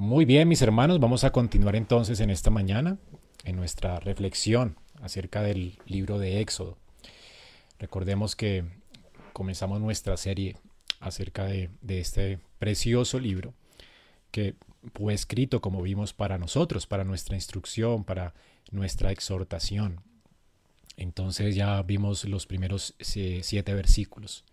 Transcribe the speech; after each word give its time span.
Muy 0.00 0.24
bien, 0.24 0.48
mis 0.48 0.62
hermanos, 0.62 0.98
vamos 0.98 1.24
a 1.24 1.30
continuar 1.30 1.76
entonces 1.76 2.20
en 2.20 2.30
esta 2.30 2.48
mañana 2.48 2.96
en 3.44 3.56
nuestra 3.56 4.00
reflexión 4.00 4.78
acerca 5.02 5.42
del 5.42 5.78
libro 5.84 6.18
de 6.18 6.40
Éxodo. 6.40 6.78
Recordemos 7.78 8.34
que 8.34 8.64
comenzamos 9.34 9.78
nuestra 9.78 10.16
serie 10.16 10.56
acerca 11.00 11.44
de, 11.44 11.68
este 11.86 12.38
precioso 12.58 13.20
libro 13.20 13.52
que 14.30 14.54
fue 14.94 15.12
escrito, 15.12 15.60
como 15.60 15.82
vimos, 15.82 16.14
para 16.14 16.38
nosotros, 16.38 16.86
para 16.86 17.04
nuestra 17.04 17.34
instrucción, 17.34 18.04
para 18.04 18.32
nuestra 18.70 19.12
exhortación. 19.12 20.00
Entonces 20.96 21.54
ya 21.54 21.82
vimos 21.82 22.24
los 22.24 22.46
primeros 22.46 22.94
siete 23.00 23.74
versículos. 23.74 24.46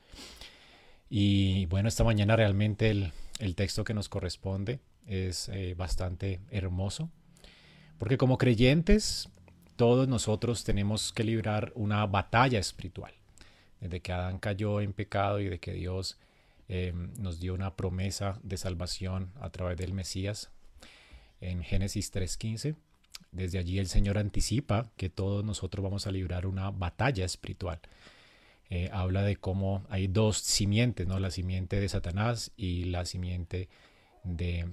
Y 1.09 1.68
bueno, 1.68 1.88
esta 1.88 2.04
mañana 2.04 2.36
realmente 2.36 2.89
el, 2.89 3.14
el 3.39 3.55
texto 3.55 3.86
que 3.86 3.93
nos 3.93 4.09
corresponde 4.09 4.82
es 5.08 5.50
eh, 5.50 5.74
bastante 5.76 6.39
hermoso, 6.52 7.10
porque 7.98 8.18
como 8.18 8.38
creyentes, 8.38 9.29
todos 9.75 10.07
nosotros 10.07 10.64
tenemos 10.64 11.14
que 11.14 11.24
librar 11.24 11.71
una 11.75 12.06
batalla 12.06 12.60
espiritual. 12.60 13.14
Desde 13.79 14.01
que 14.01 14.12
Adán 14.12 14.39
cayó 14.39 14.82
en 14.82 14.93
pecado 14.93 15.39
y 15.39 15.50
de 15.50 15.60
que 15.60 15.74
Dios 15.74 16.18
eh, 16.68 16.93
nos 17.20 17.39
dio 17.39 17.54
una 17.54 17.75
promesa 17.75 18.39
de 18.43 18.57
salvación 18.57 19.32
a 19.39 19.50
través 19.50 19.78
del 19.78 19.93
Mesías 19.93 20.50
en 21.39 21.64
Génesis 21.64 22.14
3.15, 22.14 22.76
desde 23.32 23.60
allí 23.60 23.79
el 23.79 23.87
Señor 23.87 24.18
anticipa 24.18 24.89
que 24.98 25.10
todos 25.10 25.46
nosotros 25.46 25.84
vamos 25.84 26.07
a 26.07 26.12
librar 26.12 26.46
una 26.46 26.71
batalla 26.71 27.26
espiritual. 27.26 27.79
Eh, 28.70 28.89
habla 28.92 29.21
de 29.21 29.37
cómo 29.37 29.86
hay 29.89 30.07
dos 30.07 30.39
simientes, 30.39 31.07
¿no? 31.07 31.20
la 31.20 31.32
simiente 31.32 31.79
de 31.79 31.87
Satanás 31.87 32.52
y 32.58 32.86
la 32.86 33.06
simiente 33.06 33.70
de 34.23 34.67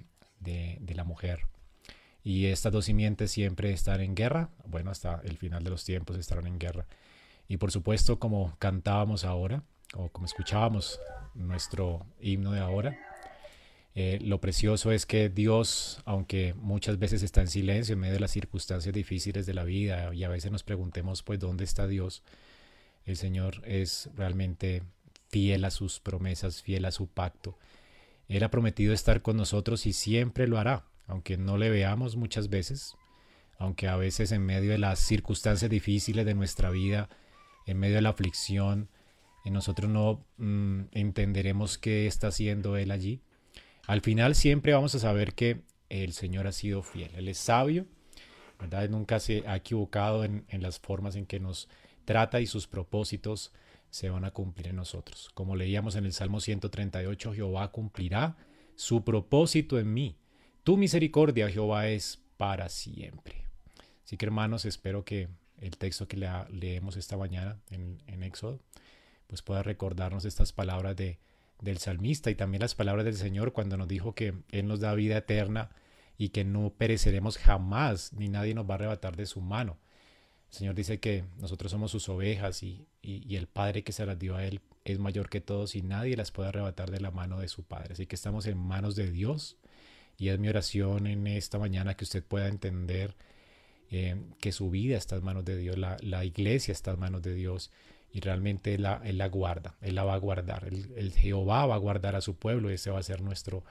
de, 0.45 0.95
la 0.95 1.05
mujer. 1.05 1.41
Y 2.23 2.47
estas 2.47 2.73
dos 2.73 2.85
simientes 2.85 3.33
siempre 3.33 3.73
están 3.73 4.01
en 4.01 4.15
guerra, 4.15 4.51
bueno, 4.67 4.91
hasta 4.91 5.21
el 5.25 5.37
final 5.37 5.65
de 5.65 5.71
los 5.71 5.85
tiempos 5.85 6.17
estarán 6.17 6.47
en 6.47 6.59
guerra. 6.59 6.87
Y 7.49 7.57
por 7.57 7.71
supuesto, 7.73 8.19
como 8.19 8.57
cantábamos 8.59 9.25
ahora, 9.25 9.63
o 9.95 10.09
como 10.09 10.27
escuchábamos 10.27 11.01
nuestro 11.35 12.07
himno 12.21 12.53
de 12.53 12.61
ahora, 12.61 12.97
eh, 13.97 14.19
lo 14.23 14.41
precioso 14.41 14.91
es 14.91 15.07
que 15.07 15.29
Dios, 15.29 16.01
aunque 16.05 16.55
muchas 16.55 16.99
veces 16.99 17.23
está 17.23 17.43
en 17.43 17.49
silencio 17.49 17.93
en 17.93 18.01
medio 18.01 18.15
de 18.15 18.21
las 18.21 18.33
circunstancias 18.33 18.93
difíciles 18.93 19.47
de 19.47 19.55
la 19.55 19.63
vida 19.63 20.13
y 20.15 20.25
a 20.25 20.29
veces 20.29 20.51
nos 20.51 20.65
preguntemos, 20.65 21.23
pues, 21.23 21.39
¿dónde 21.39 21.65
está 21.65 21.87
Dios? 21.87 22.23
El 23.05 23.17
Señor 23.17 23.63
es 23.65 24.11
realmente 24.17 24.83
fiel 25.29 25.65
a 25.65 25.71
sus 25.71 26.01
promesas, 26.01 26.63
fiel 26.63 26.87
a 26.87 26.91
su 26.91 27.07
pacto. 27.07 27.57
Él 28.29 28.43
ha 28.43 28.51
prometido 28.51 28.93
estar 28.93 29.23
con 29.23 29.37
nosotros 29.37 29.87
y 29.87 29.93
siempre 29.93 30.47
lo 30.47 30.59
hará, 30.59 30.85
aunque 31.07 31.37
no 31.37 31.59
le 31.59 31.71
veamos 31.71 32.17
muchas 32.17 32.49
veces, 32.49 32.97
aunque 33.59 33.89
a 33.89 33.97
veces 33.97 34.33
en 34.33 34.45
medio 34.45 34.71
de 34.71 34.79
las 34.79 34.99
circunstancias 34.99 35.71
difíciles 35.71 36.25
de 36.25 36.35
nuestra 36.35 36.71
vida, 36.71 37.09
en 37.67 37.79
medio 37.79 37.97
de 37.97 38.03
la 38.03 38.11
aflicción, 38.11 38.89
y 39.45 39.51
nosotros 39.51 39.91
no 39.91 40.25
mm, 40.39 40.85
entenderemos 40.93 41.77
qué 41.77 42.07
está 42.07 42.29
haciendo 42.29 42.77
Él 42.77 42.91
allí. 42.91 43.21
Al 43.87 44.01
final 44.01 44.35
siempre 44.35 44.73
vamos 44.73 44.95
a 44.95 44.99
saber 44.99 45.35
que 45.35 45.63
el 45.91 46.15
Señor 46.15 46.47
ha 46.47 46.53
sido 46.53 46.83
fiel. 46.83 47.11
Él 47.15 47.29
es 47.29 47.37
sabio, 47.37 47.87
¿verdad? 48.59 48.89
Nunca 48.89 49.21
se 49.21 49.47
ha 49.47 49.57
equivocado 49.57 50.25
en 50.25 50.45
las 50.49 50.81
formas 50.81 51.17
en 51.17 51.27
que 51.27 51.41
nos 51.41 51.69
trata 52.07 52.41
y 52.41 52.47
sus 52.47 52.67
propósitos 52.67 53.53
se 53.95 54.11
van 54.11 54.25
a 54.25 54.33
cumplir 54.33 54.67
en 54.67 54.75
nosotros. 54.75 55.31
Como 55.35 55.55
leíamos 55.55 55.95
en 55.95 56.05
el 56.05 56.13
Salmo 56.13 56.41
138, 56.41 57.33
Jehová 57.33 57.71
cumplirá 57.71 58.37
su 58.75 59.05
propósito 59.05 59.79
en 59.79 59.95
mí. 59.95 60.19
Tu 60.65 60.77
misericordia, 60.77 61.49
Jehová, 61.49 61.87
es 61.87 62.21
para 62.37 62.69
siempre. 62.69 63.47
Así 64.05 64.17
que 64.17 64.27
hermanos, 64.27 64.65
espero 64.65 65.05
que 65.05 65.29
el 65.59 65.79
texto 65.79 66.09
que 66.09 66.17
leemos 66.51 66.97
esta 66.97 67.17
mañana 67.17 67.61
en, 67.71 68.03
en 68.09 68.25
Éxodo, 68.25 68.59
pues 69.29 69.43
pueda 69.43 69.63
recordarnos 69.63 70.25
estas 70.25 70.53
palabras 70.53 70.97
de, 70.97 71.21
del 71.61 71.79
salmista 71.79 72.33
y 72.33 72.35
también 72.35 72.63
las 72.63 72.75
palabras 72.75 73.05
del 73.05 73.15
Señor 73.15 73.53
cuando 73.53 73.77
nos 73.77 73.87
dijo 73.87 74.13
que 74.13 74.35
Él 74.51 74.67
nos 74.67 74.81
da 74.81 74.93
vida 74.95 75.19
eterna 75.19 75.71
y 76.19 76.31
que 76.31 76.43
no 76.43 76.71
pereceremos 76.71 77.39
jamás, 77.39 78.13
ni 78.13 78.29
nadie 78.29 78.55
nos 78.55 78.69
va 78.69 78.75
a 78.75 78.79
arrebatar 78.79 79.15
de 79.15 79.27
su 79.27 79.41
mano. 79.41 79.79
El 80.55 80.59
Señor 80.59 80.77
dice 80.77 81.01
que 81.01 81.25
nosotros 81.41 81.73
somos 81.73 81.91
sus 81.91 82.09
ovejas 82.09 82.63
y, 82.63 82.87
el 83.03 83.49
Padre 83.49 83.83
que 83.83 83.91
se 83.91 84.07
las 84.07 84.17
dio 84.17 84.37
a 84.37 84.45
Él 84.45 84.61
es 84.85 85.01
mayor 85.01 85.29
que 85.29 85.41
todos 85.41 85.75
y 85.75 85.83
nadie 85.83 86.17
las 86.17 86.31
puede 86.31 86.51
arrebatar 86.51 86.93
de 86.93 87.01
la 87.01 87.11
mano 87.11 87.41
de 87.41 87.49
su 87.49 87.65
Padre. 87.65 87.95
Así 87.95 88.07
que 88.07 88.15
estamos 88.15 88.47
en 88.47 88.57
manos 88.57 88.95
de 88.95 89.11
Dios 89.11 89.57
y 90.17 90.29
es 90.29 90.39
mi 90.39 90.49
oración 90.49 91.09
en 91.09 91.27
esta 91.27 91.59
mañana 91.59 91.97
que 91.97 92.05
usted 92.05 92.23
pueda 92.23 92.47
entender 92.47 93.17
eh, 93.91 94.15
que 94.39 94.53
su 94.53 94.71
vida 94.71 94.97
está 94.97 95.17
en 95.17 95.25
manos 95.25 95.45
de 95.45 95.57
Dios, 95.57 95.77
la, 95.77 96.25
iglesia 96.25 96.71
está 96.71 96.93
en 96.93 97.01
manos 97.01 97.23
de 97.23 97.35
Dios 97.35 97.73
y 98.13 98.21
realmente 98.21 98.75
Él 98.75 98.83
la, 98.83 99.29
guarda, 99.29 99.75
Él 99.81 99.97
la 99.97 100.05
va 100.05 100.15
a 100.15 100.19
guardar. 100.19 100.69
El, 100.69 101.13
Jehová 101.15 101.67
va 101.67 101.75
a 101.75 101.79
guardar 101.79 102.15
a 102.15 102.21
su 102.21 102.37
pueblo 102.37 102.71
y 102.71 102.75
ese 102.75 102.93
va 102.93 103.01
a 103.01 103.03
ser 103.03 103.23
nuestro, 103.23 103.65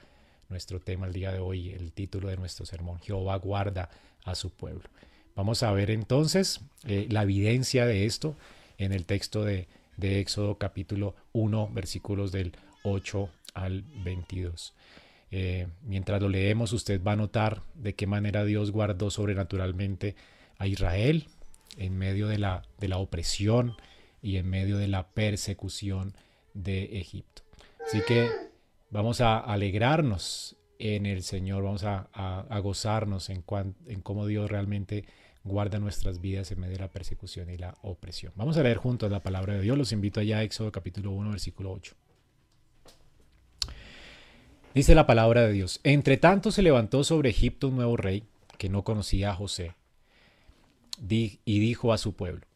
nuestro 0.50 0.80
tema 0.80 1.06
el 1.06 1.14
día 1.14 1.32
de 1.32 1.38
hoy, 1.38 1.70
el 1.70 1.92
título 1.92 2.28
de 2.28 2.36
nuestro 2.36 2.66
sermón. 2.66 3.00
Jehová 3.00 3.36
guarda 3.36 3.88
a 4.22 4.34
su 4.34 4.50
pueblo. 4.50 4.90
Vamos 5.36 5.64
a 5.64 5.72
ver 5.72 5.90
entonces 5.90 6.60
eh, 6.86 7.08
la 7.10 7.22
evidencia 7.22 7.86
de 7.86 8.06
esto 8.06 8.36
en 8.78 8.92
el 8.92 9.04
texto 9.04 9.44
de, 9.44 9.66
Éxodo 10.00 10.58
capítulo 10.58 11.14
1 11.32 11.70
versículos 11.72 12.30
del 12.32 12.52
8 12.82 13.28
al 13.54 13.82
22. 14.04 14.74
Eh, 15.30 15.66
mientras 15.82 16.20
lo 16.20 16.28
leemos 16.28 16.72
usted 16.72 17.02
va 17.02 17.12
a 17.12 17.16
notar 17.16 17.62
de 17.74 17.94
qué 17.94 18.06
manera 18.06 18.44
Dios 18.44 18.70
guardó 18.70 19.10
sobrenaturalmente 19.10 20.14
a 20.58 20.66
Israel 20.66 21.26
en 21.76 21.96
medio 21.96 22.28
de 22.28 22.38
la, 22.38 22.62
de 22.78 22.88
la 22.88 22.98
opresión 22.98 23.76
y 24.22 24.36
en 24.36 24.48
medio 24.48 24.78
de 24.78 24.88
la 24.88 25.08
persecución 25.08 26.14
de 26.54 27.00
Egipto. 27.00 27.42
Así 27.84 28.00
que 28.06 28.30
vamos 28.90 29.20
a 29.20 29.38
alegrarnos 29.38 30.56
en 30.78 31.06
el 31.06 31.22
Señor, 31.22 31.62
vamos 31.62 31.84
a, 31.84 32.60
gozarnos 32.62 33.30
en, 33.30 33.44
en 33.86 34.00
cómo 34.00 34.26
Dios 34.26 34.50
realmente 34.50 35.04
guarda 35.44 35.78
nuestras 35.78 36.20
vidas 36.20 36.50
en 36.50 36.60
medio 36.60 36.74
de 36.74 36.80
la 36.80 36.90
persecución 36.90 37.50
y 37.50 37.58
la 37.58 37.76
opresión. 37.82 38.32
Vamos 38.34 38.56
a 38.56 38.62
leer 38.62 38.78
juntos 38.78 39.10
la 39.10 39.22
palabra 39.22 39.54
de 39.54 39.60
Dios. 39.60 39.76
Los 39.76 39.92
invito 39.92 40.20
allá 40.20 40.38
a 40.38 40.42
Éxodo 40.42 40.72
capítulo 40.72 41.10
1, 41.12 41.30
versículo 41.30 41.72
8. 41.72 41.94
Dice 44.74 44.94
la 44.94 45.06
palabra 45.06 45.42
de 45.42 45.52
Dios. 45.52 45.80
Entre 45.84 46.16
tanto 46.16 46.50
se 46.50 46.62
levantó 46.62 47.04
sobre 47.04 47.30
Egipto 47.30 47.68
un 47.68 47.76
nuevo 47.76 47.96
rey 47.96 48.24
que 48.58 48.68
no 48.68 48.82
conocía 48.82 49.30
a 49.30 49.34
José 49.34 49.74
y 51.08 51.58
dijo 51.60 51.92
a 51.92 51.98
su 51.98 52.14
pueblo, 52.14 52.46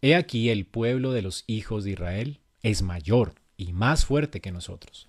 He 0.00 0.16
aquí 0.16 0.50
el 0.50 0.66
pueblo 0.66 1.12
de 1.12 1.22
los 1.22 1.44
hijos 1.46 1.84
de 1.84 1.92
Israel 1.92 2.40
es 2.62 2.82
mayor 2.82 3.34
y 3.56 3.72
más 3.72 4.04
fuerte 4.04 4.40
que 4.40 4.50
nosotros. 4.50 5.08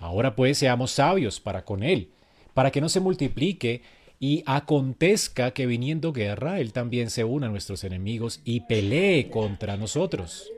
Ahora 0.00 0.34
pues 0.34 0.58
seamos 0.58 0.90
sabios 0.90 1.40
para 1.40 1.64
con 1.64 1.82
él, 1.82 2.10
para 2.54 2.70
que 2.70 2.80
no 2.80 2.88
se 2.88 3.00
multiplique 3.00 3.82
y 4.18 4.42
acontezca 4.44 5.52
que 5.52 5.66
viniendo 5.66 6.12
guerra, 6.12 6.60
Él 6.60 6.72
también 6.72 7.10
se 7.10 7.24
una 7.24 7.46
a 7.46 7.50
nuestros 7.50 7.84
enemigos 7.84 8.40
y 8.44 8.60
pelee 8.60 9.30
contra 9.30 9.78
nosotros. 9.78 10.50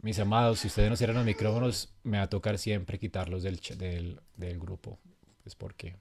Mis 0.00 0.18
amados, 0.18 0.60
si 0.60 0.68
ustedes 0.68 0.88
no 0.88 0.96
cierran 0.96 1.16
los 1.16 1.26
micrófonos, 1.26 1.92
me 2.02 2.18
va 2.18 2.24
a 2.24 2.30
tocar 2.30 2.58
siempre 2.58 2.98
quitarlos 2.98 3.42
del, 3.42 3.60
del, 3.76 4.20
del 4.36 4.58
grupo. 4.58 4.98
Es 5.44 5.54
porque 5.54 5.96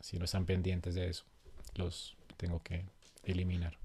si 0.00 0.18
no 0.18 0.24
están 0.24 0.46
pendientes 0.46 0.94
de 0.94 1.10
eso, 1.10 1.24
los 1.74 2.16
tengo 2.36 2.62
que 2.62 2.86
eliminar. 3.22 3.83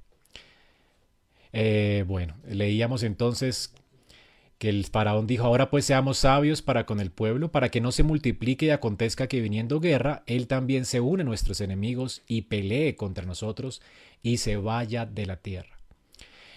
Eh, 1.53 2.03
bueno, 2.07 2.35
leíamos 2.47 3.03
entonces 3.03 3.73
que 4.57 4.69
el 4.69 4.85
faraón 4.85 5.25
dijo, 5.25 5.45
ahora 5.45 5.69
pues 5.69 5.85
seamos 5.85 6.17
sabios 6.19 6.61
para 6.61 6.85
con 6.85 6.99
el 6.99 7.11
pueblo, 7.11 7.51
para 7.51 7.69
que 7.69 7.79
no 7.79 7.91
se 7.91 8.03
multiplique 8.03 8.65
y 8.65 8.69
acontezca 8.71 9.27
que 9.27 9.41
viniendo 9.41 9.79
guerra, 9.79 10.23
él 10.27 10.47
también 10.47 10.85
se 10.85 10.99
une 10.99 11.21
a 11.21 11.25
nuestros 11.25 11.61
enemigos 11.61 12.23
y 12.27 12.43
pelee 12.43 12.95
contra 12.95 13.25
nosotros 13.25 13.81
y 14.21 14.37
se 14.37 14.57
vaya 14.57 15.05
de 15.05 15.25
la 15.25 15.37
tierra. 15.37 15.79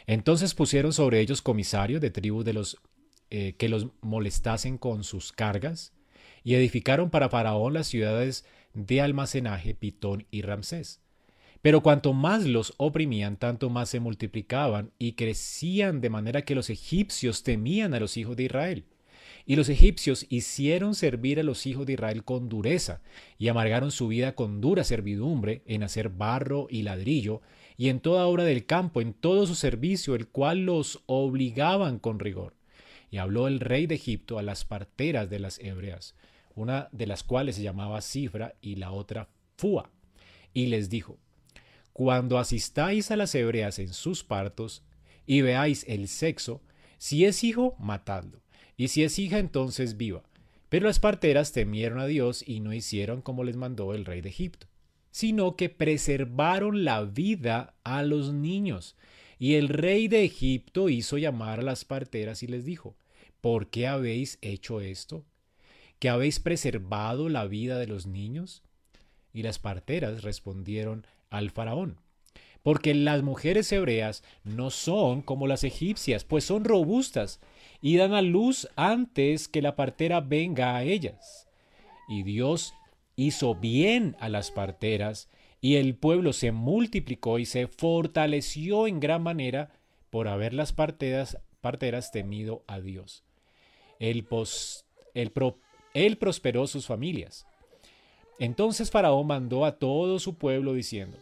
Entonces 0.07 0.55
pusieron 0.55 0.93
sobre 0.93 1.21
ellos 1.21 1.43
comisarios 1.43 2.01
de 2.01 2.11
tribus 2.11 2.45
de 2.45 2.53
los 2.55 2.79
eh, 3.31 3.55
que 3.57 3.69
los 3.69 3.87
molestasen 4.03 4.77
con 4.79 5.05
sus 5.05 5.33
cargas, 5.33 5.93
y 6.45 6.55
edificaron 6.55 7.11
para 7.11 7.29
Faraón 7.29 7.73
las 7.73 7.87
ciudades 7.87 8.45
de 8.75 9.01
almacenaje 9.01 9.75
Pitón 9.75 10.27
y 10.31 10.43
Ramsés. 10.43 11.01
Pero 11.63 11.81
cuanto 11.81 12.13
más 12.13 12.45
los 12.45 12.75
oprimían, 12.77 13.37
tanto 13.37 13.71
más 13.71 13.89
se 13.89 14.01
multiplicaban 14.01 14.91
y 14.99 15.13
crecían 15.13 16.01
de 16.01 16.11
manera 16.11 16.43
que 16.43 16.57
los 16.57 16.69
egipcios 16.71 17.45
temían 17.45 17.95
a 17.95 18.01
los 18.01 18.17
hijos 18.17 18.37
de 18.37 18.43
Israel. 18.45 18.85
Y 19.47 19.55
los 19.55 19.69
egipcios 19.69 20.27
hicieron 20.29 20.97
servir 20.97 21.39
a 21.39 21.45
los 21.45 21.65
hijos 21.67 21.87
de 21.87 21.95
Israel 21.95 22.25
con 22.25 22.49
dureza, 22.49 23.01
y 23.39 23.47
amargaron 23.47 23.93
su 23.93 24.09
vida 24.09 24.35
con 24.35 24.61
dura 24.61 24.83
servidumbre 24.83 25.63
en 25.67 25.85
hacer 25.85 26.09
barro 26.09 26.67
y 26.69 26.83
ladrillo, 26.83 27.43
y 27.77 27.89
en 27.89 28.01
toda 28.01 28.27
obra 28.27 28.43
del 28.43 28.67
campo, 28.67 29.01
en 29.01 29.15
todo 29.15 29.47
su 29.47 29.55
servicio, 29.55 30.17
el 30.17 30.29
cual 30.29 30.67
los 30.67 31.03
obligaban 31.07 32.01
con 32.01 32.19
rigor. 32.19 32.57
Y 33.11 33.19
habló 33.19 33.47
el 33.47 33.61
rey 33.61 33.87
de 33.87 33.97
Egipto 33.97 34.39
a 34.39 34.43
las 34.43 34.65
parteras 34.65 35.31
de 35.31 35.39
las 35.39 35.61
hebreas, 35.61 36.17
una 36.57 36.89
de 36.91 37.07
las 37.07 37.23
cuales 37.23 37.55
se 37.55 37.63
llamaba 37.63 38.01
Cifra 38.01 38.55
y 38.61 38.77
la 38.77 38.91
otra 38.91 39.29
Fua, 39.57 39.91
y 40.55 40.67
les 40.67 40.91
dijo, 40.91 41.19
Cuando 41.93 42.39
asistáis 42.39 43.11
a 43.11 43.17
las 43.17 43.35
hebreas 43.35 43.79
en 43.79 43.93
sus 43.93 44.25
partos 44.25 44.83
y 45.27 45.43
veáis 45.43 45.85
el 45.89 46.09
sexo, 46.09 46.63
si 46.99 47.25
es 47.25 47.45
hijo, 47.45 47.77
matadlo, 47.79 48.41
y 48.77 48.89
si 48.89 49.03
es 49.03 49.19
hija, 49.19 49.39
entonces 49.39 49.97
viva. 49.97 50.23
Pero 50.69 50.87
las 50.87 51.01
parteras 51.01 51.53
temieron 51.53 51.99
a 51.99 52.07
Dios 52.07 52.43
y 52.47 52.61
no 52.61 52.73
hicieron 52.73 53.21
como 53.21 53.45
les 53.45 53.57
mandó 53.57 53.93
el 53.93 54.07
rey 54.07 54.23
de 54.23 54.31
Egipto, 54.31 54.69
sino 55.11 55.55
que 55.55 55.69
preservaron 55.69 56.85
la 56.85 57.03
vida 57.03 57.75
a 57.85 58.03
los 58.03 58.33
niños. 58.33 58.97
Y 59.39 59.57
el 59.57 59.69
rey 59.69 60.09
de 60.09 60.25
Egipto 60.25 60.89
hizo 60.89 61.19
llamar 61.19 61.61
a 61.61 61.63
las 61.63 61.85
parteras 61.85 62.43
y 62.43 62.47
les 62.47 62.65
dijo, 62.65 62.97
¿por 63.43 63.69
qué 63.69 63.87
habéis 63.87 64.39
hecho 64.41 64.81
esto? 64.81 65.27
¿Que 65.99 66.09
habéis 66.09 66.41
preservado 66.41 67.29
la 67.29 67.45
vida 67.45 67.79
de 67.79 67.89
los 67.89 68.07
niños? 68.07 68.63
Y 69.35 69.43
las 69.43 69.59
parteras 69.59 70.23
respondieron 70.23 71.07
al 71.33 71.51
faraón, 71.51 72.01
porque 72.63 72.95
las 72.95 73.23
mujeres 73.23 73.73
hebreas 73.73 74.23
no 74.45 74.71
son 74.71 75.23
como 75.23 75.49
las 75.49 75.65
egipcias, 75.65 76.25
pues 76.25 76.45
son 76.45 76.65
robustas 76.65 77.41
y 77.81 77.97
dan 77.97 78.15
a 78.15 78.23
luz 78.23 78.69
antes 78.77 79.49
que 79.49 79.63
la 79.63 79.75
partera 79.75 80.21
venga 80.21 80.77
a 80.77 80.85
ellas. 80.85 81.49
Y 82.09 82.23
Dios 82.23 82.75
hizo 83.17 83.55
bien 83.57 84.17
a 84.21 84.29
las 84.29 84.51
parteras, 84.51 85.29
y 85.61 85.77
el 85.77 85.95
pueblo 85.95 86.33
se 86.33 86.53
multiplicó 86.53 87.39
y 87.39 87.47
se 87.47 87.69
fortaleció 87.69 88.87
en 88.87 89.01
gran 89.01 89.23
manera 89.23 89.73
por 90.11 90.29
haber 90.29 90.55
las 90.55 90.73
parteras, 90.73 91.37
temido 92.13 92.65
a 92.67 92.81
Dios. 92.81 93.25
Él, 93.99 94.27
él 95.95 96.19
prosperó 96.19 96.67
sus 96.67 96.87
familias. 96.87 97.47
Entonces 98.39 98.91
Faraón 98.91 99.27
mandó 99.27 99.65
a 99.65 99.79
todo 99.79 100.19
su 100.19 100.35
pueblo 100.35 100.75
diciendo, 100.75 101.19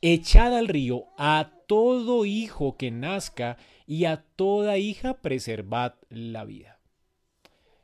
Echad 0.00 0.54
al 0.54 0.68
río 0.68 1.06
a 1.16 1.50
todo 1.66 2.26
hijo 2.26 2.76
que 2.76 2.90
nazca 2.90 3.56
y 3.86 4.04
a 4.04 4.22
toda 4.36 4.76
hija 4.76 5.14
preservad 5.22 5.94
la 6.10 6.44
vida. 6.44 6.78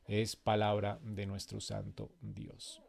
Es 0.07 0.37
palabra 0.37 0.99
de 1.03 1.27
nuestro 1.27 1.61
Santo 1.61 2.11
Dios. 2.21 2.83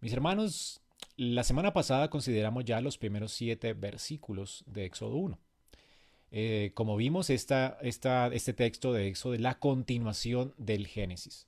Mis 0.00 0.12
hermanos, 0.12 0.80
la 1.16 1.44
semana 1.44 1.72
pasada 1.72 2.10
consideramos 2.10 2.64
ya 2.64 2.80
los 2.80 2.98
primeros 2.98 3.32
siete 3.32 3.72
versículos 3.72 4.64
de 4.66 4.84
Éxodo 4.84 5.16
1. 5.16 5.38
Eh, 6.30 6.70
como 6.74 6.96
vimos, 6.96 7.30
esta, 7.30 7.78
esta, 7.82 8.28
este 8.28 8.52
texto 8.52 8.92
de 8.92 9.08
Éxodo 9.08 9.34
es 9.34 9.40
la 9.40 9.58
continuación 9.58 10.54
del 10.56 10.86
Génesis. 10.86 11.46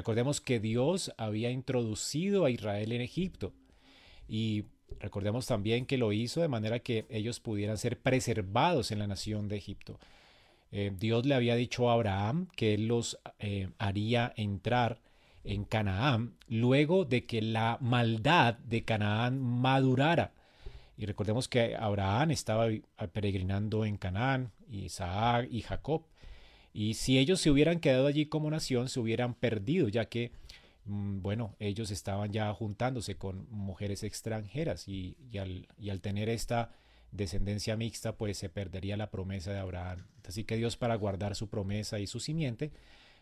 Recordemos 0.00 0.40
que 0.40 0.60
Dios 0.60 1.12
había 1.18 1.50
introducido 1.50 2.46
a 2.46 2.50
Israel 2.50 2.92
en 2.92 3.02
Egipto 3.02 3.52
y 4.26 4.64
Recordemos 4.98 5.46
también 5.46 5.84
que 5.84 5.98
lo 5.98 6.10
hizo 6.10 6.40
de 6.40 6.48
manera 6.48 6.78
que 6.78 7.04
ellos 7.10 7.38
pudieran 7.38 7.76
ser 7.76 7.98
preservados 7.98 8.90
en 8.90 8.98
la 8.98 9.06
nación 9.06 9.46
de 9.46 9.58
Egipto. 9.58 10.00
Eh, 10.72 10.90
Dios 10.98 11.26
le 11.26 11.34
había 11.34 11.54
dicho 11.54 11.90
a 11.90 11.92
Abraham 11.92 12.48
que 12.56 12.72
él 12.72 12.88
los 12.88 13.18
eh, 13.38 13.68
haría 13.76 14.32
entrar 14.36 15.02
en 15.44 15.64
Canaán 15.64 16.34
luego 16.48 17.04
de 17.04 17.26
que 17.26 17.42
la 17.42 17.76
maldad 17.82 18.54
de 18.54 18.84
Canaán 18.84 19.38
madurara. 19.38 20.32
Y 20.96 21.04
recordemos 21.04 21.46
que 21.46 21.76
Abraham 21.76 22.30
estaba 22.30 22.68
peregrinando 23.12 23.84
en 23.84 23.98
Canaán, 23.98 24.50
Isaac 24.70 25.46
y 25.50 25.60
Jacob. 25.60 26.04
Y 26.72 26.94
si 26.94 27.18
ellos 27.18 27.40
se 27.40 27.50
hubieran 27.50 27.80
quedado 27.80 28.06
allí 28.06 28.26
como 28.26 28.50
nación, 28.50 28.88
se 28.88 29.00
hubieran 29.00 29.34
perdido, 29.34 29.88
ya 29.88 30.04
que 30.04 30.32
Mm, 30.90 31.22
bueno, 31.22 31.54
ellos 31.60 31.90
estaban 31.90 32.32
ya 32.32 32.52
juntándose 32.52 33.16
con 33.16 33.46
mujeres 33.50 34.02
extranjeras 34.02 34.88
y, 34.88 35.16
al, 35.38 36.00
tener 36.00 36.28
esta 36.28 36.72
descendencia 37.12 37.76
mixta, 37.76 38.16
pues 38.16 38.38
se 38.38 38.48
perdería 38.48 38.96
la 38.96 39.10
promesa 39.10 39.52
de 39.52 39.58
Abraham. 39.58 40.06
Así 40.26 40.44
que 40.44 40.56
Dios 40.56 40.76
para 40.76 40.96
guardar 40.96 41.36
su 41.36 41.48
promesa 41.48 41.98
y 42.00 42.06
su 42.06 42.20
simiente, 42.20 42.72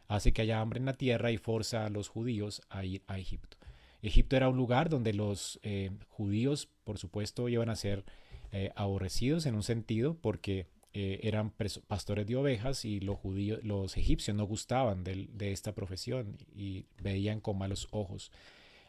hace 0.08 0.32
que 0.32 0.42
haya 0.42 0.60
hambre 0.60 0.78
en 0.78 0.86
la 0.86 0.94
tierra 0.94 1.30
y 1.30 1.38
forza 1.38 1.84
a 1.84 1.90
los 1.90 2.08
judíos 2.08 2.62
a 2.70 2.84
ir 2.84 3.02
a 3.06 3.18
Egipto. 3.18 3.56
Egipto 4.00 4.36
era 4.36 4.48
un 4.48 4.56
lugar 4.56 4.88
donde 4.88 5.12
los 5.12 5.58
eh, 5.62 5.90
judíos, 6.08 6.68
por 6.84 6.98
supuesto, 6.98 7.48
iban 7.48 7.68
a 7.68 7.76
ser 7.76 8.04
eh, 8.52 8.70
aborrecidos 8.76 9.44
en 9.46 9.54
un 9.56 9.62
sentido 9.62 10.14
porque 10.14 10.66
eh, 10.94 11.20
eran 11.22 11.52
pastores 11.86 12.26
de 12.26 12.36
ovejas 12.36 12.84
y 12.84 13.00
los 13.00 13.18
judíos, 13.18 13.62
los 13.62 13.96
egipcios 13.96 14.36
no 14.36 14.44
gustaban 14.44 15.04
de, 15.04 15.28
esta 15.52 15.74
profesión 15.74 16.38
y 16.54 16.86
veían 17.02 17.40
con 17.40 17.58
malos 17.58 17.88
ojos 17.90 18.32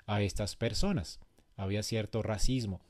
a 0.06 0.22
estas 0.22 0.56
personas. 0.56 1.19
Había 1.57 1.84
cierto 1.84 2.24
racismo. 2.24 2.81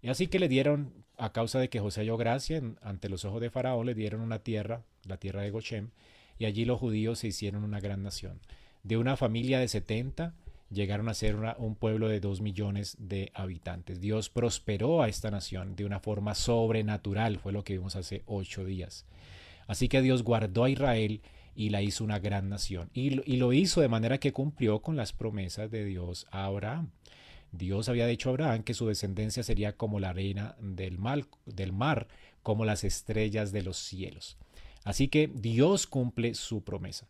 Y 0.00 0.08
así 0.08 0.28
que 0.28 0.38
le 0.38 0.48
dieron, 0.48 1.04
a 1.18 1.32
causa 1.32 1.58
de 1.58 1.68
que 1.68 1.80
José 1.80 2.00
halló 2.00 2.16
gracia 2.16 2.62
ante 2.82 3.08
los 3.08 3.24
ojos 3.24 3.40
de 3.40 3.50
Faraón, 3.50 3.86
le 3.86 3.94
dieron 3.94 4.20
una 4.20 4.38
tierra, 4.38 4.82
la 5.04 5.18
tierra 5.18 5.42
de 5.42 5.50
Goshen, 5.50 5.92
y 6.38 6.46
allí 6.46 6.64
los 6.64 6.78
judíos 6.78 7.18
se 7.18 7.28
hicieron 7.28 7.64
una 7.64 7.80
gran 7.80 8.02
nación. 8.02 8.40
De 8.82 8.96
una 8.96 9.16
familia 9.16 9.58
de 9.58 9.68
70 9.68 10.34
llegaron 10.70 11.08
a 11.08 11.14
ser 11.14 11.36
un 11.58 11.74
pueblo 11.74 12.08
de 12.08 12.20
dos 12.20 12.40
millones 12.40 12.96
de 12.98 13.30
habitantes. 13.34 14.00
Dios 14.00 14.28
prosperó 14.28 15.02
a 15.02 15.08
esta 15.08 15.30
nación 15.30 15.76
de 15.76 15.84
una 15.84 16.00
forma 16.00 16.34
sobrenatural, 16.34 17.38
fue 17.38 17.52
lo 17.52 17.64
que 17.64 17.74
vimos 17.74 17.96
hace 17.96 18.22
ocho 18.26 18.64
días. 18.64 19.06
Así 19.66 19.88
que 19.88 20.02
Dios 20.02 20.22
guardó 20.22 20.64
a 20.64 20.70
Israel 20.70 21.20
y 21.54 21.70
la 21.70 21.82
hizo 21.82 22.04
una 22.04 22.18
gran 22.18 22.48
nación. 22.48 22.90
Y, 22.94 23.10
lo 23.10 23.52
hizo 23.52 23.80
de 23.80 23.88
manera 23.88 24.18
que 24.18 24.32
cumplió 24.32 24.80
con 24.80 24.96
las 24.96 25.12
promesas 25.12 25.70
de 25.70 25.84
Dios 25.84 26.26
a 26.30 26.44
Abraham. 26.44 26.90
Dios 27.50 27.88
había 27.88 28.06
dicho 28.06 28.28
a 28.28 28.32
Abraham 28.32 28.62
que 28.62 28.74
su 28.74 28.86
descendencia 28.86 29.42
sería 29.42 29.76
como 29.76 30.00
la 30.00 30.10
arena 30.10 30.54
del 30.60 30.98
mar, 30.98 31.26
del 31.46 31.72
mar, 31.72 32.06
como 32.42 32.64
las 32.64 32.84
estrellas 32.84 33.52
de 33.52 33.62
los 33.62 33.76
cielos. 33.76 34.36
Así 34.84 35.08
que 35.08 35.28
Dios 35.34 35.86
cumple 35.86 36.34
su 36.34 36.62
promesa. 36.62 37.08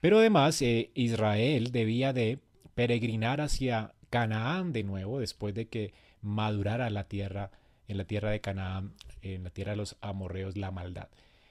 Pero 0.00 0.18
además 0.18 0.62
eh, 0.62 0.90
Israel 0.94 1.72
debía 1.72 2.12
de 2.12 2.38
peregrinar 2.78 3.40
hacia 3.40 3.92
Canaán 4.08 4.72
de 4.72 4.84
nuevo 4.84 5.18
después 5.18 5.52
de 5.52 5.66
que 5.66 5.92
madurara 6.22 6.90
la 6.90 7.08
tierra, 7.08 7.50
en 7.88 7.96
la 7.96 8.04
tierra 8.04 8.30
de 8.30 8.40
Canaán, 8.40 8.92
en 9.20 9.42
la 9.42 9.50
tierra 9.50 9.72
de 9.72 9.78
los 9.78 9.96
amorreos, 10.00 10.56
la 10.56 10.70
maldad. 10.70 11.08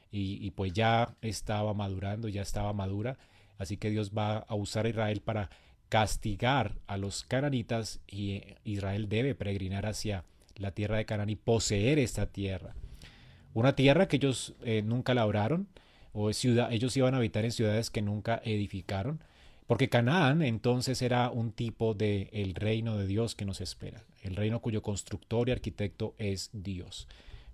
Y, 0.09 0.49
pues 0.51 0.71
ya 0.71 1.17
estaba 1.21 1.73
madurando, 1.73 2.29
ya 2.29 2.41
estaba 2.41 2.71
madura, 2.71 3.17
así 3.57 3.75
que 3.75 3.89
Dios 3.89 4.13
va 4.17 4.37
a 4.37 4.55
usar 4.55 4.85
a 4.85 4.89
Israel 4.89 5.19
para 5.19 5.49
castigar 5.89 6.75
a 6.87 6.95
los 6.95 7.25
cananitas 7.25 7.99
y 8.07 8.41
Israel 8.63 9.09
debe 9.09 9.35
peregrinar 9.35 9.85
hacia 9.85 10.23
la 10.55 10.71
tierra 10.71 10.95
de 10.95 11.05
Canaán 11.05 11.29
y 11.29 11.35
poseer 11.35 11.99
esta 11.99 12.27
tierra. 12.27 12.73
Una 13.53 13.75
tierra 13.75 14.07
que 14.07 14.15
ellos 14.15 14.55
eh, 14.63 14.81
nunca 14.81 15.13
labraron, 15.13 15.67
o 16.13 16.29
ellos 16.29 16.95
iban 16.95 17.15
a 17.15 17.17
habitar 17.17 17.43
en 17.43 17.51
ciudades 17.51 17.89
que 17.89 18.01
nunca 18.01 18.41
edificaron, 18.45 19.19
porque 19.67 19.89
Canaán 19.89 20.41
entonces 20.41 21.01
era 21.01 21.29
un 21.29 21.51
tipo 21.51 21.93
de 21.93 22.29
el 22.31 22.55
reino 22.55 22.97
de 22.97 23.05
Dios 23.05 23.35
que 23.35 23.45
nos 23.45 23.61
espera, 23.61 24.03
el 24.23 24.35
reino 24.35 24.61
cuyo 24.61 24.81
constructor 24.81 25.49
y 25.49 25.51
arquitecto 25.51 26.15
es 26.17 26.49
Dios. 26.53 27.07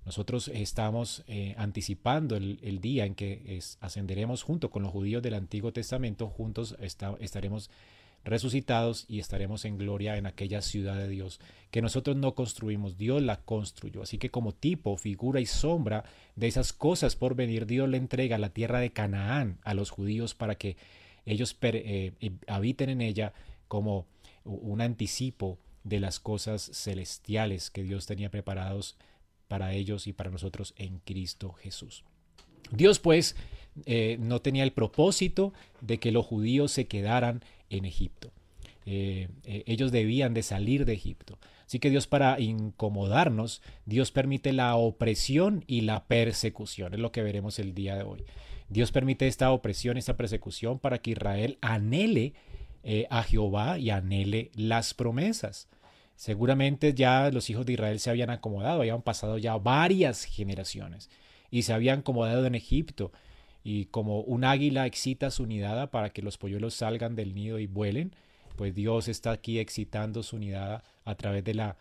Nosotros 0.06 0.50
estamos 0.54 1.24
eh, 1.28 1.56
anticipando 1.58 2.36
el, 2.36 2.82
día 2.82 3.06
en 3.06 3.16
que 3.16 3.60
ascenderemos 3.80 4.44
junto 4.44 4.70
con 4.70 4.84
los 4.84 4.92
judíos 4.92 5.24
del 5.24 5.34
Antiguo 5.34 5.72
Testamento, 5.72 6.28
juntos 6.28 6.76
estaremos 6.80 7.70
resucitados 8.26 9.06
y 9.08 9.20
estaremos 9.20 9.66
en 9.66 9.78
gloria 9.78 10.18
en 10.18 10.26
aquella 10.26 10.62
ciudad 10.62 10.96
de 10.96 11.10
Dios 11.10 11.40
que 11.72 11.82
nosotros 11.82 12.16
no 12.16 12.36
construimos, 12.36 12.98
Dios 12.98 13.22
la 13.22 13.38
construyó. 13.38 14.04
Así 14.04 14.18
que 14.18 14.30
como 14.30 14.54
tipo, 14.54 14.96
figura 14.98 15.40
y 15.40 15.46
sombra 15.46 16.04
de 16.36 16.48
esas 16.48 16.74
cosas 16.74 17.16
por 17.16 17.36
venir, 17.36 17.66
Dios 17.66 17.90
le 17.90 17.98
entrega 17.98 18.38
la 18.38 18.50
tierra 18.50 18.80
de 18.80 18.92
Canaán 18.92 19.58
a 19.64 19.74
los 19.74 19.90
judíos 19.90 20.36
para 20.36 20.56
que 20.56 20.78
ellos 21.26 21.58
eh, 21.62 22.14
habiten 22.48 22.90
en 22.90 23.02
ella 23.02 23.34
como 23.68 24.06
un 24.44 24.82
anticipo 24.82 25.58
de 25.84 26.00
las 26.00 26.20
cosas 26.20 26.70
celestiales 26.74 27.70
que 27.70 27.84
Dios 27.84 28.06
tenía 28.06 28.30
preparados 28.30 28.96
para 29.48 29.74
ellos 29.74 30.08
y 30.08 30.14
para 30.14 30.32
nosotros 30.32 30.74
en 30.78 31.00
Cristo 31.00 31.54
Jesús. 31.54 32.04
Dios 32.72 33.00
pues 33.00 33.36
eh, 33.86 34.18
no 34.20 34.42
tenía 34.42 34.64
el 34.64 34.72
propósito 34.72 35.54
de 35.82 36.00
que 36.00 36.12
los 36.12 36.26
judíos 36.26 36.72
se 36.72 36.88
quedaran 36.88 37.44
en 37.70 37.86
Egipto. 37.86 38.32
Eh, 38.86 39.30
ellos 39.46 39.92
debían 39.92 40.34
de 40.34 40.44
salir 40.44 40.86
de 40.86 40.94
Egipto. 40.94 41.38
Así 41.66 41.80
que 41.80 41.90
Dios 41.90 42.06
para 42.08 42.40
incomodarnos, 42.40 43.62
Dios 43.86 44.12
permite 44.12 44.54
la 44.54 44.76
opresión 44.76 45.64
y 45.68 45.82
la 45.82 46.06
persecución. 46.06 46.94
Es 46.94 47.00
lo 47.00 47.12
que 47.12 47.24
veremos 47.24 47.60
el 47.60 47.74
día 47.74 47.96
de 47.96 48.04
hoy. 48.04 48.26
Dios 48.74 48.92
permite 48.92 49.28
esta 49.28 49.52
opresión, 49.52 49.98
esta 49.98 50.18
persecución 50.18 50.80
para 50.80 50.98
que 50.98 51.12
Israel 51.12 51.60
anhele 51.62 52.34
eh, 52.84 53.06
a 53.12 53.22
Jehová 53.24 53.78
y 53.78 53.92
anhele 53.92 54.52
las 54.56 54.94
promesas. 54.96 55.68
Seguramente 56.16 56.94
ya 56.94 57.30
los 57.32 57.50
hijos 57.50 57.66
de 57.66 57.74
Israel 57.74 58.00
se 58.00 58.10
habían 58.10 58.32
acomodado, 58.32 58.82
habían 58.82 59.04
pasado 59.04 59.38
ya 59.38 59.58
varias 59.58 60.26
generaciones 60.26 61.10
y 61.52 61.62
se 61.62 61.74
habían 61.74 62.00
acomodado 62.00 62.46
en 62.46 62.56
Egipto. 62.56 63.12
y 63.66 63.86
como 63.86 64.20
un 64.20 64.44
águila 64.44 64.86
excita 64.88 65.32
su 65.32 65.46
nidada 65.46 65.90
para 65.90 66.10
que 66.10 66.22
los 66.22 66.38
polluelos 66.38 66.74
salgan 66.74 67.16
del 67.16 67.34
nido 67.34 67.60
y 67.60 67.68
vuelen, 67.68 68.14
pues 68.58 68.76
Dios 68.76 69.08
está 69.08 69.32
aquí 69.32 69.60
excitando 69.60 70.22
su 70.24 70.38
nidada 70.38 70.84
a 71.06 71.16
través 71.16 71.46
de 71.46 71.54
la 71.54 71.78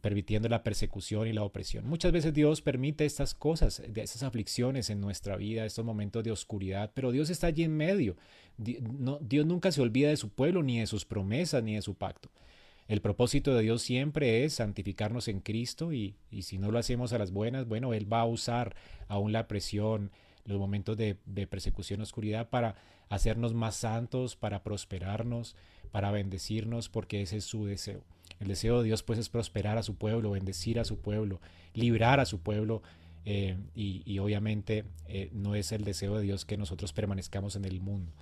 permitiendo 0.00 0.48
la 0.48 0.62
persecución 0.62 1.26
y 1.26 1.32
la 1.32 1.42
opresión. 1.42 1.86
Muchas 1.86 2.12
veces 2.12 2.34
Dios 2.34 2.62
permite 2.62 3.04
estas 3.04 3.34
cosas, 3.34 3.80
esas 3.80 4.22
aflicciones 4.22 4.90
en 4.90 5.00
nuestra 5.00 5.36
vida, 5.36 5.64
estos 5.64 5.84
momentos 5.84 6.24
de 6.24 6.32
oscuridad, 6.32 6.92
pero 6.94 7.12
Dios 7.12 7.30
está 7.30 7.48
allí 7.48 7.64
en 7.64 7.76
medio. 7.76 8.16
Dios 8.58 9.46
nunca 9.46 9.72
se 9.72 9.82
olvida 9.82 10.08
de 10.08 10.16
su 10.16 10.30
pueblo, 10.30 10.62
ni 10.62 10.80
de 10.80 10.86
sus 10.86 11.04
promesas, 11.04 11.62
ni 11.62 11.74
de 11.74 11.82
su 11.82 11.94
pacto. 11.94 12.30
El 12.88 13.00
propósito 13.00 13.54
de 13.54 13.62
Dios 13.62 13.82
siempre 13.82 14.44
es 14.44 14.54
santificarnos 14.54 15.26
en 15.26 15.40
Cristo 15.40 15.92
y, 15.92 16.14
si 16.40 16.58
no 16.58 16.70
lo 16.70 16.78
hacemos 16.78 17.12
a 17.12 17.18
las 17.18 17.32
buenas, 17.32 17.66
bueno, 17.66 17.94
Él 17.94 18.10
va 18.10 18.20
a 18.20 18.26
usar 18.26 18.76
aún 19.08 19.32
la 19.32 19.48
presión, 19.48 20.12
los 20.44 20.58
momentos 20.58 20.96
de, 20.96 21.16
persecución, 21.48 22.00
oscuridad, 22.00 22.48
para 22.48 22.76
hacernos 23.08 23.54
más 23.54 23.74
santos, 23.74 24.36
para 24.36 24.62
prosperarnos, 24.62 25.56
para 25.90 26.12
bendecirnos, 26.12 26.88
porque 26.88 27.22
ese 27.22 27.38
es 27.38 27.44
su 27.44 27.66
deseo. 27.66 28.04
El 28.40 28.48
deseo 28.48 28.78
de 28.78 28.84
Dios 28.84 29.02
pues 29.02 29.18
es 29.18 29.28
prosperar 29.28 29.78
a 29.78 29.82
su 29.82 29.94
pueblo, 29.94 30.32
bendecir 30.32 30.78
a 30.78 30.84
su 30.84 30.98
pueblo, 30.98 31.40
librar 31.74 32.20
a 32.20 32.26
su 32.26 32.40
pueblo 32.40 32.82
eh, 33.24 33.56
y, 33.74 34.18
obviamente 34.18 34.84
eh, 35.08 35.30
no 35.32 35.54
es 35.54 35.72
el 35.72 35.84
deseo 35.84 36.16
de 36.16 36.22
Dios 36.22 36.44
que 36.44 36.56
nosotros 36.56 36.92
permanezcamos 36.92 37.56
en 37.56 37.64
el 37.64 37.80
mundo. 37.80 38.12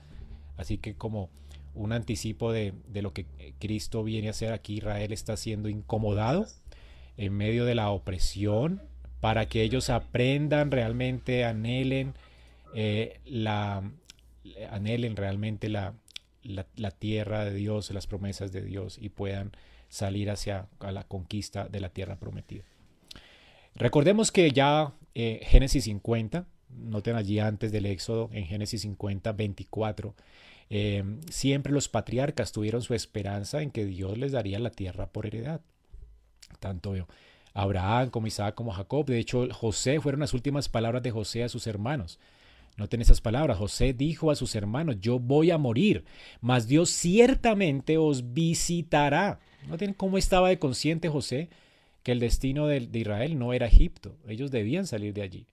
Así 0.57 0.79
que 0.79 0.95
como 0.95 1.31
un 1.75 1.93
anticipo 1.93 2.53
de, 2.53 2.73
de, 2.89 3.03
lo 3.03 3.13
que 3.13 3.27
Cristo 3.59 4.05
viene 4.05 4.29
a 4.29 4.31
hacer 4.31 4.53
aquí, 4.53 4.77
Israel 4.77 5.13
está 5.13 5.37
siendo 5.37 5.69
incomodado 5.69 6.47
en 7.17 7.33
medio 7.33 7.65
de 7.65 7.75
la 7.75 7.91
opresión, 7.91 8.81
para 9.25 9.47
que 9.47 9.63
ellos 9.63 9.89
aprendan 9.89 10.71
realmente, 10.71 11.47
anhelen, 11.47 12.13
eh, 12.75 13.21
la, 13.25 13.83
anhelen 14.71 15.17
realmente 15.17 15.71
la, 15.71 15.95
la, 16.43 16.91
tierra 16.91 17.47
de 17.47 17.55
Dios, 17.55 17.91
las 17.93 18.07
promesas 18.07 18.53
de 18.53 18.61
Dios 18.61 18.99
y 19.01 19.09
puedan 19.09 19.53
salir 19.95 20.29
hacia 20.29 20.67
la 20.81 21.05
conquista 21.05 21.69
de 21.69 21.79
la 21.79 21.89
tierra 21.89 22.17
prometida. 22.17 22.65
Recordemos 23.77 24.33
que 24.33 24.51
ya 24.51 24.93
eh, 25.15 25.41
Génesis 25.45 25.85
50, 25.85 26.47
noten 26.69 27.15
allí 27.15 27.39
antes 27.39 27.71
del 27.71 27.87
Éxodo, 27.87 28.29
en 28.33 28.45
Génesis 28.47 28.83
50, 28.83 29.31
24, 29.33 30.17
eh, 30.69 31.05
siempre 31.31 31.73
los 31.73 31.89
patriarcas 31.89 32.51
tuvieron 32.51 32.83
su 32.83 32.95
esperanza 32.95 33.63
en 33.63 33.71
que 33.71 33.87
Dios 33.87 34.19
les 34.19 34.33
daría 34.33 34.59
la 34.59 34.71
tierra 34.71 35.07
por 35.07 35.27
heredad. 35.27 35.61
Tanto 36.59 36.95
Abraham, 37.53 38.11
como 38.11 38.27
Isaac, 38.27 38.57
como 38.57 38.73
Jacob. 38.73 39.07
De 39.07 39.21
hecho, 39.21 39.47
José 39.53 40.01
fueron 40.01 40.23
las 40.23 40.35
últimas 40.35 40.69
palabras 40.69 41.05
de 41.05 41.13
José 41.13 41.45
a 41.45 41.49
sus 41.49 41.69
hermanos. 41.69 42.19
Noten 42.77 43.01
esas 43.01 43.21
palabras. 43.21 43.59
José 43.59 43.93
dijo 43.93 44.33
a 44.33 44.35
sus 44.35 44.57
hermanos, 44.57 44.97
yo 45.01 45.21
voy 45.21 45.53
a 45.53 45.59
morir, 45.59 46.05
mas 46.41 46.67
Dios 46.67 46.91
ciertamente 46.91 47.97
os 47.97 48.35
visitará. 48.35 49.39
Noten 49.69 49.95
cómo 49.95 50.19
estaba 50.19 50.49
de 50.49 50.59
consciente 50.59 51.09
José 51.09 51.49
que 52.03 52.13
el 52.13 52.21
destino 52.21 52.67
de, 52.67 52.89
Israel 52.93 53.39
no 53.39 53.53
era 53.53 53.67
Egipto. 53.67 54.17
Ellos 54.29 54.51
debían 54.51 54.87
salir 54.87 55.15
de 55.15 55.23
allí. 55.23 55.47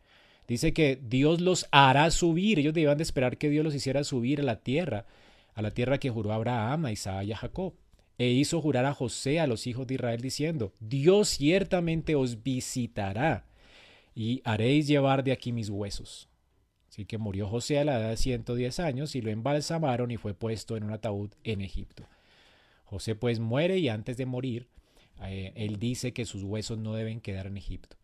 Dice 0.48 0.74
que 0.74 1.00
Dios 1.02 1.40
los 1.40 1.68
hará 1.72 2.12
subir. 2.12 2.60
Ellos 2.60 2.74
debían 2.74 2.98
de 2.98 3.04
esperar 3.04 3.38
que 3.38 3.50
Dios 3.50 3.64
los 3.64 3.76
hiciera 3.76 4.04
subir 4.04 4.42
a 4.42 4.44
la 4.44 4.58
tierra, 4.58 5.06
a 5.54 5.62
la 5.62 5.72
tierra 5.72 5.98
que 5.98 6.10
juró 6.10 6.34
Abraham, 6.34 6.86
a 6.86 6.92
Isaac 6.92 7.26
y 7.26 7.32
a 7.32 7.38
Jacob 7.38 7.74
e 8.22 8.28
hizo 8.28 8.62
jurar 8.62 8.86
a 8.86 8.94
José 8.94 9.40
a 9.40 9.48
los 9.48 9.66
hijos 9.66 9.88
de 9.88 9.96
Israel 9.96 10.22
diciendo, 10.22 10.74
Dios 10.80 11.28
ciertamente 11.30 12.14
os 12.14 12.44
visitará 12.44 13.46
y 14.14 14.44
haréis 14.44 14.86
llevar 14.86 15.24
de 15.24 15.32
aquí 15.32 15.52
mis 15.52 15.72
huesos. 15.72 16.30
Así 16.88 17.06
que 17.06 17.18
murió 17.18 17.48
José 17.48 17.80
a 17.80 17.84
la 17.84 17.98
edad 17.98 18.10
de 18.10 18.18
110 18.18 18.80
años 18.80 19.16
y 19.16 19.22
lo 19.22 19.32
embalsamaron 19.32 20.12
y 20.12 20.18
fue 20.18 20.36
puesto 20.36 20.78
en 20.78 20.84
un 20.84 20.92
ataúd 20.92 21.32
en 21.44 21.62
Egipto. 21.62 22.08
José 22.92 23.16
pues 23.16 23.40
muere 23.40 23.78
y 23.80 23.88
antes 23.88 24.18
de 24.18 24.26
morir, 24.26 24.68
eh, 25.24 25.54
él 25.56 25.80
dice 25.80 26.12
que 26.12 26.26
sus 26.26 26.44
huesos 26.44 26.78
no 26.78 26.94
deben 26.94 27.22
quedar 27.22 27.48
en 27.48 27.56
Egipto. 27.56 27.96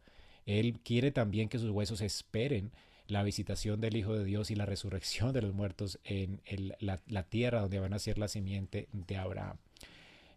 Él 0.45 0.79
quiere 0.79 1.11
también 1.11 1.49
que 1.49 1.59
sus 1.59 1.71
huesos 1.71 1.99
esperen 1.99 2.71
la 3.07 3.21
visitación 3.23 3.81
del 3.81 3.97
Hijo 3.97 4.17
de 4.17 4.23
Dios 4.23 4.49
y 4.49 4.55
la 4.55 4.65
resurrección 4.65 5.33
de 5.33 5.41
los 5.41 5.53
muertos 5.53 5.99
en 6.05 6.41
la, 6.79 7.01
la 7.05 7.23
tierra 7.23 7.59
donde 7.59 7.79
van 7.79 7.93
a 7.93 7.99
ser 7.99 8.17
la 8.17 8.29
simiente 8.29 8.87
de 8.93 9.17
Abraham. 9.17 9.57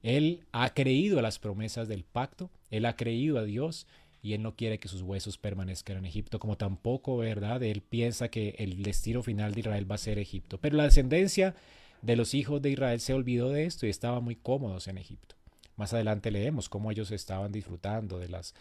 Él 0.02 0.42
ha 0.50 0.74
creído 0.74 1.20
a 1.20 1.22
las 1.22 1.38
promesas 1.38 1.86
del 1.86 2.02
pacto, 2.02 2.50
él 2.70 2.86
ha 2.86 2.96
creído 2.96 3.38
a 3.38 3.44
Dios 3.44 3.86
y 4.20 4.32
él 4.32 4.42
no 4.42 4.56
quiere 4.56 4.78
que 4.78 4.88
sus 4.88 5.02
huesos 5.02 5.38
permanezcan 5.38 5.98
en 5.98 6.06
Egipto, 6.06 6.40
como 6.40 6.56
tampoco, 6.56 7.18
¿verdad? 7.18 7.62
Él 7.62 7.82
piensa 7.82 8.30
que 8.30 8.56
el 8.58 8.82
destino 8.82 9.22
final 9.22 9.54
de 9.54 9.60
Israel 9.60 9.88
va 9.88 9.94
a 9.94 9.98
ser 9.98 10.18
Egipto. 10.18 10.58
Pero 10.58 10.76
la 10.76 10.84
descendencia 10.84 11.54
de 12.02 12.16
los 12.16 12.34
hijos 12.34 12.62
de 12.62 12.70
Israel 12.70 13.00
se 13.00 13.14
olvidó 13.14 13.50
de 13.50 13.64
esto 13.64 13.86
y 13.86 13.90
estaban 13.90 14.24
muy 14.24 14.36
cómodos 14.36 14.88
en 14.88 14.98
Egipto. 14.98 15.36
Más 15.76 15.92
adelante 15.92 16.30
leemos 16.30 16.68
cómo 16.68 16.90
ellos 16.90 17.10
estaban 17.10 17.52
disfrutando 17.52 18.18
de 18.18 18.28
las 18.28 18.54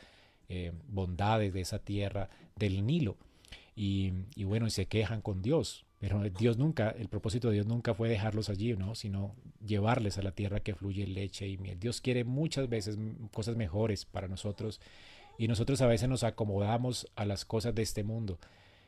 eh, 0.47 0.71
bondades 0.87 1.53
de 1.53 1.61
esa 1.61 1.79
tierra 1.79 2.29
del 2.55 2.85
Nilo. 2.85 3.17
Y, 3.75 4.13
y 4.35 4.43
bueno, 4.43 4.67
y 4.67 4.71
se 4.71 4.85
quejan 4.87 5.21
con 5.21 5.41
Dios. 5.41 5.85
Pero 5.99 6.21
Dios 6.29 6.57
nunca, 6.57 6.91
el 6.91 7.09
propósito 7.09 7.49
de 7.49 7.55
Dios 7.55 7.67
nunca 7.67 7.93
fue 7.93 8.07
dejarlos 8.07 8.49
allí, 8.49 8.73
¿no? 8.73 8.95
sino 8.95 9.35
llevarles 9.65 10.17
a 10.17 10.21
la 10.21 10.31
tierra 10.31 10.61
que 10.61 10.73
fluye 10.73 11.05
leche 11.05 11.47
y 11.47 11.57
miel. 11.57 11.77
Dios 11.77 11.99
quiere 11.99 12.23
muchas 12.23 12.69
veces 12.69 12.97
cosas 13.33 13.57
mejores 13.57 14.05
para 14.05 14.29
nosotros 14.29 14.79
y 15.37 15.49
nosotros 15.49 15.81
a 15.81 15.87
veces 15.87 16.07
nos 16.07 16.23
acomodamos 16.23 17.07
a 17.15 17.25
las 17.25 17.43
cosas 17.43 17.75
de 17.75 17.81
este 17.81 18.03
mundo 18.03 18.39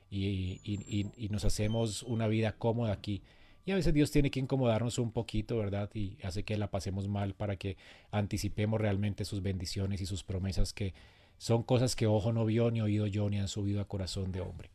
y, 0.09 0.59
y, 0.63 1.29
nos 1.29 1.45
hacemos 1.45 2.03
una 2.03 2.27
vida 2.27 2.53
cómoda 2.53 2.91
aquí. 2.91 3.21
Y 3.65 3.71
a 3.71 3.75
veces 3.75 3.93
Dios 3.93 4.11
tiene 4.11 4.31
que 4.31 4.39
incomodarnos 4.39 4.97
un 4.97 5.11
poquito, 5.11 5.57
¿verdad? 5.57 5.89
Y 5.93 6.17
hace 6.23 6.43
que 6.43 6.57
la 6.57 6.71
pasemos 6.71 7.07
mal 7.07 7.33
para 7.35 7.55
que 7.55 7.77
anticipemos 8.11 8.81
realmente 8.81 9.25
sus 9.25 9.41
bendiciones 9.41 10.01
y 10.01 10.05
sus 10.05 10.23
promesas 10.23 10.73
que 10.73 10.93
son 11.37 11.63
cosas 11.63 11.95
que 11.95 12.07
ojo 12.07 12.33
no 12.33 12.45
vio, 12.45 12.71
ni 12.71 12.81
oído 12.81 13.07
yo, 13.07 13.29
ni 13.29 13.39
han 13.39 13.47
subido 13.47 13.81
a 13.81 13.87
corazón 13.87 14.31
de 14.31 14.41
hombre. 14.41 14.69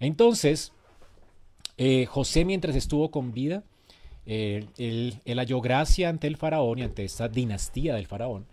Entonces, 0.00 0.72
eh, 1.76 2.06
José 2.06 2.44
mientras 2.44 2.76
estuvo 2.76 3.10
con 3.10 3.32
vida, 3.32 3.64
eh, 4.26 4.66
él, 4.78 5.20
halló 5.38 5.60
gracia 5.60 6.08
ante 6.08 6.26
el 6.26 6.36
faraón 6.36 6.78
y 6.78 6.82
ante 6.82 7.04
esta 7.04 7.28
dinastía 7.28 7.94
del 7.94 8.06
faraón. 8.06 8.46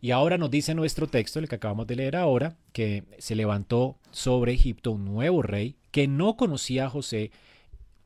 Y 0.00 0.12
ahora 0.12 0.38
nos 0.38 0.50
dice 0.50 0.74
nuestro 0.74 1.08
texto, 1.08 1.38
el 1.38 1.48
que 1.48 1.56
acabamos 1.56 1.86
de 1.86 1.96
leer 1.96 2.16
ahora, 2.16 2.56
que 2.72 3.04
se 3.18 3.34
levantó 3.34 3.96
sobre 4.12 4.52
Egipto 4.52 4.92
un 4.92 5.04
nuevo 5.04 5.42
rey 5.42 5.76
que 5.90 6.08
no 6.08 6.36
conocía 6.36 6.86
a 6.86 6.90
José 6.90 7.30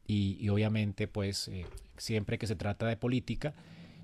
y, 0.06 0.48
obviamente 0.48 1.08
pues 1.08 1.48
eh, 1.48 1.66
siempre 1.96 2.38
que 2.38 2.46
se 2.46 2.56
trata 2.56 2.86
de 2.86 2.96
política, 2.96 3.54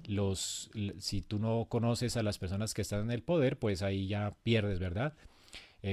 los, 0.07 0.71
si 0.99 1.21
tú 1.21 1.39
no 1.39 1.67
conoces 1.69 2.17
a 2.17 2.23
las 2.23 2.39
personas 2.39 2.75
que 2.75 2.83
están 2.83 3.03
en 3.03 3.11
el 3.11 3.23
poder, 3.23 3.59
pues 3.59 3.83
ahí 3.83 4.09
ya 4.09 4.35
pierdes, 4.43 4.79
¿verdad? 4.79 5.15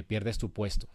pierdes 0.07 0.37
tu 0.37 0.51
puesto. 0.51 0.87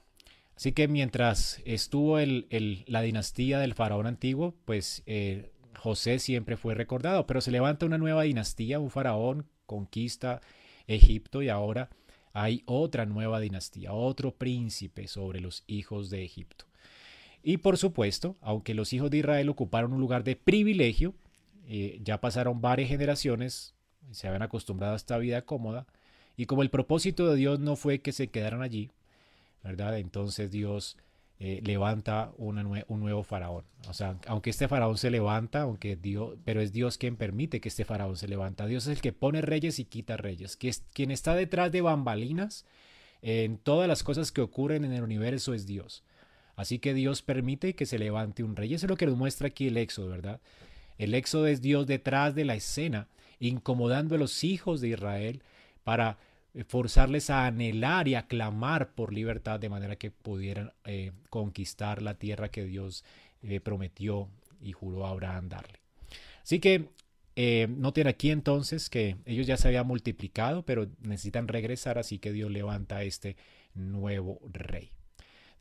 Así 0.57 0.73
que 0.73 0.87
mientras 0.87 1.61
estuvo 1.65 2.19
el, 2.19 2.85
la 2.87 3.03
dinastía 3.03 3.59
del 3.59 3.75
faraón 3.75 4.07
antiguo, 4.07 4.55
pues 4.65 5.03
eh, 5.07 5.51
José 5.77 6.19
siempre 6.19 6.57
fue 6.57 6.75
recordado, 6.75 7.27
pero 7.27 7.41
se 7.41 7.51
levanta 7.51 7.87
una 7.87 7.99
nueva 7.99 8.23
dinastía, 8.23 8.79
un 8.79 8.91
faraón 8.91 9.47
conquista 9.67 10.41
Egipto 10.87 11.43
y 11.43 11.49
ahora 11.49 11.91
hay 12.33 12.63
otra 12.67 13.07
nueva 13.07 13.41
dinastía, 13.41 13.93
otro 13.93 14.37
príncipe 14.37 15.09
sobre 15.09 15.41
los 15.41 15.65
hijos 15.67 16.11
de 16.11 16.25
Egipto. 16.25 16.67
Y 17.43 17.59
por 17.59 17.77
supuesto, 17.77 18.37
aunque 18.41 18.75
los 18.75 18.93
hijos 18.93 19.11
de 19.11 19.19
Israel 19.19 19.49
ocuparon 19.49 19.93
un 19.93 20.01
lugar 20.01 20.25
de 20.25 20.37
privilegio, 20.37 21.15
eh, 21.67 22.01
ya 22.03 22.21
pasaron 22.21 22.61
varias 22.61 22.89
generaciones, 22.89 23.75
se 24.11 24.29
habían 24.29 24.43
acostumbrado 24.43 24.95
a 24.95 24.97
esta 24.97 25.19
vida 25.19 25.43
cómoda, 25.43 25.87
y 26.37 26.47
como 26.47 26.63
el 26.63 26.71
propósito 26.71 27.29
de 27.29 27.37
Dios 27.37 27.59
no 27.59 27.77
fue 27.77 28.01
que 28.01 28.13
se 28.13 28.29
quedaran 28.29 28.63
allí, 28.63 28.91
¿verdad? 29.63 29.99
Entonces 29.99 30.51
Dios 30.51 30.97
eh, 31.39 31.61
levanta 31.65 32.33
un 32.37 32.55
nuevo 32.89 33.23
faraón. 33.25 33.65
O 33.89 33.93
sea, 33.93 34.17
aunque 34.29 34.51
este 34.51 34.69
faraón 34.69 34.97
se 34.97 35.11
levanta, 35.11 35.63
aunque 35.63 35.97
Dios, 35.97 36.37
pero 36.45 36.61
es 36.61 36.73
Dios 36.73 36.99
quien 36.99 37.17
permite 37.17 37.61
que 37.61 37.69
este 37.69 37.85
faraón 37.85 38.17
se 38.17 38.29
levanta. 38.29 38.67
Dios 38.67 38.87
es 38.87 38.97
el 38.97 39.03
que 39.03 39.13
pone 39.13 39.41
reyes 39.41 39.79
y 39.79 39.85
quita 39.85 40.17
reyes, 40.17 40.57
que 40.57 40.69
es 40.69 40.85
quien 40.93 41.11
está 41.11 41.35
detrás 41.35 41.73
de 41.73 41.81
bambalinas 41.81 42.65
en 43.23 43.57
todas 43.57 43.89
las 43.89 44.03
cosas 44.03 44.33
que 44.33 44.41
ocurren 44.41 44.85
en 44.85 44.93
el 44.93 45.03
universo 45.03 45.55
es 45.55 45.67
Dios. 45.67 46.05
Así 46.63 46.79
que 46.79 46.95
Dios 46.95 47.23
permite 47.23 47.75
que 47.75 47.87
se 47.87 47.99
levante 47.99 48.45
un 48.45 48.55
rey. 48.55 48.73
Eso 48.73 48.87
es 48.87 48.91
lo 48.91 48.97
que 48.97 49.07
nos 49.07 49.17
muestra 49.17 49.49
aquí 49.49 49.67
el 49.67 49.77
Éxodo, 49.77 50.09
¿verdad? 50.09 50.41
El 50.97 51.13
Éxodo 51.15 51.49
es 51.49 51.61
Dios 51.61 51.89
detrás 51.89 52.37
de 52.37 52.45
la 52.45 52.55
escena, 52.55 53.09
incomodando 53.41 54.15
a 54.15 54.19
los 54.19 54.45
hijos 54.45 54.81
de 54.81 54.91
Israel 54.91 55.43
para 55.83 56.19
eh, 56.55 56.63
forzarles 56.63 57.31
a 57.31 57.47
anhelar 57.47 58.07
y 58.07 58.15
a 58.15 58.29
clamar 58.29 58.95
por 58.95 59.13
libertad 59.13 59.59
de 59.59 59.69
manera 59.69 59.97
que 59.97 60.13
pudieran 60.13 60.73
eh, 60.85 61.11
conquistar 61.31 62.01
la 62.01 62.15
tierra 62.15 62.49
que 62.51 62.65
Dios 62.65 63.05
eh, 63.43 63.59
prometió 63.59 64.29
y 64.61 64.71
juró 64.71 65.05
a 65.05 65.11
Abraham 65.11 65.49
darle. 65.49 65.81
Así 66.43 66.61
que 66.61 66.91
noten 67.69 68.07
aquí 68.07 68.31
entonces 68.31 68.89
que 68.89 69.17
ellos 69.25 69.49
ya 69.49 69.57
se 69.57 69.67
habían 69.67 69.87
multiplicado, 69.87 70.65
pero 70.65 70.87
necesitan 71.01 71.49
regresar, 71.49 71.99
así 71.99 72.21
que 72.21 72.31
Dios 72.31 72.53
levanta 72.53 72.99
a 72.99 73.03
este 73.03 73.37
nuevo 73.75 74.39
rey. 74.53 74.93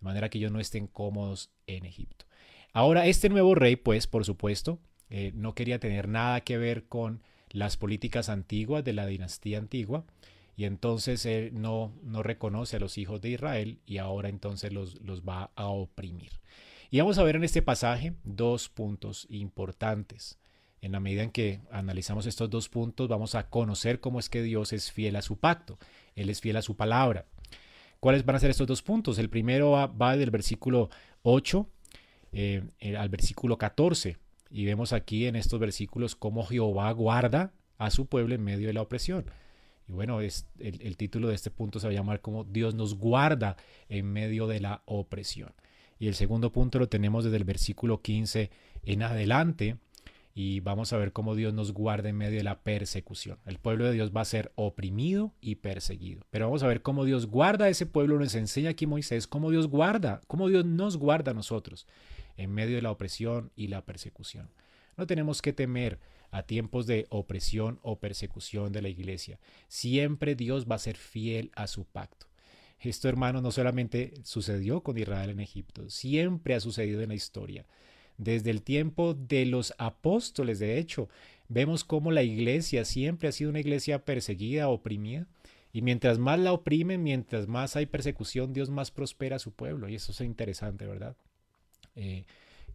De 0.02 0.06
manera 0.06 0.30
que 0.30 0.40
ellos 0.40 0.52
no 0.52 0.60
estén 0.60 0.88
cómodos 0.88 1.52
en 1.68 1.86
Egipto. 1.86 2.26
Ahora, 2.74 3.06
este 3.06 3.30
nuevo 3.30 3.56
rey, 3.56 3.76
pues, 3.78 4.08
por 4.08 4.26
supuesto, 4.26 4.80
eh, 5.10 5.32
no 5.36 5.56
quería 5.56 5.80
tener 5.80 6.08
nada 6.08 6.42
que 6.42 6.58
ver 6.58 6.86
con 6.86 7.22
las 7.50 7.78
políticas 7.78 8.28
antiguas 8.28 8.84
de 8.84 8.94
la 8.94 9.06
dinastía 9.06 9.58
antigua, 9.58 10.06
y 10.56 10.66
entonces 10.66 11.26
él 11.26 11.52
no, 11.54 11.94
no 12.04 12.24
reconoce 12.24 12.76
a 12.76 12.80
los 12.80 12.98
hijos 12.98 13.22
de 13.22 13.30
Israel 13.30 13.80
y 13.86 13.98
ahora 13.98 14.30
entonces 14.30 14.72
los, 14.72 15.02
los 15.02 15.24
va 15.24 15.52
a 15.56 15.68
oprimir. 15.68 16.32
Y 16.90 17.00
vamos 17.00 17.18
a 17.18 17.24
ver 17.24 17.36
en 17.36 17.44
este 17.44 17.62
pasaje 17.62 18.14
dos 18.24 18.70
puntos 18.70 19.26
importantes. 19.30 20.38
En 20.82 20.92
la 20.92 21.00
medida 21.00 21.24
en 21.24 21.32
que 21.32 21.62
analizamos 21.72 22.26
estos 22.26 22.50
dos 22.50 22.70
puntos, 22.70 23.08
vamos 23.08 23.36
a 23.36 23.50
conocer 23.50 24.00
cómo 24.00 24.20
es 24.20 24.30
que 24.30 24.42
Dios 24.42 24.74
es 24.74 24.92
fiel 24.92 25.16
a 25.16 25.22
su 25.22 25.38
pacto. 25.38 25.78
Él 26.16 26.30
es 26.30 26.42
fiel 26.42 26.58
a 26.58 26.62
su 26.62 26.76
palabra. 26.76 27.26
¿Cuáles 28.02 28.26
van 28.26 28.36
a 28.36 28.40
ser 28.40 28.50
estos 28.50 28.66
dos 28.66 28.82
puntos? 28.82 29.20
El 29.20 29.30
primero 29.30 29.72
va, 29.72 30.18
del 30.18 30.32
versículo 30.32 30.90
8 31.22 31.70
eh, 32.32 32.64
al 32.98 33.10
versículo 33.10 33.60
14. 33.60 34.18
Y 34.50 34.66
vemos 34.66 34.92
aquí 34.92 35.28
en 35.28 35.36
estos 35.36 35.60
versículos 35.60 36.16
cómo 36.16 36.44
Jehová 36.44 36.92
guarda 36.94 37.54
a 37.78 37.92
su 37.92 38.08
pueblo 38.08 38.34
en 38.34 38.44
medio 38.44 38.66
de 38.66 38.74
la 38.74 38.82
opresión. 38.82 39.26
Y 39.88 39.92
bueno, 39.92 40.20
es, 40.20 40.48
el, 40.58 40.98
título 40.98 41.28
de 41.28 41.36
este 41.36 41.52
punto 41.52 41.80
se 41.80 41.86
va 41.86 41.92
a 41.92 41.96
llamar 41.96 42.22
como 42.22 42.44
Dios 42.44 42.74
nos 42.74 42.96
guarda 42.96 43.56
en 43.88 44.12
medio 44.12 44.48
de 44.48 44.62
la 44.62 44.82
opresión. 44.86 45.54
Y 46.00 46.08
el 46.08 46.16
segundo 46.16 46.52
punto 46.52 46.80
lo 46.80 46.90
tenemos 46.90 47.24
desde 47.24 47.38
el 47.38 47.44
versículo 47.44 48.02
15 48.02 48.50
en 48.84 49.04
adelante. 49.04 49.78
Y 50.34 50.62
vamos 50.62 50.94
a 50.94 50.98
ver 50.98 51.12
cómo 51.12 51.36
Dios 51.36 51.54
nos 51.54 51.74
guarda 51.74 52.10
en 52.10 52.18
medio 52.18 52.38
de 52.38 52.44
la 52.44 52.62
persecución. 52.62 53.38
El 53.46 53.60
pueblo 53.60 53.86
de 53.86 53.94
Dios 53.94 54.12
va 54.16 54.22
a 54.22 54.26
ser 54.26 54.52
oprimido 54.56 55.34
y 55.42 55.56
perseguido. 55.56 56.26
Pero 56.30 56.46
vamos 56.46 56.64
a 56.64 56.68
ver 56.68 56.82
cómo 56.82 57.04
Dios 57.04 57.28
guarda 57.28 57.66
a 57.66 57.70
ese 57.70 57.86
pueblo. 57.86 58.18
Nos 58.18 58.36
enseña 58.36 58.70
aquí 58.70 58.86
Moisés 58.88 59.28
cómo 59.28 59.52
Dios 59.52 59.68
guarda, 59.68 60.22
cómo 60.28 60.48
Dios 60.48 60.66
nos 60.66 60.98
guarda 60.98 61.32
a 61.32 61.36
nosotros 61.36 61.86
en 62.38 62.52
medio 62.54 62.76
de 62.76 62.82
la 62.82 62.92
opresión 62.92 63.52
y 63.56 63.68
la 63.68 63.86
persecución. 63.86 64.50
No 64.98 65.06
tenemos 65.06 65.42
que 65.42 65.54
temer 65.54 66.00
a 66.32 66.44
tiempos 66.44 66.88
de 66.88 67.06
opresión 67.10 67.80
o 67.82 68.00
persecución 68.00 68.72
de 68.72 68.82
la 68.82 68.90
iglesia. 68.90 69.40
Siempre 69.68 70.36
Dios 70.36 70.66
va 70.70 70.76
a 70.76 70.80
ser 70.80 70.96
fiel 70.96 71.52
a 71.56 71.68
su 71.68 71.86
pacto. 71.86 72.28
Esto, 72.80 73.10
hermano, 73.10 73.42
no 73.42 73.52
solamente 73.52 74.14
sucedió 74.24 74.82
con 74.82 74.98
Israel 74.98 75.30
en 75.30 75.40
Egipto, 75.40 75.90
siempre 75.90 76.56
ha 76.56 76.60
sucedido 76.60 77.02
en 77.02 77.10
la 77.10 77.16
historia. 77.16 77.68
Desde 78.22 78.52
el 78.52 78.62
tiempo 78.62 79.16
de 79.16 79.48
los 79.48 79.74
apóstoles, 79.80 80.60
de 80.60 80.78
hecho, 80.78 81.10
vemos 81.48 81.84
cómo 81.84 82.12
la 82.12 82.22
iglesia 82.22 82.86
siempre 82.86 83.28
ha 83.28 83.32
sido 83.32 83.50
una 83.50 83.62
iglesia 83.62 84.06
perseguida, 84.06 84.68
oprimida. 84.68 85.26
Y 85.74 85.82
mientras 85.82 86.20
más 86.20 86.38
la 86.38 86.54
oprimen, 86.54 87.02
mientras 87.02 87.48
más 87.48 87.76
hay 87.76 87.88
persecución, 87.88 88.54
Dios 88.54 88.70
más 88.70 88.92
prospera 88.92 89.38
a 89.38 89.40
su 89.40 89.54
pueblo. 89.54 89.90
Y 89.90 89.96
eso 89.96 90.12
es 90.12 90.22
interesante, 90.22 90.86
¿verdad? 90.86 91.18
Eh, 91.96 92.26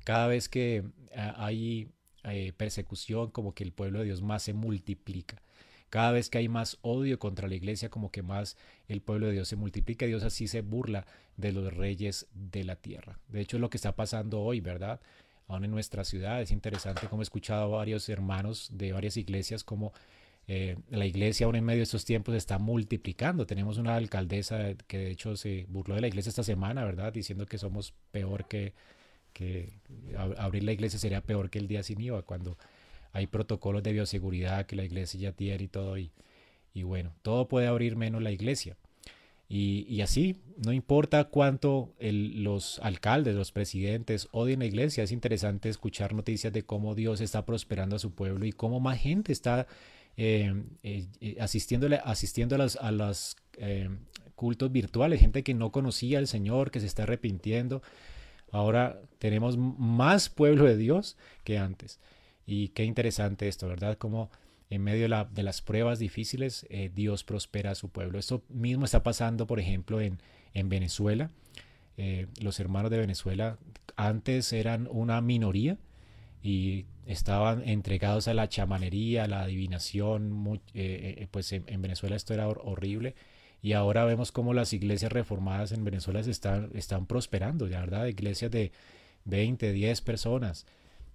cada 0.02 0.26
vez 0.26 0.48
que 0.48 0.82
ah, 1.14 1.36
hay 1.36 1.90
eh, 2.24 2.52
persecución, 2.56 3.30
como 3.30 3.54
que 3.54 3.62
el 3.62 3.70
pueblo 3.70 4.00
de 4.00 4.06
Dios 4.06 4.22
más 4.22 4.42
se 4.42 4.52
multiplica. 4.52 5.40
Cada 5.90 6.10
vez 6.10 6.28
que 6.28 6.38
hay 6.38 6.48
más 6.48 6.78
odio 6.82 7.20
contra 7.20 7.46
la 7.46 7.54
iglesia, 7.54 7.88
como 7.88 8.10
que 8.10 8.22
más 8.22 8.56
el 8.88 9.00
pueblo 9.00 9.26
de 9.28 9.34
Dios 9.34 9.46
se 9.46 9.54
multiplica. 9.54 10.06
Dios 10.06 10.24
así 10.24 10.48
se 10.48 10.62
burla 10.62 11.06
de 11.36 11.52
los 11.52 11.72
reyes 11.72 12.26
de 12.34 12.64
la 12.64 12.74
tierra. 12.74 13.20
De 13.28 13.42
hecho, 13.42 13.58
es 13.58 13.60
lo 13.60 13.70
que 13.70 13.76
está 13.76 13.94
pasando 13.94 14.40
hoy, 14.40 14.60
¿verdad? 14.60 15.00
Aún 15.48 15.64
en 15.64 15.70
nuestra 15.70 16.04
ciudad 16.04 16.42
es 16.42 16.50
interesante 16.50 17.06
como 17.08 17.22
he 17.22 17.24
escuchado 17.24 17.62
a 17.64 17.78
varios 17.78 18.08
hermanos 18.08 18.68
de 18.72 18.92
varias 18.92 19.16
iglesias 19.16 19.62
como 19.62 19.92
eh, 20.48 20.76
la 20.90 21.06
iglesia 21.06 21.46
aún 21.46 21.56
en 21.56 21.64
medio 21.64 21.78
de 21.78 21.84
estos 21.84 22.04
tiempos 22.04 22.34
está 22.34 22.58
multiplicando. 22.58 23.46
Tenemos 23.46 23.78
una 23.78 23.96
alcaldesa 23.96 24.74
que 24.86 24.98
de 24.98 25.10
hecho 25.10 25.36
se 25.36 25.66
burló 25.68 25.94
de 25.96 26.00
la 26.00 26.08
iglesia 26.08 26.30
esta 26.30 26.44
semana, 26.44 26.84
¿verdad? 26.84 27.12
Diciendo 27.12 27.46
que 27.46 27.58
somos 27.58 27.94
peor 28.10 28.46
que, 28.46 28.74
abrir 30.38 30.64
la 30.64 30.72
iglesia 30.72 30.98
sería 30.98 31.20
peor 31.20 31.50
que 31.50 31.58
el 31.58 31.68
día 31.68 31.82
sin 31.82 32.00
IVA, 32.00 32.22
cuando 32.22 32.56
hay 33.12 33.26
protocolos 33.26 33.82
de 33.82 33.92
bioseguridad 33.92 34.66
que 34.66 34.76
la 34.76 34.84
iglesia 34.84 35.20
ya 35.20 35.32
tiene 35.32 35.64
y 35.64 35.68
todo, 35.68 35.96
y 35.98 36.12
bueno, 36.82 37.12
todo 37.22 37.48
puede 37.48 37.66
abrir 37.66 37.96
menos 37.96 38.22
la 38.22 38.30
iglesia. 38.30 38.76
Y, 39.48 40.00
así, 40.00 40.36
no 40.64 40.72
importa 40.72 41.24
cuánto 41.24 41.94
los 42.00 42.80
alcaldes, 42.80 43.36
los 43.36 43.52
presidentes 43.52 44.28
odien 44.32 44.58
la 44.58 44.66
iglesia, 44.66 45.04
es 45.04 45.12
interesante 45.12 45.68
escuchar 45.68 46.14
noticias 46.14 46.52
de 46.52 46.64
cómo 46.64 46.96
Dios 46.96 47.20
está 47.20 47.44
prosperando 47.46 47.94
a 47.94 48.00
su 48.00 48.12
pueblo 48.12 48.44
y 48.44 48.52
cómo 48.52 48.80
más 48.80 48.98
gente 48.98 49.32
está 49.32 49.68
eh, 50.16 50.52
eh, 50.82 51.06
eh 51.20 51.36
asistiendo 51.38 51.86
a 51.86 52.90
los 52.90 53.36
cultos 54.34 54.72
virtuales, 54.72 55.20
gente 55.20 55.44
que 55.44 55.54
no 55.54 55.70
conocía 55.70 56.18
al 56.18 56.26
Señor, 56.26 56.72
que 56.72 56.80
se 56.80 56.86
está 56.86 57.04
arrepintiendo. 57.04 57.82
Ahora 58.50 59.00
tenemos 59.18 59.56
más 59.56 60.28
pueblo 60.28 60.64
de 60.64 60.76
Dios 60.76 61.16
que 61.44 61.58
antes. 61.58 62.00
Y 62.46 62.68
qué 62.68 62.84
interesante 62.84 63.48
esto, 63.48 63.68
¿verdad? 63.68 63.96
Como 63.96 64.30
en 64.68 64.82
medio 64.82 65.08
de, 65.08 65.42
las 65.42 65.62
pruebas 65.62 65.98
difíciles, 65.98 66.66
eh, 66.70 66.90
Dios 66.92 67.22
prospera 67.22 67.70
a 67.70 67.74
su 67.74 67.88
pueblo. 67.88 68.18
Esto 68.18 68.42
mismo 68.48 68.84
está 68.84 69.02
pasando, 69.02 69.46
por 69.46 69.60
ejemplo, 69.60 70.00
en, 70.00 70.18
en 70.54 70.68
Venezuela. 70.68 71.30
Eh, 71.96 72.26
los 72.40 72.58
hermanos 72.58 72.90
de 72.90 72.98
Venezuela 72.98 73.58
antes 73.94 74.52
eran 74.52 74.88
una 74.90 75.20
minoría 75.20 75.78
y 76.42 76.84
estaban 77.06 77.66
entregados 77.66 78.26
a 78.28 78.34
la 78.34 78.48
chamanería, 78.48 79.24
a 79.24 79.28
la 79.28 79.42
adivinación. 79.42 80.60
Eh, 80.74 81.28
pues 81.30 81.52
en, 81.52 81.64
en, 81.68 81.80
Venezuela 81.80 82.16
esto 82.16 82.34
era 82.34 82.48
horrible 82.48 83.14
y 83.62 83.72
ahora 83.72 84.04
vemos 84.04 84.32
cómo 84.32 84.52
las 84.52 84.72
iglesias 84.72 85.12
reformadas 85.12 85.70
en 85.70 85.84
Venezuela 85.84 86.22
se 86.24 86.32
están, 86.32 87.06
prosperando, 87.06 87.66
de 87.66 87.76
verdad, 87.76 88.06
iglesias 88.06 88.50
de 88.50 88.72
20, 89.26 89.72
10 89.72 90.00
personas. 90.02 90.66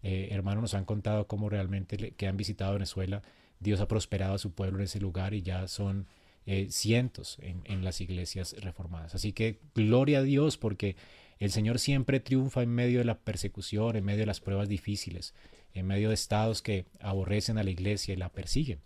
Hermanos 0.03 0.61
nos 0.63 0.73
han 0.73 0.85
contado 0.85 1.27
cómo 1.27 1.47
realmente 1.47 2.11
que 2.17 2.27
han 2.27 2.35
visitado 2.35 2.73
Venezuela, 2.73 3.21
Dios 3.61 3.79
ha 3.79 3.87
prosperado 3.87 4.33
a 4.33 4.39
su 4.39 4.51
pueblo 4.51 4.79
en 4.79 4.85
ese 4.85 4.99
lugar 4.99 5.33
y 5.33 5.43
ya 5.43 5.67
son 5.67 6.07
eh, 6.47 6.67
cientos 6.71 7.37
en, 7.41 7.85
las 7.85 8.01
iglesias 8.01 8.55
reformadas. 8.59 9.15
Así 9.15 9.31
que 9.31 9.59
gloria 9.75 10.19
a 10.19 10.23
Dios 10.23 10.57
porque 10.57 10.95
el 11.39 11.51
Señor 11.51 11.79
siempre 11.79 12.19
triunfa 12.19 12.63
en 12.63 12.69
medio 12.69 12.99
de 12.99 13.05
la 13.05 13.19
persecución, 13.19 13.95
en 13.95 14.03
medio 14.03 14.21
de 14.21 14.25
las 14.25 14.39
pruebas 14.39 14.67
difíciles, 14.67 15.35
en 15.73 15.85
medio 15.85 16.09
de 16.09 16.15
estados 16.15 16.61
que 16.61 16.85
aborrecen 16.99 17.59
a 17.59 17.63
la 17.63 17.69
iglesia 17.69 18.13
y 18.13 18.17
la 18.17 18.29
persiguen. 18.29 18.79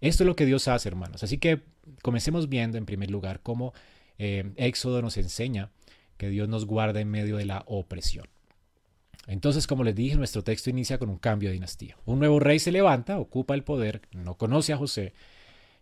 Esto 0.00 0.24
es 0.24 0.26
lo 0.26 0.36
que 0.36 0.46
Dios 0.46 0.66
hace, 0.68 0.88
hermanos. 0.88 1.22
Así 1.22 1.38
que 1.38 1.62
comencemos 2.02 2.48
viendo 2.48 2.78
en 2.78 2.86
primer 2.86 3.10
lugar 3.10 3.40
cómo 3.42 3.74
eh, 4.18 4.52
Éxodo 4.56 5.02
nos 5.02 5.18
enseña 5.18 5.70
que 6.16 6.30
Dios 6.30 6.48
nos 6.48 6.64
guarda 6.64 7.00
en 7.00 7.10
medio 7.10 7.36
de 7.36 7.44
la 7.44 7.64
opresión. 7.66 8.26
Entonces, 9.28 9.66
como 9.66 9.84
les 9.84 9.94
dije, 9.94 10.16
nuestro 10.16 10.42
texto 10.42 10.70
inicia 10.70 10.98
con 10.98 11.10
un 11.10 11.18
cambio 11.18 11.50
de 11.50 11.52
dinastía. 11.52 11.98
Un 12.06 12.18
nuevo 12.18 12.40
rey 12.40 12.58
se 12.58 12.72
levanta, 12.72 13.18
ocupa 13.18 13.54
el 13.54 13.62
poder, 13.62 14.00
no 14.10 14.38
conoce 14.38 14.72
a 14.72 14.78
José 14.78 15.12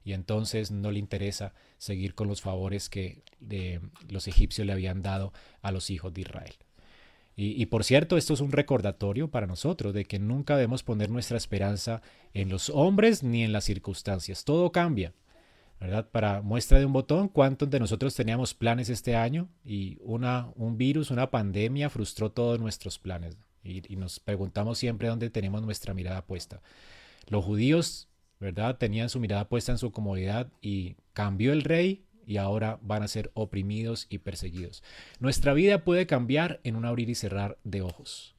y 0.05 0.13
entonces 0.13 0.73
no 0.73 0.91
le 0.91 0.99
interesa 0.99 1.55
seguir 1.79 2.15
con 2.15 2.27
los 2.27 2.43
favores 2.43 2.89
que 2.89 3.23
los 4.09 4.27
egipcios 4.27 4.67
le 4.67 4.73
habían 4.73 5.01
dado 5.01 5.33
a 5.63 5.71
los 5.71 5.91
hijos 5.91 6.13
de 6.13 6.23
Israel. 6.23 6.55
Y, 7.39 7.67
por 7.67 7.85
cierto, 7.85 8.17
esto 8.17 8.33
es 8.33 8.41
un 8.41 8.51
recordatorio 8.51 9.31
para 9.31 9.47
nosotros 9.47 9.93
de 9.93 10.07
que 10.07 10.19
nunca 10.19 10.57
debemos 10.57 10.83
poner 10.83 11.11
nuestra 11.11 11.37
esperanza 11.37 12.01
en 12.33 12.49
los 12.49 12.71
hombres 12.71 13.23
ni 13.23 13.45
en 13.45 13.53
las 13.53 13.65
circunstancias. 13.65 14.45
Todo 14.45 14.73
cambia. 14.73 15.13
Para 16.11 16.41
muestra 16.43 16.79
de 16.79 16.87
un 16.87 16.93
botón, 16.93 17.29
¿cuántos 17.29 17.69
de 17.69 17.79
nosotros 17.79 18.15
teníamos 18.15 18.55
planes 18.55 18.89
este 18.89 19.15
año? 19.15 19.49
Y 19.65 19.99
una, 20.03 20.49
un 20.57 20.79
virus, 20.79 21.11
una 21.11 21.31
pandemia 21.31 21.91
frustró 21.91 22.31
todos 22.31 22.59
nuestros 22.59 22.99
planes. 22.99 23.37
Y, 23.63 23.83
y 23.93 23.97
nos 23.97 24.21
preguntamos 24.21 24.79
siempre 24.79 25.09
dónde 25.09 25.29
tenemos 25.31 25.63
nuestra 25.63 25.93
mirada 25.93 26.25
puesta. 26.25 26.63
Los 27.29 27.45
judíos, 27.45 28.09
¿verdad? 28.41 28.79
Tenían 28.79 29.11
su 29.11 29.21
mirada 29.21 29.49
puesta 29.49 29.73
en 29.73 29.79
su 29.79 29.93
comodidad 29.93 30.51
y 30.63 30.97
cambió 31.13 31.53
el 31.53 31.63
rey 31.63 32.07
y 32.27 32.39
ahora 32.39 32.79
van 32.83 33.03
a 33.03 33.09
ser 33.09 33.31
oprimidos 33.35 34.07
y 34.11 34.19
perseguidos. 34.19 34.83
Nuestra 35.21 35.55
vida 35.55 35.85
puede 35.85 36.07
cambiar 36.07 36.61
en 36.65 36.77
un 36.77 36.85
abrir 36.85 37.09
y 37.09 37.15
cerrar 37.15 37.59
de 37.65 37.83
ojos. 37.83 38.36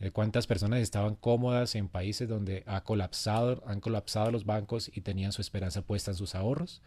Eh, 0.00 0.10
¿Cuántas 0.10 0.46
personas 0.46 0.80
estaban 0.80 1.14
cómodas 1.14 1.74
en 1.74 1.88
países 1.88 2.28
donde 2.28 2.64
ha 2.66 2.82
colapsado, 2.82 3.62
han 3.66 3.80
colapsado 3.80 4.30
los 4.30 4.44
bancos 4.44 4.90
y 4.92 5.00
tenían 5.00 5.32
su 5.32 5.40
esperanza 5.40 5.82
puesta 5.82 6.10
en 6.10 6.16
sus 6.16 6.34
ahorros? 6.34 6.82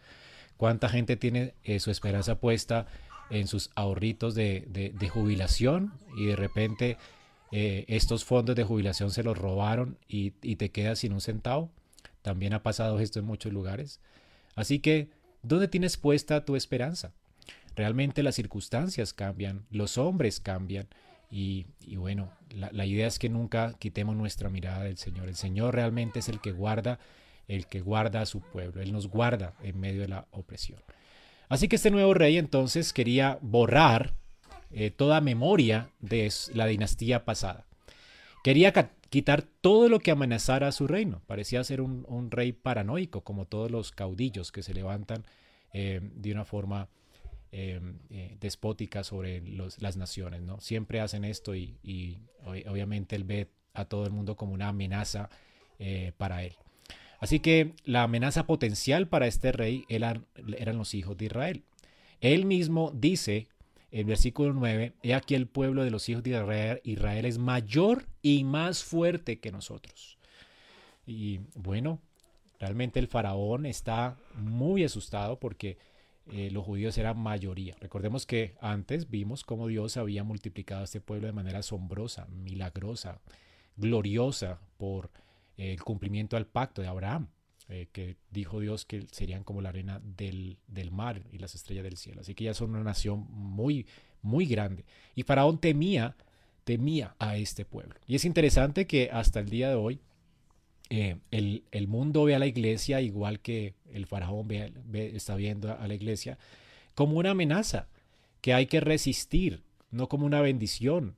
¿Cuánta 0.56 0.88
gente 0.88 1.16
tiene 1.16 1.54
eh, 1.64 1.80
su 1.80 1.90
esperanza 1.90 2.40
puesta 2.40 2.86
en 3.30 3.46
sus 3.46 3.70
ahorritos 3.74 4.34
de, 4.34 5.10
jubilación 5.12 5.92
y 6.16 6.26
de 6.26 6.36
repente 6.36 6.96
eh, 7.52 7.84
estos 7.88 8.24
fondos 8.24 8.56
de 8.56 8.64
jubilación 8.64 9.10
se 9.10 9.22
los 9.22 9.38
robaron 9.38 9.98
y, 10.08 10.34
y 10.42 10.56
te 10.56 10.70
quedas 10.70 11.00
sin 11.00 11.12
un 11.12 11.20
centavo? 11.20 11.70
También 12.22 12.52
ha 12.52 12.62
pasado 12.62 12.98
esto 13.00 13.20
en 13.20 13.24
muchos 13.24 13.52
lugares. 13.52 14.00
Así 14.56 14.80
que 14.80 15.10
¿Dónde 15.42 15.68
tienes 15.68 15.96
puesta 15.96 16.44
tu 16.44 16.56
esperanza? 16.56 17.12
Realmente 17.76 18.22
las 18.22 18.34
circunstancias 18.34 19.12
cambian, 19.12 19.64
los 19.70 19.96
hombres 19.96 20.40
cambian 20.40 20.88
y, 21.30 21.66
bueno, 21.96 22.32
la, 22.50 22.86
idea 22.86 23.06
es 23.06 23.18
que 23.18 23.28
nunca 23.28 23.74
quitemos 23.78 24.16
nuestra 24.16 24.48
mirada 24.48 24.84
del 24.84 24.96
Señor. 24.96 25.28
El 25.28 25.36
Señor 25.36 25.74
realmente 25.74 26.20
es 26.20 26.28
el 26.28 26.40
que 26.40 26.52
guarda, 26.52 26.98
el 27.48 27.66
que 27.66 27.80
guarda 27.80 28.22
a 28.22 28.26
su 28.26 28.40
pueblo. 28.40 28.80
Él 28.80 28.92
nos 28.92 29.08
guarda 29.08 29.54
en 29.62 29.78
medio 29.78 30.00
de 30.00 30.08
la 30.08 30.26
opresión. 30.30 30.80
Así 31.48 31.68
que 31.68 31.76
este 31.76 31.90
nuevo 31.90 32.14
rey 32.14 32.38
entonces 32.38 32.92
quería 32.92 33.38
borrar 33.42 34.14
eh, 34.70 34.90
toda 34.90 35.20
memoria 35.20 35.90
de 36.00 36.32
la 36.54 36.66
dinastía 36.66 37.24
pasada. 37.24 37.66
Quería 38.42 38.72
quitar 39.10 39.42
todo 39.42 39.88
lo 39.88 40.00
que 40.00 40.10
amenazara 40.10 40.68
a 40.68 40.72
su 40.72 40.86
reino. 40.86 41.20
Parecía 41.26 41.62
ser 41.64 41.80
un, 41.80 42.30
rey 42.30 42.52
paranoico, 42.52 43.22
como 43.22 43.44
todos 43.44 43.70
los 43.70 43.92
caudillos 43.92 44.52
que 44.52 44.62
se 44.62 44.74
levantan 44.74 45.24
eh, 45.72 46.00
de 46.02 46.32
una 46.32 46.44
forma 46.44 46.88
eh, 47.52 47.80
despótica 48.40 49.04
sobre 49.04 49.42
las 49.78 49.96
naciones. 49.96 50.42
¿no? 50.42 50.60
Siempre 50.60 51.00
hacen 51.00 51.24
esto 51.24 51.54
y, 51.54 52.18
obviamente 52.44 53.16
él 53.16 53.24
ve 53.24 53.48
a 53.74 53.84
todo 53.84 54.04
el 54.04 54.12
mundo 54.12 54.36
como 54.36 54.52
una 54.52 54.68
amenaza 54.68 55.28
para 56.16 56.42
él. 56.42 56.56
Así 57.20 57.40
que 57.40 57.74
la 57.84 58.04
amenaza 58.04 58.46
potencial 58.46 59.08
para 59.08 59.26
este 59.26 59.52
rey 59.52 59.84
eran, 59.88 60.26
los 60.36 60.94
hijos 60.94 61.16
de 61.16 61.26
Israel. 61.26 61.64
Él 62.20 62.44
mismo 62.44 62.92
dice 62.94 63.48
el 63.90 64.04
versículo 64.04 64.52
9, 64.52 64.92
he 65.02 65.14
aquí 65.14 65.34
el 65.34 65.46
pueblo 65.46 65.82
de 65.82 65.90
los 65.90 66.08
hijos 66.08 66.22
de 66.22 66.80
Israel 66.84 67.24
es 67.24 67.38
mayor 67.38 68.06
y 68.22 68.44
más 68.44 68.84
fuerte 68.84 69.40
que 69.40 69.50
nosotros. 69.50 70.18
Y 71.06 71.40
bueno, 71.54 72.00
realmente 72.60 73.00
el 73.00 73.08
faraón 73.08 73.66
está 73.66 74.16
muy 74.34 74.84
asustado 74.84 75.40
porque 75.40 75.78
eh, 76.30 76.50
los 76.50 76.64
judíos 76.64 76.96
eran 76.98 77.18
mayoría. 77.18 77.76
Recordemos 77.80 78.26
que 78.26 78.54
antes 78.60 79.10
vimos 79.10 79.44
cómo 79.44 79.66
Dios 79.66 79.96
había 79.96 80.24
multiplicado 80.24 80.82
a 80.82 80.84
este 80.84 81.00
pueblo 81.00 81.26
de 81.26 81.32
manera 81.32 81.60
asombrosa, 81.60 82.26
milagrosa, 82.26 83.20
gloriosa 83.76 84.60
por 84.76 85.10
el 85.56 85.82
cumplimiento 85.82 86.36
al 86.36 86.46
pacto 86.46 86.82
de 86.82 86.88
Abraham. 86.88 87.28
Eh, 87.70 87.88
que 87.92 88.16
dijo 88.30 88.60
Dios 88.60 88.86
que 88.86 89.06
serían 89.12 89.44
como 89.44 89.60
la 89.60 89.68
arena 89.68 90.00
del, 90.02 90.56
mar 90.90 91.20
y 91.30 91.36
las 91.36 91.54
estrellas 91.54 91.84
del 91.84 91.98
cielo. 91.98 92.22
Así 92.22 92.34
que 92.34 92.44
ya 92.44 92.54
son 92.54 92.70
una 92.70 92.82
nación 92.82 93.26
muy, 93.28 93.86
muy 94.22 94.46
grande. 94.46 94.86
Y 95.14 95.22
Faraón 95.22 95.58
temía, 95.58 96.16
temía 96.64 97.14
a 97.18 97.36
este 97.36 97.66
pueblo. 97.66 97.94
Y 98.06 98.14
es 98.14 98.24
interesante 98.24 98.86
que 98.86 99.10
hasta 99.12 99.40
el 99.40 99.50
día 99.50 99.68
de 99.68 99.74
hoy 99.74 100.00
eh, 100.90 101.16
el, 101.30 101.88
mundo 101.88 102.24
ve 102.24 102.34
a 102.34 102.38
la 102.38 102.46
iglesia 102.46 103.00
igual 103.00 103.40
que 103.40 103.74
el 103.92 104.06
faraón 104.06 104.48
está 104.92 105.34
viendo 105.36 105.72
a 105.72 105.86
la 105.86 105.94
iglesia 105.94 106.38
como 106.94 107.18
una 107.18 107.30
amenaza 107.30 107.88
que 108.40 108.54
hay 108.54 108.66
que 108.66 108.80
resistir, 108.80 109.62
no 109.90 110.08
como 110.08 110.26
una 110.26 110.40
bendición. 110.40 111.16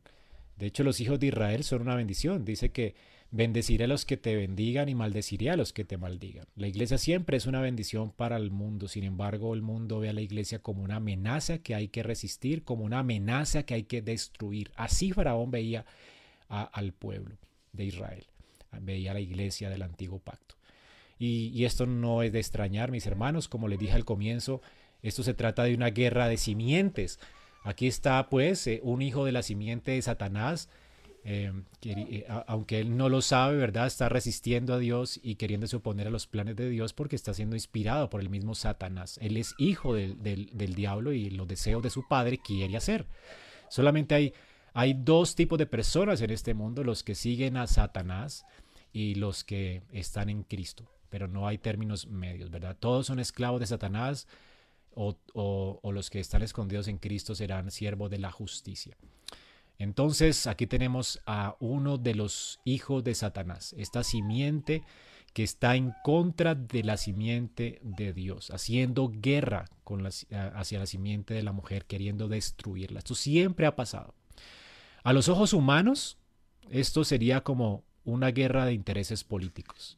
De 0.57 0.67
hecho, 0.67 0.85
los 0.85 1.01
hijos 1.01 1.19
de 1.21 1.29
Israel 1.29 1.65
son 1.65 1.83
una 1.83 1.95
bendición. 1.95 2.45
Dice 2.45 2.71
que 2.71 2.95
Bendeciré 3.33 3.85
a 3.85 3.87
los 3.87 4.05
que 4.05 4.17
te 4.17 4.35
bendigan 4.35 4.89
y 4.89 4.97
maldeciré 4.97 5.51
a 5.51 5.57
los 5.57 5.73
que 5.73 5.85
te 5.85 5.97
maldigan. 5.97 6.47
La 6.57 6.67
iglesia 6.67 6.99
siempre 6.99 7.37
es 7.37 7.47
una 7.47 7.61
bendición 7.61 8.11
para 8.11 8.37
el 8.37 8.51
mundo, 8.51 8.89
sin 8.89 9.05
embargo 9.05 9.55
el 9.55 9.63
mundo 9.63 10.01
ve 10.01 10.09
a 10.09 10.13
la 10.13 10.21
iglesia 10.21 10.59
como 10.59 10.83
una 10.83 10.97
amenaza 10.97 11.59
que 11.59 11.77
hay 11.77 11.89
que 11.89 12.03
resistir, 12.03 12.65
como 12.65 12.85
una 12.85 12.99
amenaza 12.99 13.63
que 13.63 13.75
hay 13.75 13.85
que 13.85 14.03
destruir. 14.03 14.73
Así 14.75 15.13
Faraón 15.13 15.53
veía 15.53 15.87
al 16.49 16.93
pueblo 16.93 17.37
de 17.73 17.85
Israel, 17.85 18.27
veía 18.81 19.15
la 19.15 19.21
iglesia 19.21 19.71
del 19.71 19.83
antiguo 19.83 20.19
pacto. 20.19 20.57
Y, 21.19 21.65
esto 21.65 21.85
no 21.85 22.23
es 22.23 22.33
de 22.33 22.39
extrañar, 22.39 22.91
mis 22.91 23.07
hermanos, 23.07 23.47
como 23.47 23.69
les 23.69 23.79
dije 23.79 23.93
al 23.93 24.07
comienzo, 24.07 24.63
esto 25.03 25.23
se 25.23 25.35
trata 25.35 25.65
de 25.65 25.75
una 25.75 25.91
guerra 25.91 26.29
de 26.29 26.39
simientes. 26.39 27.19
Aquí 27.63 27.87
está 27.87 28.31
pues 28.31 28.67
eh, 28.67 28.81
un 28.83 29.03
hijo 29.03 29.27
de 29.27 29.33
la 29.33 29.43
simiente 29.43 29.91
de 29.91 30.01
Satanás, 30.01 30.71
Em, 31.23 31.65
eh, 31.83 32.25
aunque 32.47 32.81
él 32.81 32.97
no 32.97 33.11
lo 33.11 33.21
sabe, 33.21 33.57
¿verdad? 33.57 33.87
Está 33.87 34.09
resistiendo 34.09 34.73
a 34.73 34.79
Dios 34.79 35.21
y 35.23 35.35
queriéndose 35.35 35.77
oponer 35.77 36.07
a 36.07 36.11
los 36.11 36.27
planes 36.27 36.57
de 36.57 36.71
Dios 36.71 36.95
porque 36.95 37.17
está 37.17 37.35
siendo 37.35 37.57
inspirado 37.57 38.09
por 38.09 38.23
el 38.23 38.31
mismo 38.31 38.55
Satanás. 38.55 39.19
Él 39.21 39.37
es 39.37 39.55
hijo 39.59 39.95
del, 39.95 40.23
del, 40.23 40.75
diablo 40.75 41.13
y 41.13 41.29
los 41.31 41.47
deseos 41.47 41.83
de 41.83 41.91
su 41.91 42.09
padre 42.09 42.39
quiere 42.39 42.77
hacer. 42.77 43.07
Solamente 43.69 44.15
hay, 44.15 44.33
hay 44.73 44.95
dos 44.95 45.35
tipos 45.35 45.59
de 45.59 45.67
personas 45.67 46.21
en 46.21 46.31
este 46.31 46.55
mundo, 46.55 46.85
los 46.85 47.03
que 47.03 47.15
siguen 47.15 47.57
a 47.57 47.67
Satanás 47.67 48.45
y 48.93 49.15
los 49.17 49.45
que 49.45 49.83
están 49.93 50.29
en 50.29 50.43
Cristo. 50.43 50.91
Pero 51.09 51.29
no 51.29 51.47
hay 51.47 51.59
términos 51.59 52.07
medios, 52.07 52.51
¿verdad? 52.51 52.77
Todos 52.79 53.07
son 53.07 53.19
esclavos 53.19 53.61
de 53.61 53.67
Satanás 53.67 54.29
o, 54.95 55.81
los 55.93 56.11
que 56.11 56.21
están 56.21 56.43
escondidos 56.43 56.89
en 56.89 56.99
Cristo 56.99 57.35
serán 57.35 57.71
siervos 57.71 58.11
de 58.11 58.19
la 58.19 58.31
justicia. 58.31 58.97
Entonces 59.79 60.47
aquí 60.47 60.67
tenemos 60.67 61.21
a 61.27 61.57
uno 61.59 61.97
de 61.97 62.15
los 62.15 62.61
hijos 62.65 63.03
de 63.03 63.15
Satanás, 63.15 63.75
esta 63.79 64.05
simiente 64.05 64.83
que 65.33 65.43
está 65.43 65.77
en 65.77 65.95
contra 66.03 66.55
de 66.55 66.83
la 66.83 66.97
simiente 66.97 67.81
de 67.83 68.13
Dios, 68.13 68.51
haciendo 68.51 69.11
guerra 69.13 69.67
hacia 70.55 70.81
la 70.81 70.87
simiente 70.87 71.35
de 71.35 71.43
la 71.43 71.53
mujer, 71.53 71.87
queriendo 71.87 72.29
destruirla. 72.29 72.99
Esto 72.99 73.15
siempre 73.15 73.67
ha 73.67 73.77
pasado. 73.77 74.15
A 75.03 75.13
los 75.13 75.29
ojos 75.29 75.53
humanos, 75.53 76.17
esto 76.71 77.05
sería 77.05 77.43
como 77.43 77.83
una 78.05 78.31
guerra 78.31 78.67
de 78.67 78.73
intereses 78.73 79.25
políticos. 79.25 79.97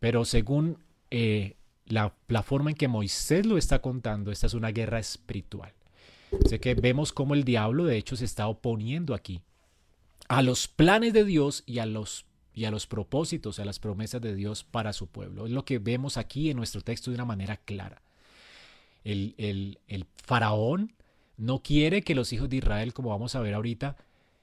Pero 0.00 0.24
según 0.24 0.78
eh, 1.10 1.56
la, 1.86 2.14
la 2.28 2.42
forma 2.42 2.70
en 2.70 2.76
que 2.76 2.88
Moisés 2.88 3.46
lo 3.46 3.58
está 3.58 3.80
contando, 3.80 4.30
esta 4.30 4.46
es 4.46 4.54
una 4.54 4.70
guerra 4.70 4.98
espiritual. 4.98 5.72
Sé 6.46 6.60
que 6.60 6.74
vemos 6.74 7.12
cómo 7.12 7.34
el 7.34 7.44
diablo 7.44 7.84
de 7.84 7.96
hecho 7.96 8.16
se 8.16 8.24
está 8.24 8.48
oponiendo 8.48 9.14
aquí 9.14 9.40
a 10.28 10.42
los 10.42 10.68
planes 10.68 11.12
de 11.12 11.24
Dios 11.24 11.62
y 11.66 11.78
a 11.78 11.86
los, 11.86 12.26
y 12.54 12.64
a 12.64 12.70
los 12.70 12.86
propósitos, 12.86 13.58
a 13.58 13.64
las 13.64 13.78
promesas 13.78 14.20
de 14.20 14.34
Dios 14.34 14.64
para 14.64 14.92
su 14.92 15.06
pueblo. 15.06 15.46
Es 15.46 15.52
lo 15.52 15.64
que 15.64 15.78
vemos 15.78 16.16
aquí 16.16 16.50
en 16.50 16.56
nuestro 16.56 16.80
texto 16.80 17.10
de 17.10 17.16
una 17.16 17.24
manera 17.24 17.56
clara. 17.56 18.02
El, 19.04 19.34
el, 19.38 20.06
faraón 20.16 20.92
no 21.36 21.62
quiere 21.62 22.02
que 22.02 22.16
los 22.16 22.32
hijos 22.32 22.48
de 22.48 22.56
Israel, 22.56 22.92
como 22.92 23.10
vamos 23.10 23.36
a 23.36 23.40
ver 23.40 23.54
ahorita, 23.54 23.96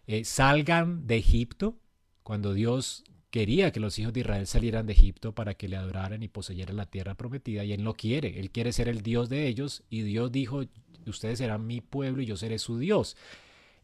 eh, 0.07 0.23
salgan 0.23 1.07
de 1.07 1.17
Egipto 1.17 1.77
cuando 2.23 2.53
Dios 2.53 3.03
quería 3.29 3.71
que 3.71 3.79
los 3.79 3.97
hijos 3.97 4.13
de 4.13 4.21
Israel 4.21 4.47
salieran 4.47 4.85
de 4.85 4.93
Egipto 4.93 5.33
para 5.33 5.55
que 5.55 5.67
le 5.67 5.75
adoraran 5.75 6.21
y 6.21 6.27
poseyeran 6.27 6.77
la 6.77 6.85
tierra 6.85 7.15
prometida 7.15 7.63
y 7.63 7.73
él 7.73 7.83
no 7.83 7.93
quiere, 7.93 8.39
él 8.39 8.51
quiere 8.51 8.71
ser 8.73 8.87
el 8.87 9.01
Dios 9.01 9.29
de 9.29 9.47
ellos 9.47 9.83
y 9.89 10.03
Dios 10.03 10.31
dijo, 10.31 10.63
ustedes 11.07 11.39
serán 11.39 11.65
mi 11.65 11.81
pueblo 11.81 12.21
y 12.21 12.25
yo 12.25 12.37
seré 12.37 12.59
su 12.59 12.77
Dios. 12.77 13.17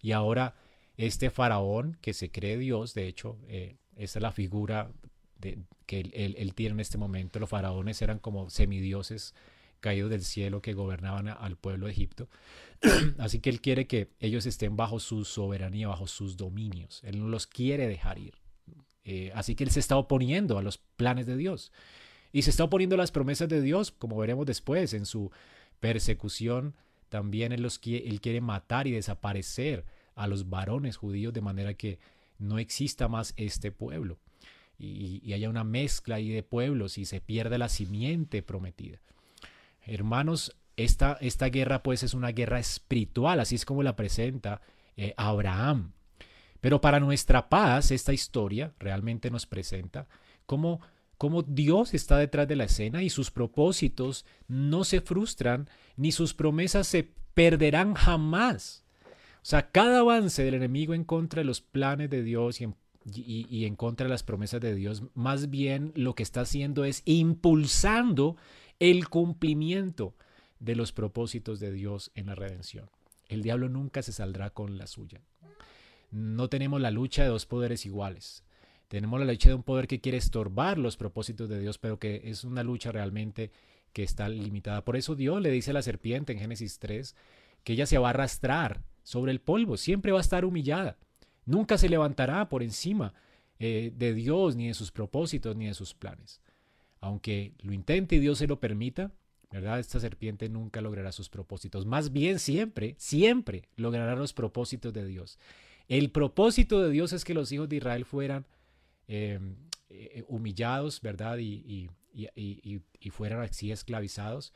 Y 0.01 0.11
ahora 0.11 0.55
este 0.97 1.29
faraón 1.29 1.97
que 2.01 2.13
se 2.13 2.29
cree 2.29 2.57
Dios, 2.57 2.93
de 2.93 3.07
hecho, 3.07 3.37
eh, 3.47 3.77
esa 3.95 4.19
es 4.19 4.23
la 4.23 4.31
figura 4.31 4.91
de, 5.39 5.59
que 5.85 6.01
él, 6.13 6.53
tiene 6.53 6.73
en 6.73 6.79
este 6.81 6.97
momento. 6.97 7.39
Los 7.39 7.49
faraones 7.49 8.01
eran 8.01 8.19
como 8.19 8.49
semidioses 8.49 9.33
caídos 9.79 10.09
del 10.09 10.23
cielo 10.23 10.61
que 10.61 10.73
gobernaban 10.73 11.27
al 11.27 11.57
pueblo 11.57 11.85
de 11.85 11.91
Egipto. 11.91 12.29
Así 13.17 13.39
que 13.39 13.49
él 13.49 13.61
quiere 13.61 13.87
que 13.87 14.09
ellos 14.19 14.45
estén 14.45 14.77
bajo 14.77 14.99
su 14.99 15.25
soberanía, 15.25 15.87
bajo 15.87 16.07
sus 16.07 16.37
dominios. 16.37 17.01
Él 17.03 17.19
no 17.19 17.27
los 17.27 17.47
quiere 17.47 17.87
dejar 17.87 18.19
ir. 18.19 18.35
Eh, 19.05 19.31
así 19.33 19.55
que 19.55 19.63
él 19.63 19.71
se 19.71 19.79
está 19.79 19.97
oponiendo 19.97 20.59
a 20.59 20.61
los 20.61 20.77
planes 20.77 21.25
de 21.25 21.35
Dios. 21.35 21.71
Y 22.31 22.43
se 22.43 22.51
está 22.51 22.63
oponiendo 22.65 22.93
a 22.93 22.97
las 22.97 23.11
promesas 23.11 23.49
de 23.49 23.59
Dios, 23.59 23.91
como 23.91 24.17
veremos 24.17 24.45
después, 24.45 24.93
en 24.93 25.07
su 25.07 25.31
persecución 25.79 26.75
también 27.09 27.51
él, 27.51 27.63
los, 27.63 27.79
él 27.83 28.21
quiere 28.21 28.39
matar 28.39 28.85
y 28.85 28.91
desaparecer 28.91 29.83
a 30.13 30.27
los 30.27 30.49
varones 30.49 30.95
judíos 30.95 31.33
de 31.33 31.41
manera 31.41 31.73
que 31.73 31.97
no 32.37 32.59
exista 32.59 33.07
más 33.07 33.33
este 33.35 33.71
pueblo 33.71 34.19
y, 34.79 35.33
haya 35.33 35.49
una 35.49 35.63
mezcla 35.63 36.15
ahí 36.15 36.29
de 36.29 36.43
pueblos 36.43 36.97
y 36.97 37.05
se 37.05 37.19
pierda 37.19 37.57
la 37.57 37.69
simiente 37.69 38.41
prometida. 38.41 38.99
Hermanos, 39.85 40.55
esta, 40.77 41.17
esta 41.21 41.47
guerra 41.47 41.83
pues 41.83 42.03
es 42.03 42.13
una 42.13 42.31
guerra 42.31 42.59
espiritual, 42.59 43.39
así 43.39 43.55
es 43.55 43.65
como 43.65 43.83
la 43.83 43.95
presenta 43.95 44.61
eh, 44.95 45.13
Abraham. 45.17 45.93
Pero 46.61 46.81
para 46.81 46.99
nuestra 46.99 47.49
paz, 47.49 47.91
esta 47.91 48.13
historia 48.13 48.73
realmente 48.79 49.31
nos 49.31 49.45
presenta 49.45 50.07
cómo, 50.45 50.81
cómo 51.17 51.41
Dios 51.41 51.93
está 51.93 52.17
detrás 52.17 52.47
de 52.47 52.55
la 52.55 52.65
escena 52.65 53.01
y 53.01 53.09
sus 53.09 53.31
propósitos 53.31 54.25
no 54.47 54.83
se 54.83 55.01
frustran 55.01 55.69
ni 55.95 56.11
sus 56.11 56.33
promesas 56.33 56.87
se 56.87 57.11
perderán 57.33 57.93
jamás. 57.93 58.83
O 59.41 59.45
sea, 59.45 59.71
cada 59.71 59.99
avance 59.99 60.43
del 60.43 60.55
enemigo 60.55 60.93
en 60.93 61.05
contra 61.05 61.39
de 61.39 61.45
los 61.45 61.61
planes 61.61 62.09
de 62.09 62.23
Dios 62.23 62.59
y 62.59 62.65
en, 62.65 62.75
y 63.05 63.65
en, 63.65 63.75
contra 63.77 64.05
de 64.05 64.09
las 64.09 64.23
promesas 64.23 64.59
de 64.59 64.75
Dios, 64.75 65.03
más 65.13 65.49
bien 65.49 65.93
lo 65.95 66.13
que 66.13 66.23
está 66.23 66.41
haciendo 66.41 66.83
es 66.83 67.01
impulsando 67.05 68.35
el 68.79 69.09
cumplimiento 69.09 70.15
de 70.59 70.75
los 70.75 70.91
propósitos 70.91 71.59
de 71.59 71.71
Dios 71.71 72.11
en 72.15 72.27
la 72.27 72.35
redención. 72.35 72.89
El 73.27 73.43
diablo 73.43 73.69
nunca 73.69 74.01
se 74.01 74.11
saldrá 74.11 74.49
con 74.49 74.77
la 74.77 74.87
suya. 74.87 75.21
No 76.11 76.49
tenemos 76.49 76.81
la 76.81 76.91
lucha 76.91 77.23
de 77.23 77.29
dos 77.29 77.45
poderes 77.45 77.85
iguales. 77.85 78.43
Tenemos 78.87 79.19
la 79.19 79.31
lucha 79.31 79.49
de 79.49 79.55
un 79.55 79.63
poder 79.63 79.87
que 79.87 80.01
quiere 80.01 80.17
estorbar 80.17 80.77
los 80.77 80.97
propósitos 80.97 81.47
de 81.47 81.59
Dios, 81.59 81.77
pero 81.77 81.99
que 81.99 82.21
es 82.25 82.43
una 82.43 82.63
lucha 82.63 82.91
realmente 82.91 83.51
que 83.93 84.03
está 84.03 84.27
limitada. 84.29 84.83
Por 84.83 84.95
eso 84.95 85.15
Dios 85.15 85.41
le 85.41 85.51
dice 85.51 85.71
a 85.71 85.75
la 85.75 85.81
serpiente 85.81 86.33
en 86.33 86.39
Génesis 86.39 86.79
3 86.79 87.15
que 87.63 87.73
ella 87.73 87.85
se 87.85 87.97
va 87.97 88.07
a 88.07 88.11
arrastrar 88.11 88.81
sobre 89.03 89.31
el 89.31 89.41
polvo, 89.41 89.77
siempre 89.77 90.11
va 90.11 90.19
a 90.19 90.21
estar 90.21 90.45
humillada, 90.45 90.97
nunca 91.45 91.77
se 91.77 91.89
levantará 91.89 92.47
por 92.49 92.63
encima 92.63 93.13
eh, 93.59 93.91
de 93.95 94.13
Dios, 94.13 94.55
ni 94.55 94.67
de 94.67 94.73
sus 94.73 94.91
propósitos, 94.91 95.55
ni 95.55 95.67
de 95.67 95.73
sus 95.73 95.93
planes. 95.93 96.41
Aunque 97.01 97.53
lo 97.59 97.73
intente 97.73 98.15
y 98.15 98.19
Dios 98.19 98.39
se 98.39 98.47
lo 98.47 98.59
permita, 98.59 99.11
¿verdad? 99.51 99.79
Esta 99.79 99.99
serpiente 99.99 100.49
nunca 100.49 100.81
logrará 100.81 101.11
sus 101.11 101.29
propósitos. 101.29 101.85
Más 101.85 102.11
bien 102.11 102.39
siempre, 102.39 102.95
siempre 102.97 103.69
logrará 103.75 104.15
los 104.15 104.33
propósitos 104.33 104.93
de 104.93 105.05
Dios. 105.05 105.39
El 105.87 106.11
propósito 106.11 106.81
de 106.81 106.91
Dios 106.91 107.13
es 107.13 107.25
que 107.25 107.33
los 107.33 107.51
hijos 107.51 107.67
de 107.67 107.77
Israel 107.77 108.05
fueran 108.05 108.45
em, 109.07 109.55
eh, 109.89 110.23
humillados, 110.27 111.01
¿verdad? 111.01 111.39
Y, 111.39 111.89
y, 112.13 113.09
fueran 113.09 113.41
así 113.41 113.71
esclavizados. 113.71 114.53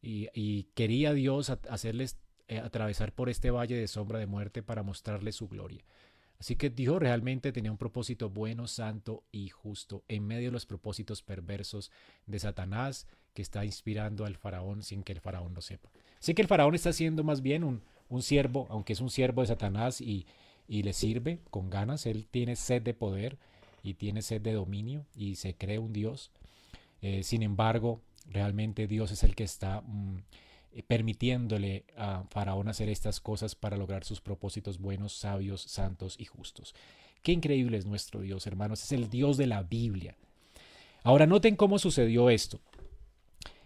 Y, 0.00 0.68
quería 0.74 1.12
Dios 1.12 1.50
hacerles 1.50 2.16
eh, 2.48 2.58
atravesar 2.58 3.12
por 3.12 3.28
este 3.28 3.50
valle 3.50 3.76
de 3.76 3.88
sombra 3.88 4.18
de 4.18 4.26
muerte 4.26 4.62
para 4.62 4.82
mostrarles 4.82 5.36
su 5.36 5.48
gloria. 5.48 5.84
Así 6.40 6.56
que 6.56 6.70
Dios 6.70 6.98
realmente 6.98 7.52
tenía 7.52 7.70
un 7.70 7.76
propósito 7.76 8.30
bueno, 8.30 8.66
santo 8.66 9.24
y 9.30 9.50
justo 9.50 10.02
en 10.08 10.26
medio 10.26 10.48
de 10.48 10.52
los 10.52 10.64
propósitos 10.64 11.22
perversos 11.22 11.92
de 12.26 12.38
Satanás 12.38 13.06
que 13.34 13.42
está 13.42 13.64
inspirando 13.64 14.24
al 14.24 14.36
faraón 14.36 14.82
sin 14.82 15.02
que 15.02 15.12
el 15.12 15.20
faraón 15.20 15.52
lo 15.54 15.60
sepa. 15.60 15.90
Así 16.18 16.32
que 16.32 16.40
el 16.40 16.48
faraón 16.48 16.74
está 16.74 16.94
siendo 16.94 17.24
más 17.24 17.42
bien 17.42 17.62
un, 17.62 17.82
un 18.08 18.22
siervo, 18.22 18.66
aunque 18.70 18.94
es 18.94 19.00
un 19.00 19.10
siervo 19.10 19.42
de 19.42 19.48
Satanás 19.48 20.00
y, 20.00 20.26
y 20.66 20.82
le 20.82 20.94
sirve 20.94 21.40
con 21.50 21.68
ganas, 21.68 22.06
él 22.06 22.26
tiene 22.30 22.56
sed 22.56 22.80
de 22.80 22.94
poder 22.94 23.38
y 23.82 23.94
tiene 23.94 24.22
sed 24.22 24.40
de 24.40 24.54
dominio 24.54 25.04
y 25.14 25.36
se 25.36 25.54
cree 25.54 25.78
un 25.78 25.92
Dios. 25.92 26.30
Eh, 27.02 27.22
sin 27.22 27.42
embargo, 27.42 28.00
realmente 28.30 28.86
Dios 28.86 29.10
es 29.10 29.24
el 29.24 29.34
que 29.34 29.44
está 29.44 29.82
mm, 29.82 30.22
permitiéndole 30.86 31.84
a 31.96 32.24
Faraón 32.30 32.68
hacer 32.68 32.88
estas 32.88 33.20
cosas 33.20 33.54
para 33.54 33.76
lograr 33.76 34.04
sus 34.04 34.20
propósitos 34.20 34.78
buenos, 34.78 35.12
sabios, 35.12 35.62
santos 35.62 36.16
y 36.18 36.26
justos. 36.26 36.74
Qué 37.22 37.32
increíble 37.32 37.76
es 37.76 37.86
nuestro 37.86 38.20
Dios, 38.20 38.46
hermanos. 38.46 38.82
Es 38.82 38.92
el 38.92 39.10
Dios 39.10 39.36
de 39.36 39.46
la 39.46 39.62
Biblia. 39.62 40.16
Ahora 41.02 41.26
noten 41.26 41.56
cómo 41.56 41.78
sucedió 41.78 42.30
esto. 42.30 42.60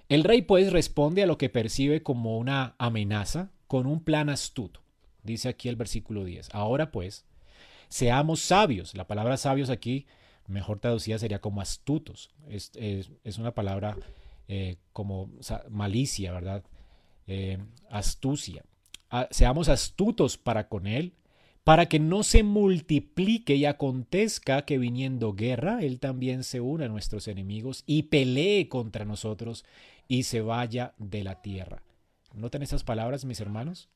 El 0.08 0.24
rey 0.24 0.42
pues 0.42 0.72
responde 0.72 1.22
a 1.22 1.26
lo 1.26 1.38
que 1.38 1.48
percibe 1.48 2.02
como 2.02 2.38
una 2.38 2.74
amenaza 2.78 3.50
con 3.66 3.86
un 3.86 4.00
plan 4.00 4.28
astuto. 4.28 4.80
Dice 5.22 5.48
aquí 5.48 5.68
el 5.68 5.76
versículo 5.76 6.24
10. 6.24 6.50
Ahora 6.52 6.90
pues, 6.90 7.24
seamos 7.88 8.40
sabios. 8.40 8.94
La 8.94 9.06
palabra 9.06 9.36
sabios 9.36 9.70
aquí, 9.70 10.06
mejor 10.46 10.78
traducida, 10.78 11.18
sería 11.18 11.40
como 11.40 11.60
astutos. 11.60 12.30
Es, 12.48 13.38
una 13.38 13.54
palabra 13.54 13.96
eh, 14.48 14.76
como 14.92 15.30
malicia, 15.70 16.32
¿verdad? 16.32 16.64
Eh, 17.26 17.58
astucia. 17.90 18.64
Ah, 19.10 19.28
seamos 19.30 19.68
astutos 19.68 20.36
para 20.36 20.68
con 20.68 20.86
él, 20.86 21.14
para 21.62 21.86
que 21.86 21.98
no 21.98 22.22
se 22.22 22.42
multiplique 22.42 23.54
y 23.54 23.64
acontezca 23.64 24.64
que 24.66 24.76
viniendo 24.78 25.32
guerra, 25.32 25.82
él 25.82 25.98
también 25.98 26.44
se 26.44 26.60
una 26.60 26.86
a 26.86 26.88
nuestros 26.88 27.26
enemigos 27.28 27.84
y 27.86 28.04
pelee 28.04 28.68
contra 28.68 29.04
nosotros 29.04 29.64
y 30.08 30.24
se 30.24 30.42
vaya 30.42 30.94
de 30.98 31.24
la 31.24 31.40
tierra. 31.40 31.82
¿Notan 32.34 32.62
esas 32.62 32.84
palabras, 32.84 33.24
mis 33.24 33.40
hermanos? 33.40 33.88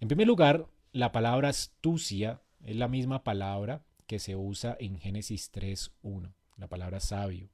En 0.00 0.08
primer 0.08 0.26
lugar, 0.26 0.66
la 0.92 1.10
palabra 1.10 1.48
astucia 1.48 2.40
es 2.64 2.76
la 2.76 2.88
misma 2.88 3.24
palabra 3.24 3.82
que 4.06 4.18
se 4.18 4.36
usa 4.36 4.76
en 4.78 4.98
Génesis 4.98 5.50
3.1, 5.52 6.32
la 6.56 6.68
palabra 6.68 7.00
sabio. 7.00 7.48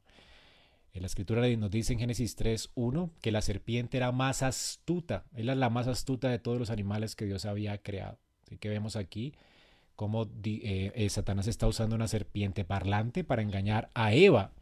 La 0.94 1.06
escritura 1.06 1.48
nos 1.56 1.70
dice 1.70 1.94
en 1.94 1.98
Génesis 1.98 2.36
3.1 2.36 3.10
que 3.20 3.32
la 3.32 3.40
serpiente 3.40 3.96
era 3.96 4.12
más 4.12 4.42
astuta, 4.42 5.24
era 5.34 5.54
la 5.54 5.70
más 5.70 5.88
astuta 5.88 6.28
de 6.28 6.38
todos 6.38 6.58
los 6.58 6.70
animales 6.70 7.16
que 7.16 7.24
Dios 7.24 7.46
había 7.46 7.78
creado. 7.78 8.18
Así 8.44 8.58
que 8.58 8.68
vemos 8.68 8.96
aquí 8.96 9.32
cómo 9.96 10.24
eh, 10.44 10.92
eh, 10.94 11.08
Satanás 11.08 11.46
está 11.46 11.66
usando 11.66 11.96
una 11.96 12.08
serpiente 12.08 12.64
parlante 12.64 13.24
para 13.24 13.42
engañar 13.42 13.88
a 13.94 14.12
Eva. 14.12 14.52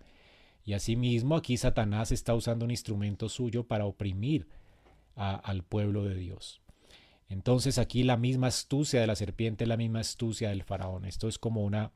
Y 0.64 0.74
asimismo 0.74 1.36
aquí 1.36 1.56
Satanás 1.56 2.12
está 2.12 2.34
usando 2.34 2.64
un 2.64 2.70
instrumento 2.70 3.28
suyo 3.28 3.64
para 3.64 3.86
oprimir 3.86 4.48
al 5.16 5.64
pueblo 5.64 6.04
de 6.04 6.14
Dios. 6.14 6.62
Entonces 7.28 7.78
aquí 7.78 8.02
la 8.02 8.16
misma 8.16 8.46
astucia 8.46 9.00
de 9.00 9.06
la 9.06 9.16
serpiente 9.16 9.64
es 9.64 9.68
la 9.68 9.76
misma 9.76 10.00
astucia 10.00 10.50
del 10.50 10.62
faraón. 10.62 11.04
Esto 11.04 11.28
es 11.28 11.38
como 11.38 11.64
una, 11.64 11.92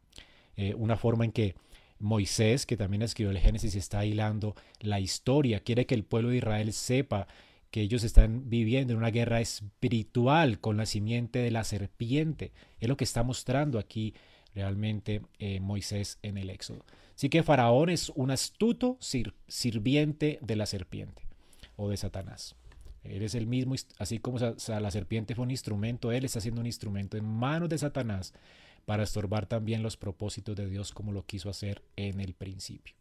eh, 0.57 0.75
una 0.75 0.97
forma 0.97 1.25
en 1.25 1.33
que 1.33 1.55
Moisés, 1.99 2.67
que 2.67 2.77
también 2.77 3.03
escribió 3.03 3.31
el 3.31 3.39
Génesis, 3.39 3.75
está 3.75 4.05
hilando 4.05 4.55
la 4.81 5.01
historia, 5.01 5.61
quiere 5.61 5.87
que 5.87 5.95
el 5.95 6.05
pueblo 6.05 6.31
de 6.31 6.39
Israel 6.39 6.73
sepa 6.73 7.27
que 7.71 7.81
ellos 7.81 8.05
están 8.05 8.49
viviendo 8.49 8.93
en 8.93 8.99
una 8.99 9.11
guerra 9.11 9.41
espiritual 9.41 10.61
con 10.61 10.77
la 10.77 10.87
simiente 10.87 11.41
de 11.41 11.51
la 11.51 11.65
serpiente. 11.65 12.53
Es 12.79 12.89
lo 12.89 12.97
que 12.97 13.03
está 13.03 13.25
mostrando 13.25 13.81
aquí 13.81 14.15
realmente 14.55 15.23
eh, 15.41 15.59
Moisés 15.59 16.19
en 16.23 16.39
el 16.39 16.51
Éxodo. 16.51 16.85
Así 17.17 17.29
que 17.29 17.43
Faraón 17.43 17.91
es 17.91 18.11
un 18.11 18.31
astuto 18.31 18.97
sirviente 19.49 20.39
de 20.41 20.57
la 20.57 20.67
serpiente 20.67 21.27
o 21.77 21.89
de 21.89 21.97
Satanás. 21.97 22.55
Él 23.03 23.23
es 23.23 23.35
el 23.35 23.47
mismo, 23.47 23.75
así 23.99 24.19
como 24.19 24.39
la 24.39 24.91
serpiente 24.91 25.35
fue 25.35 25.45
un 25.45 25.51
instrumento, 25.51 26.11
él 26.11 26.25
está 26.25 26.41
siendo 26.41 26.61
un 26.61 26.67
instrumento 26.67 27.17
en 27.17 27.25
manos 27.25 27.69
de 27.69 27.79
Satanás 27.79 28.33
para 28.85 29.03
estorbar 29.03 29.47
también 29.47 29.83
los 29.83 29.97
propósitos 29.97 30.57
de 30.57 30.69
Dios 30.69 30.93
como 30.93 31.13
lo 31.13 31.25
quiso 31.25 31.49
hacer 31.51 31.83
en 31.97 32.21
el 32.21 32.35
principio. 32.35 32.95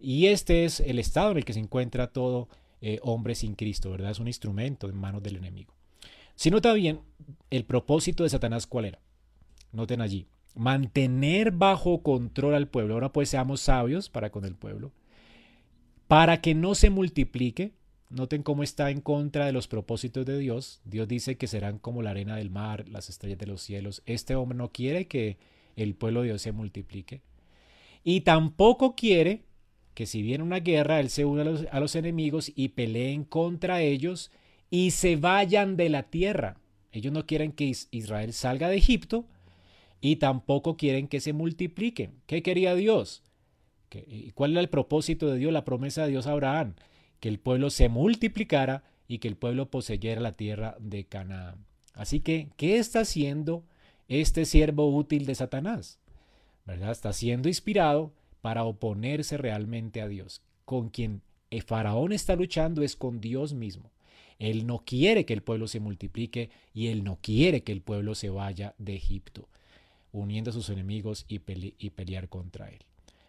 Y 0.00 0.26
este 0.26 0.64
es 0.64 0.80
el 0.80 0.98
estado 0.98 1.32
en 1.32 1.38
el 1.38 1.44
que 1.44 1.52
se 1.52 1.60
encuentra 1.60 2.12
todo 2.12 2.48
eh, 2.80 3.00
hombre 3.02 3.34
sin 3.34 3.54
Cristo, 3.54 3.90
¿verdad? 3.90 4.12
Es 4.12 4.20
un 4.20 4.28
instrumento 4.28 4.88
en 4.88 4.96
manos 4.96 5.22
del 5.22 5.36
enemigo. 5.36 5.74
Si 6.36 6.50
nota 6.50 6.72
bien, 6.72 7.00
el 7.50 7.64
propósito 7.64 8.22
de 8.22 8.30
Satanás, 8.30 8.66
¿cuál 8.66 8.84
era? 8.84 9.00
Noten 9.72 10.00
allí, 10.00 10.28
mantener 10.54 11.50
bajo 11.50 12.02
control 12.02 12.54
al 12.54 12.68
pueblo. 12.68 12.94
Ahora 12.94 13.12
pues 13.12 13.28
seamos 13.28 13.60
sabios 13.60 14.08
para 14.08 14.30
con 14.30 14.44
el 14.44 14.54
pueblo, 14.54 14.92
para 16.06 16.40
que 16.40 16.54
no 16.54 16.76
se 16.76 16.90
multiplique 16.90 17.72
Noten 18.10 18.42
cómo 18.42 18.62
está 18.62 18.90
en 18.90 19.00
contra 19.00 19.46
de 19.46 19.52
los 19.52 19.68
propósitos 19.68 20.24
de 20.24 20.38
Dios. 20.38 20.80
Dios 20.84 21.08
dice 21.08 21.36
que 21.36 21.46
serán 21.46 21.78
como 21.78 22.02
la 22.02 22.10
arena 22.10 22.36
del 22.36 22.50
mar, 22.50 22.88
las 22.88 23.10
estrellas 23.10 23.38
de 23.38 23.46
los 23.46 23.60
cielos. 23.60 24.02
Este 24.06 24.34
hombre 24.34 24.56
no 24.56 24.72
quiere 24.72 25.06
que 25.06 25.36
el 25.76 25.94
pueblo 25.94 26.22
de 26.22 26.28
Dios 26.28 26.42
se 26.42 26.52
multiplique. 26.52 27.20
Y 28.04 28.22
tampoco 28.22 28.94
quiere 28.96 29.42
que 29.94 30.06
si 30.06 30.22
viene 30.22 30.44
una 30.44 30.60
guerra, 30.60 31.00
Él 31.00 31.10
se 31.10 31.24
una 31.24 31.42
a 31.42 31.80
los, 31.80 31.96
enemigos 31.96 32.52
y 32.54 32.68
peleen 32.68 33.24
contra 33.24 33.82
ellos 33.82 34.30
y 34.70 34.92
se 34.92 35.16
vayan 35.16 35.76
de 35.76 35.88
la 35.88 36.04
tierra. 36.04 36.56
Ellos 36.92 37.12
no 37.12 37.26
quieren 37.26 37.52
que 37.52 37.72
Israel 37.90 38.32
salga 38.32 38.68
de 38.68 38.76
Egipto 38.76 39.26
y 40.00 40.16
tampoco 40.16 40.76
quieren 40.76 41.08
que 41.08 41.20
se 41.20 41.32
multipliquen. 41.32 42.12
¿Qué 42.26 42.42
quería 42.42 42.74
Dios? 42.74 43.22
¿Y 44.06 44.30
cuál 44.32 44.52
era 44.52 44.60
el 44.60 44.68
propósito 44.68 45.28
de 45.28 45.38
Dios, 45.38 45.52
la 45.52 45.64
promesa 45.64 46.04
de 46.04 46.10
Dios 46.10 46.26
a 46.26 46.32
Abraham? 46.32 46.74
Que 47.20 47.28
el 47.28 47.38
pueblo 47.38 47.70
se 47.70 47.88
multiplicara 47.88 48.84
y 49.06 49.18
que 49.18 49.28
el 49.28 49.36
pueblo 49.36 49.70
poseyera 49.70 50.20
la 50.20 50.32
tierra 50.32 50.76
de 50.78 51.04
Canaán. 51.04 51.64
Así 51.94 52.20
que, 52.20 52.48
¿qué 52.56 52.78
está 52.78 53.00
haciendo 53.00 53.64
este 54.08 54.44
siervo 54.44 54.94
útil 54.94 55.26
de 55.26 55.34
Satanás? 55.34 55.98
¿Verdad? 56.64 56.92
Está 56.92 57.12
siendo 57.12 57.48
inspirado 57.48 58.12
para 58.40 58.64
oponerse 58.64 59.36
realmente 59.36 60.00
a 60.00 60.08
Dios. 60.08 60.42
Con 60.64 60.90
quien 60.90 61.22
el 61.50 61.62
faraón 61.62 62.12
está 62.12 62.36
luchando 62.36 62.82
es 62.82 62.94
con 62.94 63.20
Dios 63.20 63.54
mismo. 63.54 63.90
Él 64.38 64.66
no 64.66 64.84
quiere 64.84 65.24
que 65.24 65.32
el 65.32 65.42
pueblo 65.42 65.66
se 65.66 65.80
multiplique 65.80 66.50
y 66.72 66.88
él 66.88 67.02
no 67.02 67.18
quiere 67.20 67.62
que 67.62 67.72
el 67.72 67.80
pueblo 67.80 68.14
se 68.14 68.30
vaya 68.30 68.74
de 68.78 68.94
Egipto, 68.94 69.48
uniendo 70.12 70.50
a 70.50 70.52
sus 70.52 70.68
enemigos 70.70 71.24
y, 71.28 71.40
y 71.78 71.90
pelear 71.90 72.28
contra 72.28 72.68
él. 72.68 72.78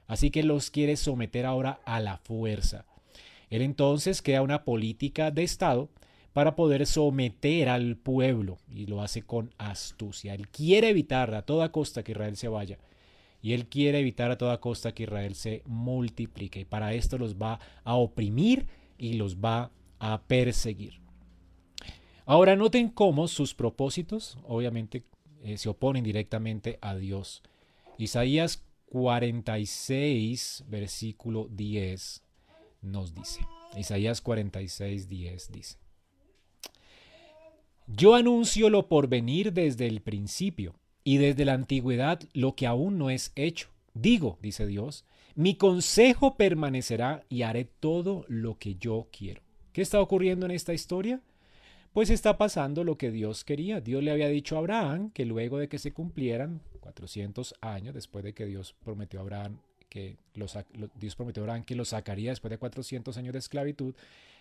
Así 0.05 0.29
que 0.29 0.43
los 0.43 0.69
quiere 0.69 0.97
someter 0.97 1.45
ahora 1.45 1.79
a 1.85 1.99
la 1.99 2.17
fuerza. 2.17 2.85
Él 3.49 3.61
entonces 3.61 4.21
crea 4.21 4.41
una 4.41 4.63
política 4.63 5.31
de 5.31 5.43
Estado 5.43 5.89
para 6.33 6.55
poder 6.55 6.85
someter 6.85 7.69
al 7.69 7.97
pueblo 7.97 8.59
y 8.69 8.85
lo 8.85 9.01
hace 9.01 9.23
con 9.23 9.53
astucia. 9.57 10.35
Él 10.35 10.47
quiere 10.47 10.89
evitar 10.89 11.33
a 11.33 11.41
toda 11.41 11.71
costa 11.71 12.03
que 12.03 12.11
Israel 12.11 12.37
se 12.37 12.47
vaya 12.47 12.77
y 13.41 13.53
él 13.53 13.67
quiere 13.67 13.99
evitar 13.99 14.31
a 14.31 14.37
toda 14.37 14.59
costa 14.59 14.93
que 14.93 15.03
Israel 15.03 15.33
se 15.35 15.63
multiplique 15.65 16.59
y 16.59 16.65
para 16.65 16.93
esto 16.93 17.17
los 17.17 17.35
va 17.35 17.59
a 17.83 17.95
oprimir 17.95 18.67
y 18.97 19.13
los 19.13 19.37
va 19.37 19.71
a 19.97 20.21
perseguir. 20.21 21.01
Ahora 22.25 22.55
noten 22.55 22.89
cómo 22.89 23.27
sus 23.27 23.55
propósitos 23.55 24.37
obviamente 24.43 25.03
eh, 25.43 25.57
se 25.57 25.69
oponen 25.69 26.03
directamente 26.03 26.77
a 26.81 26.95
Dios. 26.95 27.41
Isaías 27.97 28.63
46, 28.85 30.65
versículo 30.67 31.47
10 31.49 32.28
nos 32.81 33.13
dice. 33.13 33.41
Isaías 33.77 34.21
46, 34.21 35.07
10 35.07 35.51
dice. 35.51 35.77
Yo 37.87 38.15
anuncio 38.15 38.69
lo 38.69 38.87
por 38.87 39.07
venir 39.07 39.53
desde 39.53 39.87
el 39.87 40.01
principio 40.01 40.75
y 41.03 41.17
desde 41.17 41.45
la 41.45 41.53
antigüedad 41.53 42.19
lo 42.33 42.55
que 42.55 42.67
aún 42.67 42.97
no 42.97 43.09
es 43.09 43.31
hecho. 43.35 43.69
Digo, 43.93 44.37
dice 44.41 44.67
Dios, 44.67 45.05
mi 45.35 45.55
consejo 45.55 46.37
permanecerá 46.37 47.23
y 47.29 47.41
haré 47.41 47.65
todo 47.65 48.25
lo 48.27 48.57
que 48.57 48.75
yo 48.75 49.07
quiero. 49.11 49.41
¿Qué 49.73 49.81
está 49.81 49.99
ocurriendo 50.01 50.45
en 50.45 50.51
esta 50.51 50.73
historia? 50.73 51.21
Pues 51.93 52.11
está 52.11 52.37
pasando 52.37 52.83
lo 52.83 52.97
que 52.97 53.09
Dios 53.09 53.43
quería. 53.43 53.81
Dios 53.81 54.03
le 54.03 54.11
había 54.11 54.27
dicho 54.27 54.55
a 54.55 54.59
Abraham 54.59 55.11
que 55.11 55.25
luego 55.25 55.57
de 55.57 55.67
que 55.67 55.79
se 55.79 55.91
cumplieran 55.91 56.61
400 56.81 57.55
años 57.61 57.95
después 57.95 58.23
de 58.23 58.33
que 58.33 58.45
Dios 58.45 58.75
prometió 58.83 59.19
a 59.19 59.23
Abraham 59.23 59.59
que 59.89 60.17
Dios 60.95 61.15
prometió 61.15 61.41
a 61.41 61.45
Abraham 61.45 61.63
que 61.63 61.75
lo 61.75 61.85
sacaría 61.85 62.29
después 62.29 62.49
de 62.49 62.57
400 62.57 63.17
años 63.17 63.33
de 63.33 63.39
esclavitud, 63.39 63.95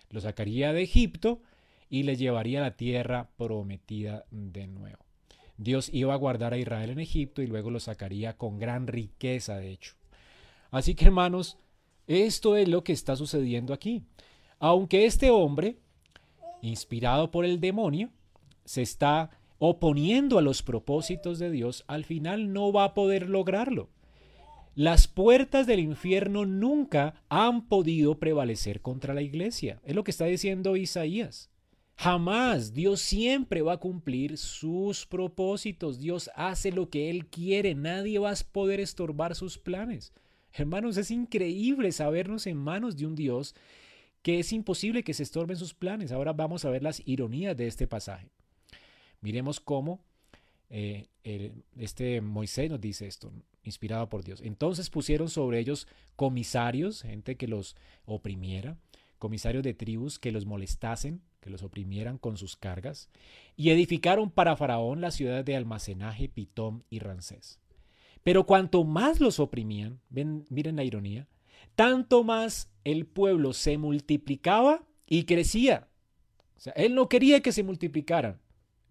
lo 0.09 0.21
sacaría 0.21 0.71
de 0.73 0.83
Egipto 0.83 1.41
y 1.89 2.03
le 2.03 2.15
llevaría 2.15 2.59
a 2.59 2.63
la 2.63 2.77
tierra 2.77 3.29
prometida 3.35 4.25
de 4.31 4.67
nuevo. 4.67 4.99
Dios 5.57 5.89
iba 5.91 6.13
a 6.13 6.17
guardar 6.17 6.53
a 6.53 6.57
Israel 6.57 6.91
en 6.91 6.99
Egipto 6.99 7.41
y 7.41 7.47
luego 7.47 7.69
lo 7.69 7.79
sacaría 7.79 8.37
con 8.37 8.59
gran 8.59 8.87
riqueza, 8.87 9.57
de 9.57 9.71
hecho. 9.71 9.95
Así 10.71 10.95
que 10.95 11.05
hermanos, 11.05 11.57
esto 12.07 12.55
es 12.55 12.67
lo 12.67 12.83
que 12.83 12.93
está 12.93 13.15
sucediendo 13.15 13.73
aquí. 13.73 14.03
Aunque 14.59 15.05
este 15.05 15.31
hombre, 15.31 15.77
inspirado 16.61 17.31
por 17.31 17.43
el 17.43 17.59
demonio, 17.59 18.09
se 18.65 18.81
está 18.81 19.31
oponiendo 19.57 20.37
a 20.37 20.41
los 20.41 20.63
propósitos 20.63 21.39
de 21.39 21.51
Dios, 21.51 21.83
al 21.87 22.05
final 22.05 22.53
no 22.53 22.71
va 22.71 22.85
a 22.85 22.93
poder 22.93 23.29
lograrlo. 23.29 23.89
Las 24.79 25.09
puertas 25.09 25.67
del 25.67 25.81
infierno 25.81 26.45
nunca 26.45 27.21
han 27.27 27.67
podido 27.67 28.17
prevalecer 28.17 28.79
contra 28.79 29.13
la 29.13 29.21
iglesia. 29.21 29.81
Es 29.83 29.93
lo 29.93 30.05
que 30.05 30.11
está 30.11 30.23
diciendo 30.23 30.77
Isaías. 30.77 31.49
Jamás. 31.97 32.73
Dios 32.73 33.01
siempre 33.01 33.61
va 33.61 33.73
a 33.73 33.79
cumplir 33.81 34.37
sus 34.37 35.05
propósitos. 35.05 35.99
Dios 35.99 36.31
hace 36.33 36.71
lo 36.71 36.89
que 36.89 37.09
Él 37.09 37.25
quiere. 37.25 37.75
Nadie 37.75 38.19
va 38.19 38.31
a 38.31 38.35
poder 38.53 38.79
estorbar 38.79 39.35
sus 39.35 39.57
planes. 39.57 40.13
Hermanos, 40.53 40.95
es 40.95 41.11
increíble 41.11 41.91
sabernos 41.91 42.47
en 42.47 42.55
manos 42.55 42.95
de 42.95 43.05
un 43.05 43.15
Dios 43.15 43.55
que 44.21 44.39
es 44.39 44.53
imposible 44.53 45.03
que 45.03 45.13
se 45.13 45.23
estorben 45.23 45.57
sus 45.57 45.73
planes. 45.73 46.13
Ahora 46.13 46.31
vamos 46.31 46.63
a 46.63 46.69
ver 46.69 46.83
las 46.83 47.05
ironías 47.05 47.57
de 47.57 47.67
este 47.67 47.85
pasaje. 47.85 48.29
Miremos 49.19 49.59
cómo 49.59 49.99
eh, 50.69 51.07
este 51.75 52.21
Moisés 52.21 52.69
nos 52.69 52.79
dice 52.79 53.07
esto, 53.07 53.29
inspirado 53.69 54.09
por 54.09 54.23
Dios. 54.23 54.41
Entonces 54.41 54.89
pusieron 54.89 55.29
sobre 55.29 55.59
ellos 55.59 55.87
comisarios, 56.15 57.03
gente 57.03 57.37
que 57.37 57.47
los 57.47 57.75
oprimiera, 58.05 58.77
comisarios 59.19 59.63
de 59.63 59.73
tribus 59.73 60.19
que 60.19 60.31
los 60.31 60.45
molestasen, 60.45 61.21
que 61.41 61.49
los 61.49 61.63
oprimieran 61.63 62.17
con 62.17 62.37
sus 62.37 62.55
cargas, 62.55 63.09
y 63.55 63.69
edificaron 63.69 64.31
para 64.31 64.55
Faraón 64.55 65.01
las 65.01 65.15
ciudades 65.15 65.45
de 65.45 65.55
almacenaje, 65.55 66.29
Pitón 66.29 66.83
y 66.89 66.99
Rancés. 66.99 67.59
Pero 68.23 68.45
cuanto 68.45 68.83
más 68.83 69.19
los 69.19 69.39
oprimían, 69.39 69.99
ven, 70.09 70.45
miren 70.49 70.75
la 70.75 70.83
ironía, 70.83 71.27
tanto 71.75 72.23
más 72.23 72.69
el 72.83 73.05
pueblo 73.05 73.53
se 73.53 73.77
multiplicaba 73.77 74.83
y 75.05 75.23
crecía. 75.23 75.87
O 76.57 76.59
sea, 76.59 76.73
él 76.73 76.95
no 76.95 77.07
quería 77.07 77.41
que 77.41 77.51
se 77.51 77.63
multiplicaran 77.63 78.39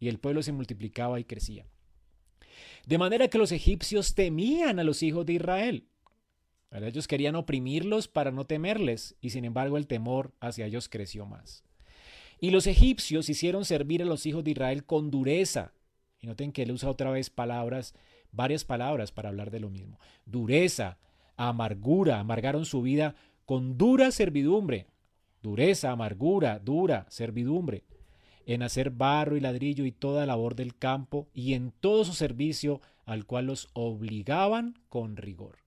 y 0.00 0.08
el 0.08 0.18
pueblo 0.18 0.42
se 0.42 0.52
multiplicaba 0.52 1.20
y 1.20 1.24
crecía. 1.24 1.66
De 2.88 2.96
manera 2.96 3.28
que 3.28 3.36
los 3.36 3.52
egipcios 3.52 4.14
temían 4.14 4.78
a 4.78 4.82
los 4.82 5.02
hijos 5.02 5.26
de 5.26 5.34
Israel. 5.34 5.86
Ellos 6.70 7.06
querían 7.06 7.34
oprimirlos 7.34 8.08
para 8.08 8.30
no 8.30 8.46
temerles 8.46 9.14
y 9.20 9.28
sin 9.28 9.44
embargo 9.44 9.76
el 9.76 9.86
temor 9.86 10.32
hacia 10.40 10.64
ellos 10.64 10.88
creció 10.88 11.26
más. 11.26 11.64
Y 12.40 12.48
los 12.48 12.66
egipcios 12.66 13.28
hicieron 13.28 13.66
servir 13.66 14.00
a 14.00 14.06
los 14.06 14.24
hijos 14.24 14.42
de 14.42 14.52
Israel 14.52 14.86
con 14.86 15.10
dureza. 15.10 15.74
Y 16.18 16.28
noten 16.28 16.50
que 16.50 16.62
él 16.62 16.72
usa 16.72 16.88
otra 16.88 17.10
vez 17.10 17.28
palabras, 17.28 17.94
varias 18.32 18.64
palabras 18.64 19.12
para 19.12 19.28
hablar 19.28 19.50
de 19.50 19.60
lo 19.60 19.68
mismo. 19.68 20.00
Dureza, 20.24 20.96
amargura, 21.36 22.20
amargaron 22.20 22.64
su 22.64 22.80
vida 22.80 23.16
con 23.44 23.76
dura 23.76 24.10
servidumbre. 24.12 24.86
Dureza, 25.42 25.90
amargura, 25.90 26.58
dura, 26.58 27.04
servidumbre. 27.10 27.84
En 28.48 28.62
hacer 28.62 28.90
barro 28.90 29.36
y 29.36 29.40
ladrillo 29.40 29.84
y 29.84 29.92
toda 29.92 30.24
labor 30.24 30.56
del 30.56 30.74
campo 30.74 31.28
y 31.34 31.52
en 31.52 31.70
todo 31.70 32.04
su 32.04 32.14
servicio 32.14 32.80
al 33.04 33.26
cual 33.26 33.46
los 33.46 33.68
obligaban 33.74 34.74
con 34.88 35.16
rigor. 35.16 35.58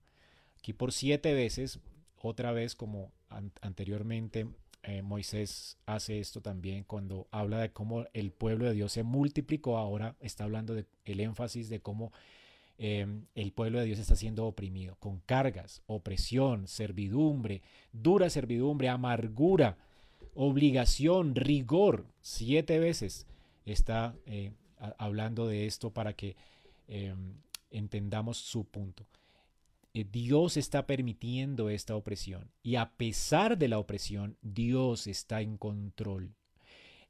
Aquí 0.58 0.72
por 0.72 0.92
siete 0.92 1.32
veces, 1.32 1.78
otra 2.20 2.52
vez 2.52 2.74
como 2.74 3.12
anteriormente 3.60 4.46
eh, 4.84 5.00
Moisés 5.02 5.78
hace 5.86 6.18
esto 6.18 6.40
también 6.40 6.82
cuando 6.82 7.28
habla 7.30 7.60
de 7.60 7.70
cómo 7.70 8.04
el 8.14 8.32
pueblo 8.32 8.64
de 8.64 8.74
Dios 8.74 8.90
se 8.90 9.04
multiplicó. 9.04 9.78
Ahora 9.78 10.16
está 10.18 10.42
hablando 10.44 10.74
del 10.74 10.86
el 11.04 11.20
énfasis 11.20 11.68
de 11.68 11.80
cómo 11.80 12.12
em, 12.78 13.26
el 13.36 13.52
pueblo 13.52 13.78
de 13.78 13.86
Dios 13.86 14.00
está 14.00 14.16
siendo 14.16 14.44
oprimido 14.44 14.96
con 14.96 15.20
cargas, 15.20 15.82
opresión, 15.86 16.66
servidumbre, 16.66 17.62
dura 17.92 18.28
servidumbre, 18.28 18.88
amargura, 18.88 19.78
obligación, 20.34 21.34
rigor. 21.34 22.06
Siete 22.20 22.78
veces 22.78 23.26
está 23.64 24.14
eh, 24.26 24.52
hablando 24.98 25.46
de 25.46 25.66
esto 25.66 25.90
para 25.90 26.14
que 26.14 26.36
em, 26.88 27.34
entendamos 27.70 28.38
su 28.38 28.64
punto. 28.64 29.06
Eh, 29.94 30.06
Dios 30.10 30.56
está 30.56 30.86
permitiendo 30.86 31.68
esta 31.68 31.96
opresión 31.96 32.50
y 32.62 32.76
a 32.76 32.92
pesar 32.92 33.58
de 33.58 33.68
la 33.68 33.78
opresión, 33.78 34.36
Dios 34.42 35.06
está 35.06 35.42
en 35.42 35.56
control. 35.56 36.34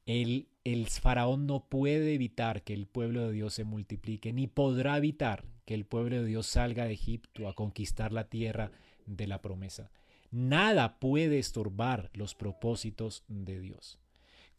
El, 0.05 0.49
el 0.65 0.87
faraón 0.87 1.47
no 1.47 1.63
puede 1.63 2.13
evitar 2.13 2.63
que 2.63 2.73
el 2.73 2.87
pueblo 2.87 3.25
de 3.27 3.33
Dios 3.33 3.53
se 3.53 3.63
multiplique, 3.63 4.33
ni 4.33 4.47
podrá 4.47 4.97
evitar 4.97 5.45
que 5.65 5.73
el 5.73 5.85
pueblo 5.85 6.17
de 6.17 6.25
Dios 6.25 6.45
salga 6.45 6.85
de 6.85 6.93
Egipto 6.93 7.47
a 7.47 7.53
conquistar 7.53 8.11
la 8.11 8.25
tierra 8.25 8.71
de 9.05 9.27
la 9.27 9.41
promesa. 9.41 9.89
Nada 10.33 10.99
puede 10.99 11.39
estorbar 11.39 12.09
los 12.13 12.35
propósitos 12.35 13.23
de 13.27 13.59
Dios. 13.59 13.99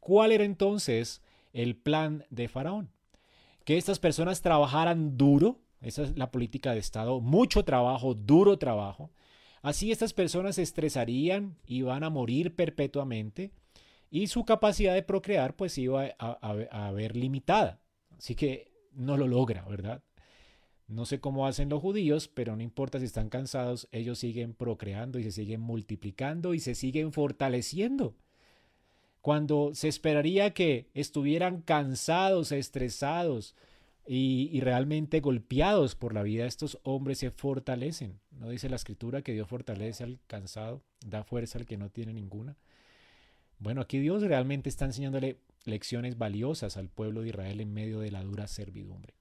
¿Cuál 0.00 0.32
era 0.32 0.44
entonces 0.44 1.20
el 1.52 1.76
plan 1.76 2.24
de 2.30 2.48
Faraón? 2.48 2.90
Que 3.64 3.76
estas 3.76 3.98
personas 3.98 4.40
trabajaran 4.40 5.18
duro 5.18 5.64
esa 5.84 6.02
es 6.02 6.16
la 6.16 6.30
política 6.30 6.72
de 6.72 6.78
Estado. 6.78 7.20
Mucho 7.20 7.62
trabajo, 7.62 8.14
duro 8.14 8.58
trabajo. 8.58 9.10
Así 9.60 9.92
estas 9.92 10.14
personas 10.14 10.56
se 10.56 10.62
estresarían 10.62 11.58
y 11.66 11.82
van 11.82 12.04
a 12.04 12.10
morir 12.10 12.56
perpetuamente 12.56 13.52
y 14.10 14.28
su 14.28 14.44
capacidad 14.46 14.94
de 14.94 15.02
procrear 15.02 15.56
pues 15.56 15.76
iba 15.76 16.06
a, 16.18 16.90
ver 16.92 17.16
limitada. 17.16 17.80
Así 18.16 18.34
que 18.34 18.72
no 18.92 19.18
lo 19.18 19.28
logra, 19.28 19.62
¿verdad? 19.68 20.02
No 20.86 21.06
sé 21.06 21.20
cómo 21.20 21.46
hacen 21.46 21.68
los 21.70 21.80
judíos, 21.80 22.28
pero 22.28 22.56
no 22.56 22.62
importa 22.62 22.98
si 22.98 23.06
están 23.06 23.30
cansados, 23.30 23.88
ellos 23.90 24.18
siguen 24.18 24.52
procreando 24.54 25.18
y 25.18 25.24
se 25.24 25.32
siguen 25.32 25.60
multiplicando 25.60 26.54
y 26.54 26.60
se 26.60 26.74
siguen 26.74 27.12
fortaleciendo. 27.12 28.14
Cuando 29.22 29.74
se 29.74 29.88
esperaría 29.88 30.52
que 30.52 30.90
estuvieran 30.92 31.62
cansados, 31.62 32.52
estresados, 32.52 33.54
y, 34.06 34.60
realmente 34.60 35.20
golpeados 35.20 35.94
por 35.94 36.12
la 36.12 36.22
vida, 36.22 36.46
estos 36.46 36.78
hombres 36.82 37.18
se 37.18 37.30
fortalecen. 37.30 38.20
¿No 38.32 38.50
dice 38.50 38.68
la 38.68 38.76
escritura 38.76 39.22
que 39.22 39.32
Dios 39.32 39.48
fortalece 39.48 40.04
al 40.04 40.18
cansado, 40.26 40.82
da 41.06 41.24
fuerza 41.24 41.58
al 41.58 41.66
que 41.66 41.78
no 41.78 41.88
tiene 41.88 42.12
ninguna? 42.12 42.56
Bueno, 43.58 43.80
aquí 43.80 43.98
Dios 43.98 44.22
realmente 44.22 44.68
está 44.68 44.84
enseñándole 44.84 45.38
lecciones 45.64 46.18
valiosas 46.18 46.76
al 46.76 46.90
pueblo 46.90 47.22
de 47.22 47.28
Israel 47.28 47.60
en 47.60 47.72
medio 47.72 48.00
de 48.00 48.10
la 48.10 48.22
dura 48.22 48.46
servidumbre. 48.46 49.14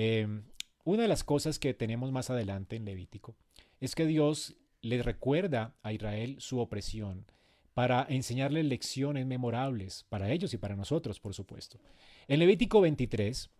Em, 0.00 0.44
una 0.84 1.02
de 1.02 1.08
las 1.08 1.24
cosas 1.24 1.58
que 1.58 1.74
tenemos 1.74 2.12
más 2.12 2.30
adelante 2.30 2.76
en 2.76 2.84
Levítico 2.84 3.34
es 3.80 3.96
que 3.96 4.06
Dios 4.06 4.54
le 4.80 5.02
recuerda 5.02 5.74
a 5.82 5.92
Israel 5.92 6.36
su 6.38 6.60
opresión 6.60 7.26
para 7.74 8.06
enseñarle 8.08 8.62
lecciones 8.62 9.26
memorables 9.26 10.06
para 10.08 10.30
ellos 10.30 10.54
y 10.54 10.56
para 10.56 10.76
nosotros, 10.76 11.18
por 11.18 11.34
supuesto. 11.34 11.78
En 12.28 12.38
Levítico 12.38 12.80
23, 12.80 13.50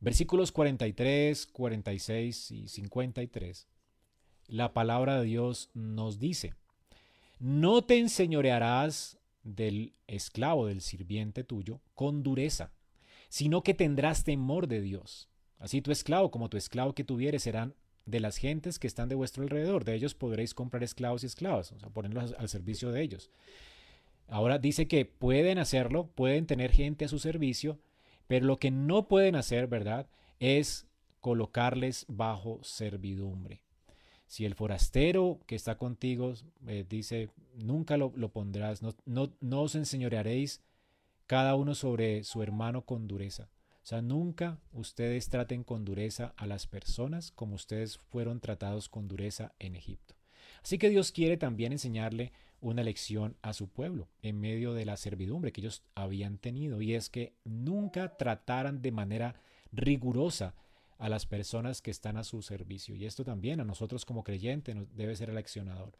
Versículos 0.00 0.50
43, 0.52 1.46
46 1.46 2.50
y 2.52 2.68
53. 2.68 3.66
La 4.46 4.72
palabra 4.72 5.20
de 5.20 5.26
Dios 5.26 5.70
nos 5.74 6.18
dice, 6.18 6.54
no 7.38 7.82
te 7.82 7.98
enseñorearás 7.98 9.18
del 9.42 9.92
esclavo, 10.06 10.66
del 10.66 10.80
sirviente 10.80 11.44
tuyo, 11.44 11.80
con 11.94 12.22
dureza, 12.22 12.70
sino 13.28 13.62
que 13.62 13.74
tendrás 13.74 14.24
temor 14.24 14.68
de 14.68 14.80
Dios. 14.80 15.28
Así 15.58 15.82
tu 15.82 15.90
esclavo 15.90 16.30
como 16.30 16.48
tu 16.48 16.56
esclavo 16.56 16.94
que 16.94 17.04
tuvieres 17.04 17.42
serán 17.42 17.74
de 18.06 18.20
las 18.20 18.36
gentes 18.36 18.78
que 18.78 18.86
están 18.86 19.08
de 19.08 19.14
vuestro 19.14 19.42
alrededor. 19.42 19.84
De 19.84 19.94
ellos 19.94 20.14
podréis 20.14 20.54
comprar 20.54 20.82
esclavos 20.82 21.22
y 21.22 21.26
esclavas, 21.26 21.72
o 21.72 21.78
sea, 21.78 21.90
ponerlos 21.90 22.34
al 22.38 22.48
servicio 22.48 22.90
de 22.90 23.02
ellos. 23.02 23.30
Ahora 24.28 24.58
dice 24.58 24.88
que 24.88 25.04
pueden 25.04 25.58
hacerlo, 25.58 26.08
pueden 26.14 26.46
tener 26.46 26.70
gente 26.70 27.04
a 27.04 27.08
su 27.08 27.18
servicio, 27.18 27.78
pero 28.26 28.46
lo 28.46 28.58
que 28.58 28.70
no 28.70 29.08
pueden 29.08 29.36
hacer, 29.36 29.66
¿verdad? 29.66 30.08
Es 30.38 30.86
colocarles 31.20 32.04
bajo 32.08 32.60
servidumbre. 32.62 33.62
Si 34.26 34.44
el 34.44 34.54
forastero 34.54 35.40
que 35.46 35.54
está 35.54 35.78
contigo 35.78 36.34
eh, 36.66 36.84
dice, 36.88 37.30
nunca 37.54 37.96
lo, 37.96 38.12
pondrás, 38.30 38.82
no, 38.82 38.94
no, 39.06 39.32
no 39.40 39.62
os 39.62 39.74
enseñorearéis 39.74 40.60
cada 41.28 41.54
uno 41.54 41.74
sobre 41.74 42.24
su 42.24 42.42
hermano 42.42 42.86
con 42.86 43.06
dureza. 43.06 43.50
O 43.82 43.86
sea, 43.88 44.00
nunca 44.00 44.58
ustedes 44.72 45.28
traten 45.28 45.62
con 45.62 45.84
dureza 45.84 46.32
a 46.38 46.46
las 46.46 46.66
personas 46.66 47.32
como 47.32 47.54
ustedes 47.54 47.98
fueron 47.98 48.40
tratados 48.40 48.88
con 48.88 49.08
dureza 49.08 49.52
en 49.58 49.76
Egipto. 49.76 50.14
Así 50.62 50.78
que 50.78 50.88
Dios 50.88 51.12
quiere 51.12 51.36
también 51.36 51.72
enseñarle 51.72 52.32
una 52.62 52.82
lección 52.82 53.36
a 53.42 53.52
su 53.52 53.68
pueblo 53.68 54.08
en 54.22 54.40
medio 54.40 54.72
de 54.72 54.86
la 54.86 54.96
servidumbre 54.96 55.52
que 55.52 55.60
ellos 55.60 55.82
habían 55.94 56.38
tenido 56.38 56.80
y 56.80 56.94
es 56.94 57.10
que 57.10 57.34
nunca 57.44 58.16
trataran 58.16 58.80
de 58.80 58.90
manera 58.90 59.34
rigurosa 59.70 60.54
a 60.96 61.10
las 61.10 61.26
personas 61.26 61.82
que 61.82 61.90
están 61.90 62.16
a 62.16 62.24
su 62.24 62.40
servicio. 62.40 62.96
Y 62.96 63.04
esto 63.04 63.22
también 63.22 63.60
a 63.60 63.64
nosotros 63.64 64.06
como 64.06 64.24
creyentes 64.24 64.74
nos 64.74 64.96
debe 64.96 65.14
ser 65.14 65.28
el 65.28 65.36
accionador. 65.36 65.92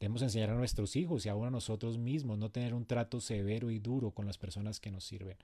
Debemos 0.00 0.22
enseñar 0.22 0.48
a 0.48 0.54
nuestros 0.54 0.96
hijos 0.96 1.26
y 1.26 1.28
aún 1.28 1.46
a 1.46 1.50
nosotros 1.50 1.98
mismos 1.98 2.38
no 2.38 2.50
tener 2.50 2.72
un 2.72 2.86
trato 2.86 3.20
severo 3.20 3.70
y 3.70 3.78
duro 3.78 4.12
con 4.12 4.26
las 4.26 4.38
personas 4.38 4.80
que 4.80 4.90
nos 4.90 5.04
sirven. 5.04 5.36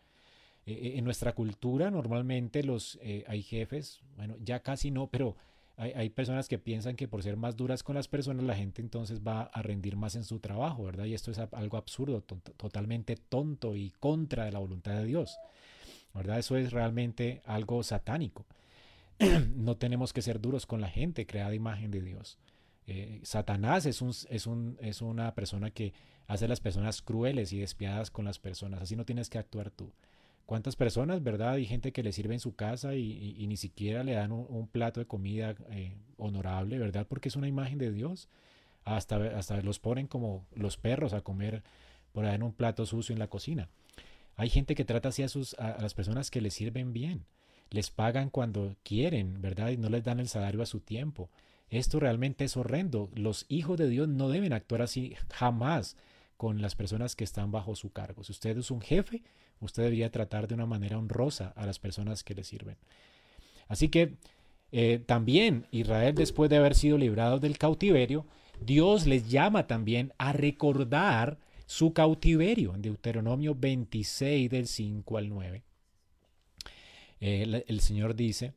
Eh, 0.64 0.72
eh, 0.72 0.92
en 0.96 1.04
nuestra 1.04 1.34
cultura 1.34 1.90
normalmente 1.90 2.62
los 2.64 2.98
eh, 3.02 3.22
hay 3.28 3.42
jefes, 3.42 4.00
bueno, 4.16 4.34
ya 4.42 4.60
casi 4.60 4.90
no, 4.90 5.08
pero 5.08 5.36
hay, 5.76 6.08
personas 6.08 6.48
que 6.48 6.58
piensan 6.58 6.96
que 6.96 7.06
por 7.06 7.22
ser 7.22 7.36
más 7.36 7.54
duras 7.54 7.82
con 7.82 7.96
las 7.96 8.08
personas 8.08 8.46
la 8.46 8.54
gente 8.54 8.80
entonces 8.80 9.20
va 9.20 9.42
a 9.42 9.60
rendir 9.60 9.94
más 9.94 10.16
en 10.16 10.24
su 10.24 10.38
trabajo, 10.38 10.84
¿verdad? 10.84 11.04
Y 11.04 11.12
esto 11.12 11.30
es 11.30 11.38
algo 11.38 11.76
absurdo, 11.76 12.22
totalmente 12.22 13.14
tonto 13.16 13.76
y 13.76 13.90
contra 14.00 14.50
la 14.50 14.58
voluntad 14.58 14.94
de 14.94 15.04
Dios, 15.04 15.36
¿verdad? 16.14 16.38
Eso 16.38 16.56
es 16.56 16.72
realmente 16.72 17.42
algo 17.44 17.82
satánico. 17.82 18.46
no 19.54 19.76
tenemos 19.76 20.14
que 20.14 20.22
ser 20.22 20.40
duros 20.40 20.64
con 20.64 20.80
la 20.80 20.88
gente 20.88 21.26
creada 21.26 21.54
imagen 21.54 21.90
de 21.90 22.00
Dios. 22.00 22.38
Eh, 22.86 23.20
Satanás 23.22 23.86
es, 23.86 24.00
un, 24.02 24.12
es, 24.28 24.46
un, 24.46 24.78
es 24.80 25.02
una 25.02 25.34
persona 25.34 25.70
que 25.70 25.92
hace 26.26 26.48
las 26.48 26.60
personas 26.60 27.02
crueles 27.02 27.52
y 27.52 27.58
despiadadas 27.58 28.10
con 28.10 28.24
las 28.24 28.38
personas. 28.38 28.82
Así 28.82 28.96
no 28.96 29.04
tienes 29.04 29.28
que 29.28 29.38
actuar 29.38 29.70
tú. 29.70 29.92
¿Cuántas 30.44 30.76
personas, 30.76 31.22
verdad? 31.22 31.52
Hay 31.54 31.66
gente 31.66 31.92
que 31.92 32.04
le 32.04 32.12
sirve 32.12 32.34
en 32.34 32.40
su 32.40 32.54
casa 32.54 32.94
y, 32.94 33.44
ni 33.48 33.56
siquiera 33.56 34.04
le 34.04 34.12
dan 34.12 34.30
un, 34.30 34.68
plato 34.68 35.00
de 35.00 35.06
comida 35.06 35.56
eh, 35.70 35.96
honorable, 36.18 36.78
¿verdad? 36.78 37.06
Porque 37.08 37.28
es 37.28 37.36
una 37.36 37.48
imagen 37.48 37.78
de 37.78 37.90
Dios. 37.90 38.28
Hasta, 38.84 39.16
hasta 39.36 39.60
los 39.62 39.80
ponen 39.80 40.06
como 40.06 40.46
los 40.54 40.76
perros 40.76 41.12
a 41.12 41.22
comer 41.22 41.64
por 42.12 42.24
ahí 42.24 42.36
en 42.36 42.44
un 42.44 42.52
plato 42.52 42.86
sucio 42.86 43.12
en 43.12 43.18
la 43.18 43.26
cocina. 43.26 43.68
Hay 44.36 44.48
gente 44.48 44.76
que 44.76 44.84
trata 44.84 45.08
así 45.08 45.24
a, 45.24 45.28
sus, 45.28 45.54
a 45.54 45.82
las 45.82 45.94
personas 45.94 46.30
que 46.30 46.40
le 46.40 46.50
sirven 46.50 46.92
bien 46.92 47.24
les 47.70 47.90
pagan 47.90 48.30
cuando 48.30 48.76
quieren, 48.82 49.40
¿verdad? 49.40 49.70
Y 49.70 49.76
no 49.76 49.88
les 49.88 50.04
dan 50.04 50.20
el 50.20 50.28
salario 50.28 50.62
a 50.62 50.66
su 50.66 50.80
tiempo. 50.80 51.28
Esto 51.70 52.00
realmente 52.00 52.44
es 52.44 52.56
horrendo. 52.56 53.10
Los 53.14 53.46
hijos 53.48 53.78
de 53.78 53.88
Dios 53.88 54.08
no 54.08 54.28
deben 54.28 54.52
actuar 54.52 54.82
así 54.82 55.14
jamás 55.32 55.96
con 56.36 56.60
las 56.60 56.74
personas 56.74 57.16
que 57.16 57.24
están 57.24 57.50
bajo 57.50 57.74
su 57.74 57.90
cargo. 57.90 58.22
Si 58.22 58.32
usted 58.32 58.58
es 58.58 58.70
un 58.70 58.80
jefe, 58.80 59.22
usted 59.60 59.84
debería 59.84 60.10
tratar 60.10 60.46
de 60.48 60.54
una 60.54 60.66
manera 60.66 60.98
honrosa 60.98 61.52
a 61.56 61.66
las 61.66 61.78
personas 61.78 62.22
que 62.22 62.34
le 62.34 62.44
sirven. 62.44 62.76
Así 63.68 63.88
que 63.88 64.16
eh, 64.72 65.02
también 65.04 65.66
Israel, 65.70 66.14
después 66.14 66.50
de 66.50 66.56
haber 66.56 66.74
sido 66.74 66.98
librado 66.98 67.40
del 67.40 67.58
cautiverio, 67.58 68.26
Dios 68.60 69.06
les 69.06 69.28
llama 69.28 69.66
también 69.66 70.12
a 70.18 70.32
recordar 70.32 71.38
su 71.66 71.92
cautiverio 71.92 72.74
en 72.74 72.82
Deuteronomio 72.82 73.54
26 73.54 74.50
del 74.50 74.66
5 74.66 75.18
al 75.18 75.28
9 75.28 75.62
el, 77.20 77.80
Señor 77.80 78.14
dice, 78.14 78.52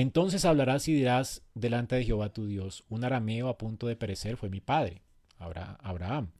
entonces 0.00 0.44
hablarás 0.44 0.88
y 0.88 0.94
dirás 0.94 1.42
delante 1.54 1.96
de 1.96 2.04
Jehová 2.04 2.32
tu 2.32 2.46
Dios, 2.46 2.84
un 2.88 3.04
arameo 3.04 3.48
a 3.48 3.58
punto 3.58 3.86
de 3.86 3.96
perecer 3.96 4.36
fue 4.36 4.48
mi 4.48 4.60
padre, 4.60 5.02
Abraham, 5.38 6.30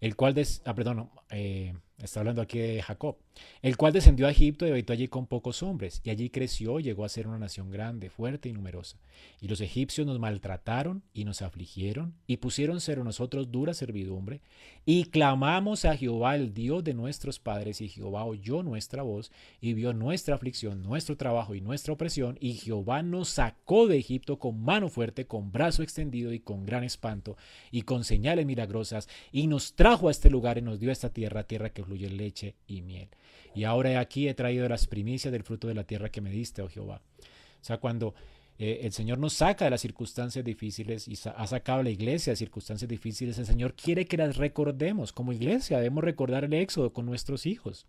el 0.00 0.16
cual, 0.16 0.34
des, 0.34 0.62
ah, 0.64 0.74
perdón, 0.74 1.10
eh, 1.30 1.74
Está 1.98 2.20
hablando 2.20 2.42
aquí 2.42 2.58
de 2.58 2.82
Jacob, 2.82 3.16
el 3.62 3.78
cual 3.78 3.94
descendió 3.94 4.26
a 4.26 4.30
Egipto 4.30 4.66
y 4.66 4.70
habitó 4.70 4.92
allí 4.92 5.08
con 5.08 5.26
pocos 5.26 5.62
hombres, 5.62 6.02
y 6.04 6.10
allí 6.10 6.28
creció 6.28 6.78
llegó 6.78 7.06
a 7.06 7.08
ser 7.08 7.26
una 7.26 7.38
nación 7.38 7.70
grande, 7.70 8.10
fuerte 8.10 8.50
y 8.50 8.52
numerosa. 8.52 8.98
Y 9.40 9.48
los 9.48 9.62
egipcios 9.62 10.06
nos 10.06 10.18
maltrataron 10.18 11.02
y 11.14 11.24
nos 11.24 11.40
afligieron, 11.40 12.14
y 12.26 12.36
pusieron 12.36 12.82
ser 12.82 12.98
nosotros 12.98 13.50
dura 13.50 13.72
servidumbre, 13.72 14.42
y 14.84 15.04
clamamos 15.04 15.86
a 15.86 15.96
Jehová, 15.96 16.36
el 16.36 16.52
Dios 16.52 16.84
de 16.84 16.92
nuestros 16.92 17.38
padres, 17.38 17.80
y 17.80 17.88
Jehová 17.88 18.24
oyó 18.26 18.62
nuestra 18.62 19.02
voz, 19.02 19.32
y 19.62 19.72
vio 19.72 19.94
nuestra 19.94 20.34
aflicción, 20.34 20.82
nuestro 20.82 21.16
trabajo 21.16 21.54
y 21.54 21.62
nuestra 21.62 21.94
opresión, 21.94 22.36
y 22.42 22.54
Jehová 22.54 23.02
nos 23.02 23.30
sacó 23.30 23.86
de 23.86 23.96
Egipto 23.96 24.38
con 24.38 24.62
mano 24.62 24.90
fuerte, 24.90 25.26
con 25.26 25.50
brazo 25.50 25.82
extendido 25.82 26.34
y 26.34 26.40
con 26.40 26.66
gran 26.66 26.84
espanto, 26.84 27.38
y 27.70 27.82
con 27.82 28.04
señales 28.04 28.44
milagrosas, 28.44 29.08
y 29.32 29.46
nos 29.46 29.72
trajo 29.72 30.08
a 30.08 30.10
este 30.10 30.28
lugar 30.28 30.58
y 30.58 30.62
nos 30.62 30.78
dio 30.78 30.92
esta 30.92 31.08
tierra, 31.16 31.44
tierra 31.44 31.70
que 31.70 31.82
fluye 31.82 32.10
leche 32.10 32.56
y 32.66 32.82
miel. 32.82 33.08
Y 33.54 33.64
ahora 33.64 33.98
aquí 34.00 34.28
he 34.28 34.34
traído 34.34 34.68
las 34.68 34.86
primicias 34.86 35.32
del 35.32 35.44
fruto 35.44 35.66
de 35.66 35.72
la 35.72 35.84
tierra 35.84 36.10
que 36.10 36.20
me 36.20 36.30
diste, 36.30 36.60
oh 36.60 36.68
Jehová. 36.68 37.00
O 37.18 37.64
sea, 37.64 37.78
cuando 37.78 38.14
eh, 38.58 38.80
el 38.82 38.92
Señor 38.92 39.16
nos 39.16 39.32
saca 39.32 39.64
de 39.64 39.70
las 39.70 39.80
circunstancias 39.80 40.44
difíciles 40.44 41.08
y 41.08 41.16
ha 41.34 41.46
sacado 41.46 41.80
a 41.80 41.84
la 41.84 41.88
iglesia 41.88 42.34
de 42.34 42.36
circunstancias 42.36 42.86
difíciles, 42.86 43.38
el 43.38 43.46
Señor 43.46 43.72
quiere 43.72 44.04
que 44.04 44.18
las 44.18 44.36
recordemos. 44.36 45.14
Como 45.14 45.32
iglesia 45.32 45.78
debemos 45.78 46.04
recordar 46.04 46.44
el 46.44 46.52
éxodo 46.52 46.92
con 46.92 47.06
nuestros 47.06 47.46
hijos 47.46 47.86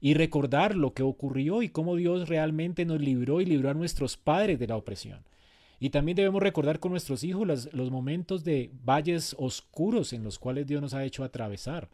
y 0.00 0.14
recordar 0.14 0.74
lo 0.74 0.94
que 0.94 1.04
ocurrió 1.04 1.62
y 1.62 1.68
cómo 1.68 1.94
Dios 1.94 2.28
realmente 2.28 2.84
nos 2.84 3.00
libró 3.00 3.40
y 3.40 3.44
libró 3.44 3.70
a 3.70 3.74
nuestros 3.74 4.16
padres 4.16 4.58
de 4.58 4.66
la 4.66 4.74
opresión. 4.74 5.20
Y 5.78 5.90
también 5.90 6.16
debemos 6.16 6.42
recordar 6.42 6.80
con 6.80 6.90
nuestros 6.90 7.22
hijos 7.22 7.68
los 7.72 7.90
momentos 7.92 8.42
de 8.42 8.72
valles 8.84 9.36
oscuros 9.38 10.12
en 10.12 10.24
los 10.24 10.40
cuales 10.40 10.66
Dios 10.66 10.82
nos 10.82 10.92
ha 10.92 11.04
hecho 11.04 11.22
atravesar 11.22 11.88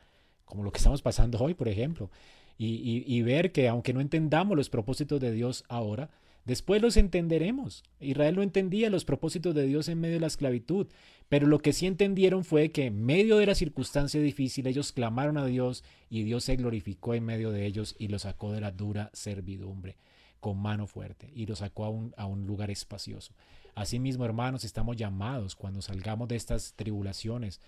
como 0.45 0.63
lo 0.63 0.73
que 0.73 0.79
estamos 0.79 1.03
pasando 1.03 1.39
hoy, 1.39 1.55
por 1.55 1.69
ejemplo, 1.69 2.11
y, 2.57 3.23
ver 3.23 3.53
que 3.53 3.69
aunque 3.69 3.93
no 3.93 4.01
entendamos 4.01 4.57
los 4.57 4.71
propósitos 4.71 5.21
de 5.21 5.33
Dios 5.33 5.65
ahora, 5.69 6.11
después 6.45 6.81
los 6.81 6.97
entenderemos. 6.97 7.83
Israel 8.01 8.37
no 8.37 8.43
entendía 8.43 8.91
los 8.91 9.05
propósitos 9.05 9.55
de 9.55 9.67
Dios 9.67 9.89
en 9.89 10.01
medio 10.01 10.15
de 10.15 10.21
la 10.21 10.29
esclavitud, 10.29 10.87
pero 11.29 11.47
lo 11.47 11.59
que 11.59 11.73
sí 11.73 11.87
entendieron 11.87 12.45
fue 12.45 12.71
que 12.71 12.87
en 12.87 13.05
medio 13.05 13.39
de 13.39 13.47
la 13.47 13.55
circunstancia 13.55 14.21
difícil 14.21 14.67
ellos 14.67 14.93
clamaron 14.93 15.37
a 15.37 15.47
Dios 15.47 15.83
y 16.09 16.23
Dios 16.23 16.45
se 16.45 16.57
glorificó 16.57 17.15
en 17.15 17.25
medio 17.25 17.51
de 17.51 17.67
ellos 17.67 17.97
y 17.99 18.09
los 18.09 18.23
sacó 18.23 18.53
de 18.53 18.61
la 18.61 18.71
dura 18.71 19.11
servidumbre 19.13 19.97
con 20.39 20.59
mano 20.59 20.87
fuerte 20.87 21.33
y 21.35 21.47
los 21.47 21.61
sacó 21.61 21.87
a 21.87 21.89
un, 21.89 22.15
a 22.17 22.27
un 22.27 22.47
lugar 22.47 22.71
espacioso. 22.71 23.33
Asimismo, 23.75 24.25
hermanos, 24.25 24.63
estamos 24.63 24.97
llamados 24.97 25.57
cuando 25.57 25.83
salgamos 25.83 26.29
de 26.29 26.37
estas 26.37 26.75
tribulaciones 26.75 27.61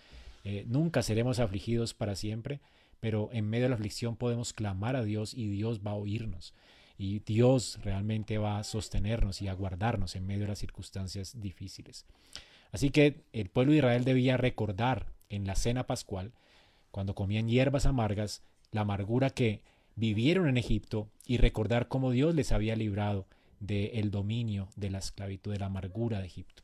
eh, 0.49 0.65
nunca 0.69 1.03
seremos 1.03 1.41
afligidos 1.41 1.93
para 1.93 2.15
siempre, 2.15 2.61
pero 3.01 3.31
en 3.33 3.51
medio 3.51 3.65
de 3.65 3.71
la 3.71 3.75
aflicción 3.75 4.15
podemos 4.15 4.53
clamar 4.53 4.95
a 4.95 5.03
Dios 5.03 5.35
y 5.35 5.49
Dios 5.49 5.81
va 5.85 5.91
a 5.91 5.95
oírnos. 5.95 6.55
Y 6.97 7.19
Dios 7.19 7.81
realmente 7.83 8.39
va 8.39 8.59
a 8.59 8.63
sostenernos 8.63 9.43
y 9.43 9.49
a 9.49 9.55
guardarnos 9.55 10.15
en 10.15 10.25
medio 10.25 10.43
de 10.43 10.51
las 10.51 10.61
circunstancias 10.61 11.41
difíciles. 11.41 12.07
Así 12.71 12.91
que 12.91 13.25
el 13.33 13.49
pueblo 13.49 13.73
de 13.73 13.79
Israel 13.79 14.05
debía 14.05 14.37
recordar 14.37 15.13
en 15.31 15.49
la 15.49 15.57
cena 15.57 15.89
pascual, 15.89 16.33
cuando 16.93 17.17
comían 17.17 17.49
hierbas 17.49 17.85
amargas, 17.85 18.45
la 18.71 18.83
amargura 18.83 19.31
que 19.31 19.63
vivieron 19.97 20.47
en 20.47 20.59
Egipto 20.59 21.11
y 21.27 21.39
recordar 21.39 21.89
cómo 21.89 22.13
Dios 22.13 22.37
les 22.37 22.53
había 22.53 22.77
librado 22.77 23.27
del 23.59 24.13
dominio 24.13 24.69
de 24.77 24.91
la 24.91 24.99
esclavitud, 24.99 25.51
de 25.51 25.59
la 25.59 25.67
amargura 25.67 26.21
de 26.21 26.27
Egipto. 26.27 26.63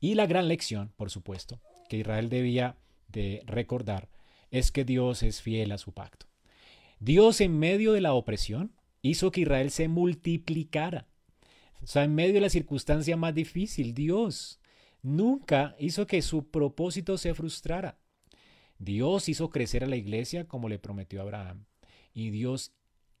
Y 0.00 0.16
la 0.16 0.26
gran 0.26 0.48
lección, 0.48 0.90
por 0.96 1.10
supuesto, 1.10 1.60
que 1.88 1.98
Israel 1.98 2.28
debía 2.28 2.76
de 3.08 3.42
recordar 3.46 4.08
es 4.50 4.70
que 4.70 4.84
Dios 4.84 5.22
es 5.22 5.42
fiel 5.42 5.72
a 5.72 5.78
su 5.78 5.92
pacto. 5.92 6.26
Dios 7.00 7.40
en 7.40 7.58
medio 7.58 7.92
de 7.92 8.00
la 8.00 8.14
opresión 8.14 8.72
hizo 9.02 9.30
que 9.30 9.42
Israel 9.42 9.70
se 9.70 9.88
multiplicara. 9.88 11.06
O 11.82 11.86
sea, 11.86 12.04
en 12.04 12.14
medio 12.14 12.34
de 12.34 12.40
la 12.40 12.48
circunstancia 12.48 13.16
más 13.16 13.34
difícil, 13.34 13.94
Dios 13.94 14.60
nunca 15.02 15.76
hizo 15.78 16.06
que 16.06 16.22
su 16.22 16.50
propósito 16.50 17.18
se 17.18 17.34
frustrara. 17.34 17.98
Dios 18.78 19.28
hizo 19.28 19.50
crecer 19.50 19.84
a 19.84 19.86
la 19.86 19.96
iglesia 19.96 20.46
como 20.46 20.68
le 20.68 20.78
prometió 20.78 21.20
a 21.20 21.24
Abraham. 21.24 21.66
Y 22.12 22.30
Dios 22.30 22.72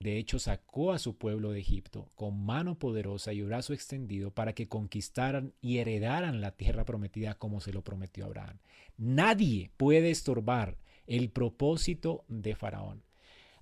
de 0.04 0.18
hecho, 0.18 0.38
sacó 0.38 0.92
a 0.92 0.98
su 0.98 1.16
pueblo 1.16 1.52
de 1.52 1.60
Egipto 1.60 2.10
con 2.14 2.44
mano 2.44 2.78
poderosa 2.78 3.32
y 3.32 3.40
brazo 3.40 3.72
extendido 3.72 4.32
para 4.32 4.52
que 4.52 4.68
conquistaran 4.68 5.54
y 5.62 5.78
heredaran 5.78 6.42
la 6.42 6.50
tierra 6.50 6.84
prometida 6.84 7.36
como 7.36 7.62
se 7.62 7.72
lo 7.72 7.82
prometió 7.82 8.26
Abraham. 8.26 8.58
Nadie 8.98 9.70
puede 9.78 10.10
estorbar 10.10 10.76
el 11.06 11.30
propósito 11.30 12.26
de 12.28 12.54
Faraón. 12.54 13.02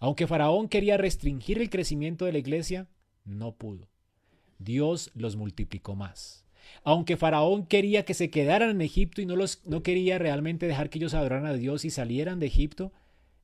Aunque 0.01 0.27
Faraón 0.27 0.67
quería 0.67 0.97
restringir 0.97 1.61
el 1.61 1.71
crecimiento 1.71 2.25
de 2.25 2.33
la 2.33 2.39
iglesia, 2.39 2.89
no 3.25 3.55
pudo. 3.55 3.87
Dios 4.59 5.13
los 5.15 5.37
multiplicó 5.37 5.95
más. 5.95 6.45
Aunque 6.83 7.17
Faraón 7.17 7.67
quería 7.67 8.05
que 8.05 8.15
se 8.15 8.31
quedaran 8.31 8.71
en 8.71 8.81
Egipto 8.81 9.23
y 9.23 9.27
no, 9.27 9.37
los, 9.37 9.65
no 9.65 9.85
quería 9.85 10.19
realmente 10.19 10.67
dejar 10.67 10.91
que 10.91 10.99
ellos 10.99 11.15
adoraran 11.15 11.47
a 11.47 11.53
Dios 11.53 11.85
y 11.85 11.91
salieran 11.91 12.41
de 12.41 12.47
Egipto, 12.47 12.93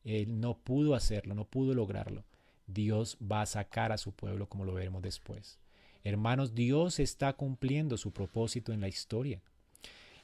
él 0.03 0.40
no 0.40 0.59
pudo 0.59 0.96
hacerlo, 0.96 1.36
no 1.36 1.44
pudo 1.44 1.74
lograrlo. 1.74 2.24
Dios 2.69 3.19
va 3.21 3.43
a 3.43 3.47
sacar 3.47 3.91
a 3.91 3.99
su 3.99 4.12
pueblo 4.12 4.49
como 4.49 4.64
lo 4.64 4.75
veremos 4.75 5.03
después. 5.03 5.59
Hermanos, 6.05 6.55
Dios 6.55 7.01
está 7.01 7.33
cumpliendo 7.33 7.97
su 7.97 8.12
propósito 8.12 8.73
en 8.73 8.81
la 8.81 8.89
historia. 8.89 9.43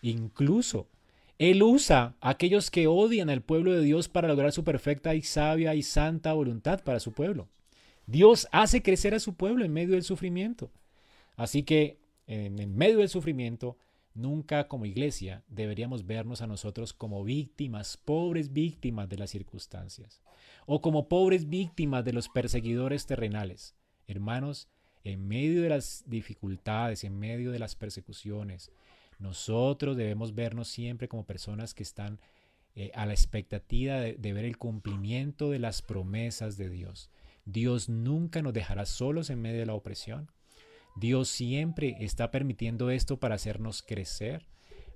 Incluso 0.03 0.86
Él 1.38 1.62
usa 1.62 2.14
a 2.20 2.30
aquellos 2.30 2.70
que 2.70 2.86
odian 2.86 3.30
al 3.30 3.42
pueblo 3.42 3.72
de 3.72 3.82
Dios 3.82 4.09
para 4.09 4.28
lograr 4.28 4.53
su 4.53 4.62
perfecta 4.62 5.14
y 5.14 5.22
sabia 5.22 5.74
y 5.74 5.82
santa 5.82 6.32
voluntad 6.32 6.84
para 6.84 7.01
su 7.01 7.12
pueblo. 7.12 7.49
Dios 8.07 8.47
hace 8.53 8.82
crecer 8.82 9.14
a 9.14 9.20
su 9.20 9.34
pueblo 9.34 9.64
en 9.64 9.72
medio 9.72 9.95
del 9.95 10.05
sufrimiento. 10.05 10.70
Así 11.36 11.62
que 11.62 11.99
en 12.26 12.76
medio 12.76 12.99
del 12.99 13.09
sufrimiento, 13.09 13.76
Nunca 14.14 14.68
como 14.68 14.86
iglesia 14.86 15.42
deberíamos 15.48 16.06
vernos 16.06 16.40
a 16.40 16.46
nosotros 16.46 16.92
como 16.92 17.24
víctimas, 17.24 17.96
pobres 17.96 18.52
víctimas 18.52 19.08
de 19.08 19.18
las 19.18 19.30
circunstancias, 19.30 20.22
o 20.66 20.80
como 20.80 21.08
pobres 21.08 21.48
víctimas 21.48 22.04
de 22.04 22.12
los 22.12 22.28
perseguidores 22.28 23.06
terrenales. 23.06 23.74
Hermanos, 24.06 24.68
en 25.02 25.26
medio 25.26 25.62
de 25.62 25.68
las 25.68 26.04
dificultades, 26.06 27.02
en 27.02 27.18
medio 27.18 27.50
de 27.50 27.58
las 27.58 27.74
persecuciones, 27.74 28.70
nosotros 29.18 29.96
debemos 29.96 30.34
vernos 30.34 30.68
siempre 30.68 31.08
como 31.08 31.26
personas 31.26 31.74
que 31.74 31.82
están 31.82 32.20
eh, 32.76 32.92
a 32.94 33.06
la 33.06 33.12
expectativa 33.12 33.96
de, 33.96 34.14
de 34.14 34.32
ver 34.32 34.44
el 34.44 34.58
cumplimiento 34.58 35.50
de 35.50 35.58
las 35.58 35.82
promesas 35.82 36.56
de 36.56 36.70
Dios. 36.70 37.10
Dios 37.44 37.88
nunca 37.88 38.42
nos 38.42 38.52
dejará 38.52 38.86
solos 38.86 39.28
en 39.28 39.42
medio 39.42 39.58
de 39.58 39.66
la 39.66 39.74
opresión. 39.74 40.30
Dios 40.97 41.28
siempre 41.28 41.97
está 42.01 42.30
permitiendo 42.30 42.90
esto 42.90 43.18
para 43.18 43.34
hacernos 43.34 43.82
crecer, 43.82 44.47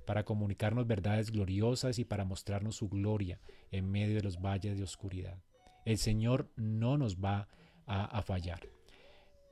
para 0.06 0.24
comunicarnos 0.24 0.86
verdades 0.86 1.30
gloriosas 1.30 1.98
y 1.98 2.04
para 2.04 2.24
mostrarnos 2.24 2.76
su 2.76 2.88
gloria 2.88 3.40
en 3.70 3.90
medio 3.90 4.16
de 4.16 4.22
los 4.22 4.40
valles 4.40 4.78
de 4.78 4.84
oscuridad. 4.84 5.38
El 5.84 5.98
Señor 5.98 6.50
no 6.56 6.98
nos 6.98 7.16
va 7.16 7.48
a, 7.86 8.04
a 8.04 8.22
fallar. 8.22 8.60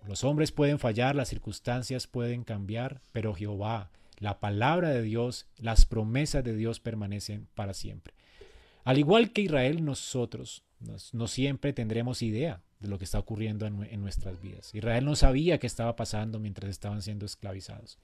Los 0.06 0.22
hombres 0.22 0.52
pueden 0.52 0.78
fallar, 0.78 1.16
las 1.16 1.28
circunstancias 1.28 2.06
pueden 2.06 2.44
cambiar, 2.44 3.02
pero 3.12 3.34
Jehová, 3.34 3.90
la 4.18 4.38
palabra 4.38 4.90
de 4.90 5.02
Dios, 5.02 5.48
las 5.58 5.84
promesas 5.84 6.44
de 6.44 6.54
Dios 6.54 6.78
permanecen 6.78 7.48
para 7.54 7.74
siempre. 7.74 8.14
Al 8.84 8.98
igual 8.98 9.32
que 9.32 9.42
Israel, 9.42 9.84
nosotros 9.84 10.64
no 11.12 11.26
siempre 11.26 11.72
tendremos 11.72 12.22
idea 12.22 12.62
de 12.80 12.88
lo 12.88 12.98
que 12.98 13.04
está 13.04 13.18
ocurriendo 13.18 13.66
en, 13.66 14.00
nuestras 14.00 14.40
vidas. 14.40 14.74
Israel 14.74 15.04
no 15.04 15.16
sabía 15.16 15.58
qué 15.58 15.66
estaba 15.66 15.96
pasando 15.96 16.38
mientras 16.38 16.70
estaban 16.70 17.02
siendo 17.02 17.26
esclavizados. 17.26 17.98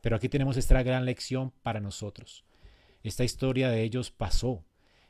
Pero 0.00 0.16
aquí 0.16 0.28
tenemos 0.28 0.56
esta 0.56 0.82
gran 0.82 1.04
lección 1.04 1.52
para 1.62 1.80
nosotros. 1.80 2.44
Esta 3.02 3.24
historia 3.24 3.68
de 3.70 3.82
ellos 3.82 4.10
pasó. 4.10 4.64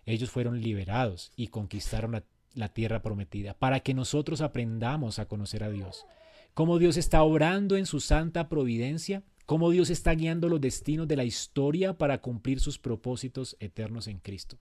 Ellos 0.04 0.30
fueron 0.30 0.60
liberados 0.60 1.32
y 1.36 1.48
conquistaron 1.48 2.12
la, 2.12 2.24
la 2.54 2.68
tierra 2.68 3.02
prometida 3.02 3.54
para 3.54 3.80
que 3.80 3.94
nosotros 3.94 4.40
aprendamos 4.40 5.18
a 5.18 5.26
conocer 5.26 5.64
a 5.64 5.70
Dios. 5.70 6.06
Cómo 6.54 6.78
Dios 6.78 6.96
está 6.96 7.22
obrando 7.22 7.76
en 7.76 7.84
su 7.84 8.00
santa 8.00 8.48
providencia, 8.48 9.22
cómo 9.44 9.70
Dios 9.70 9.90
está 9.90 10.12
guiando 10.12 10.48
los 10.48 10.60
destinos 10.60 11.06
de 11.06 11.16
la 11.16 11.24
historia 11.24 11.98
para 11.98 12.22
cumplir 12.22 12.60
sus 12.60 12.78
propósitos 12.78 13.56
eternos 13.60 14.06
en 14.06 14.18
Cristo. 14.20 14.58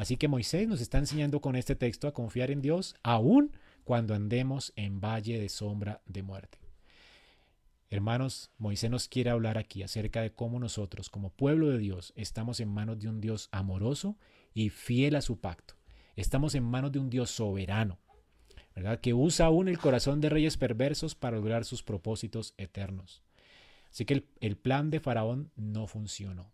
Así 0.00 0.16
que 0.16 0.28
Moisés 0.28 0.66
nos 0.66 0.80
está 0.80 0.96
enseñando 0.96 1.42
con 1.42 1.56
este 1.56 1.76
texto 1.76 2.08
a 2.08 2.14
confiar 2.14 2.50
en 2.50 2.62
Dios 2.62 2.96
aún 3.02 3.52
cuando 3.84 4.14
andemos 4.14 4.72
en 4.74 4.98
valle 4.98 5.38
de 5.38 5.50
sombra 5.50 6.00
de 6.06 6.22
muerte. 6.22 6.56
Hermanos, 7.90 8.50
Moisés 8.56 8.90
nos 8.90 9.08
quiere 9.08 9.28
hablar 9.28 9.58
aquí 9.58 9.82
acerca 9.82 10.22
de 10.22 10.32
cómo 10.32 10.58
nosotros, 10.58 11.10
como 11.10 11.28
pueblo 11.28 11.68
de 11.68 11.76
Dios, 11.76 12.14
estamos 12.16 12.60
en 12.60 12.70
manos 12.70 12.98
de 12.98 13.10
un 13.10 13.20
Dios 13.20 13.50
amoroso 13.52 14.16
y 14.54 14.70
fiel 14.70 15.16
a 15.16 15.20
su 15.20 15.38
pacto. 15.38 15.74
Estamos 16.16 16.54
en 16.54 16.64
manos 16.64 16.92
de 16.92 16.98
un 16.98 17.10
Dios 17.10 17.28
soberano, 17.28 17.98
¿verdad? 18.74 19.00
Que 19.02 19.12
usa 19.12 19.44
aún 19.44 19.68
el 19.68 19.78
corazón 19.78 20.22
de 20.22 20.30
reyes 20.30 20.56
perversos 20.56 21.14
para 21.14 21.36
lograr 21.36 21.66
sus 21.66 21.82
propósitos 21.82 22.54
eternos. 22.56 23.22
Así 23.90 24.06
que 24.06 24.14
el, 24.14 24.28
el 24.40 24.56
plan 24.56 24.88
de 24.88 25.00
Faraón 25.00 25.50
no 25.56 25.86
funcionó. 25.86 26.50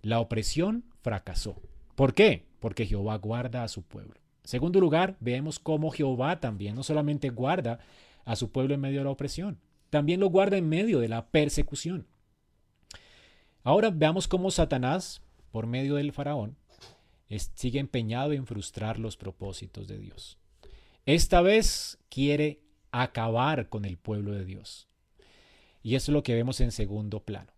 La 0.00 0.20
opresión 0.20 0.84
fracasó. 1.02 1.60
¿Por 1.96 2.14
qué? 2.14 2.47
Porque 2.60 2.86
Jehová 2.86 3.16
guarda 3.16 3.62
a 3.62 3.68
su 3.68 3.82
pueblo. 3.82 4.14
En 4.42 4.48
segundo 4.48 4.80
lugar, 4.80 5.16
vemos 5.20 5.58
cómo 5.58 5.90
Jehová 5.90 6.40
también 6.40 6.74
no 6.74 6.82
solamente 6.82 7.30
guarda 7.30 7.80
a 8.24 8.36
su 8.36 8.50
pueblo 8.50 8.74
en 8.74 8.80
medio 8.80 8.98
de 8.98 9.04
la 9.04 9.10
opresión, 9.10 9.58
también 9.90 10.20
lo 10.20 10.28
guarda 10.28 10.56
en 10.56 10.68
medio 10.68 11.00
de 11.00 11.08
la 11.08 11.26
persecución. 11.26 12.06
Ahora 13.62 13.90
veamos 13.90 14.28
cómo 14.28 14.50
Satanás, 14.50 15.22
por 15.50 15.66
medio 15.66 15.96
del 15.96 16.12
faraón, 16.12 16.56
sigue 17.54 17.78
empeñado 17.78 18.32
en 18.32 18.46
frustrar 18.46 18.98
los 18.98 19.16
propósitos 19.16 19.88
de 19.88 19.98
Dios. 19.98 20.38
Esta 21.04 21.40
vez 21.40 21.98
quiere 22.08 22.62
acabar 22.90 23.68
con 23.68 23.84
el 23.84 23.98
pueblo 23.98 24.32
de 24.32 24.44
Dios. 24.44 24.88
Y 25.82 25.94
eso 25.94 26.10
es 26.10 26.14
lo 26.14 26.22
que 26.22 26.34
vemos 26.34 26.60
en 26.60 26.72
segundo 26.72 27.20
plano. 27.20 27.52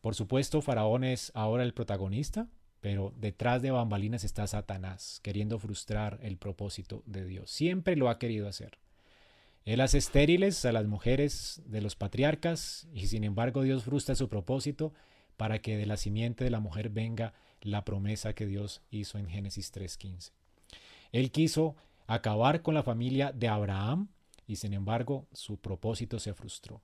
Por 0.00 0.14
supuesto, 0.14 0.60
Faraón 0.62 1.04
es 1.04 1.32
ahora 1.34 1.62
el 1.62 1.74
protagonista, 1.74 2.48
pero 2.86 3.12
detrás 3.16 3.62
de 3.62 3.72
bambalinas 3.72 4.22
está 4.22 4.46
Satanás, 4.46 5.18
queriendo 5.24 5.58
frustrar 5.58 6.20
el 6.22 6.36
propósito 6.36 7.02
de 7.04 7.24
Dios. 7.24 7.50
Siempre 7.50 7.96
lo 7.96 8.08
ha 8.08 8.20
querido 8.20 8.46
hacer. 8.46 8.78
Él 9.64 9.80
hace 9.80 9.98
estériles 9.98 10.64
a 10.64 10.70
las 10.70 10.86
mujeres 10.86 11.62
de 11.66 11.80
los 11.80 11.96
patriarcas 11.96 12.86
y 12.94 13.08
sin 13.08 13.24
embargo 13.24 13.62
Dios 13.62 13.82
frustra 13.82 14.14
su 14.14 14.28
propósito 14.28 14.92
para 15.36 15.58
que 15.58 15.76
de 15.76 15.84
la 15.84 15.96
simiente 15.96 16.44
de 16.44 16.50
la 16.50 16.60
mujer 16.60 16.88
venga 16.88 17.34
la 17.60 17.84
promesa 17.84 18.34
que 18.34 18.46
Dios 18.46 18.82
hizo 18.92 19.18
en 19.18 19.28
Génesis 19.28 19.74
3.15. 19.74 20.30
Él 21.10 21.32
quiso 21.32 21.74
acabar 22.06 22.62
con 22.62 22.74
la 22.74 22.84
familia 22.84 23.32
de 23.32 23.48
Abraham 23.48 24.10
y 24.46 24.54
sin 24.54 24.74
embargo 24.74 25.26
su 25.32 25.56
propósito 25.56 26.20
se 26.20 26.34
frustró. 26.34 26.82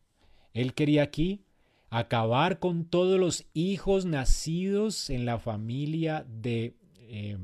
Él 0.53 0.74
quería 0.74 1.05
aquí 1.05 1.44
acabar 1.93 2.59
con 2.59 2.86
todos 2.86 3.20
los 3.20 3.45
hijos 3.53 4.07
nacidos 4.07 5.11
en 5.11 5.26
la 5.26 5.38
familia 5.38 6.24
de, 6.26 6.74
eh, 6.97 7.36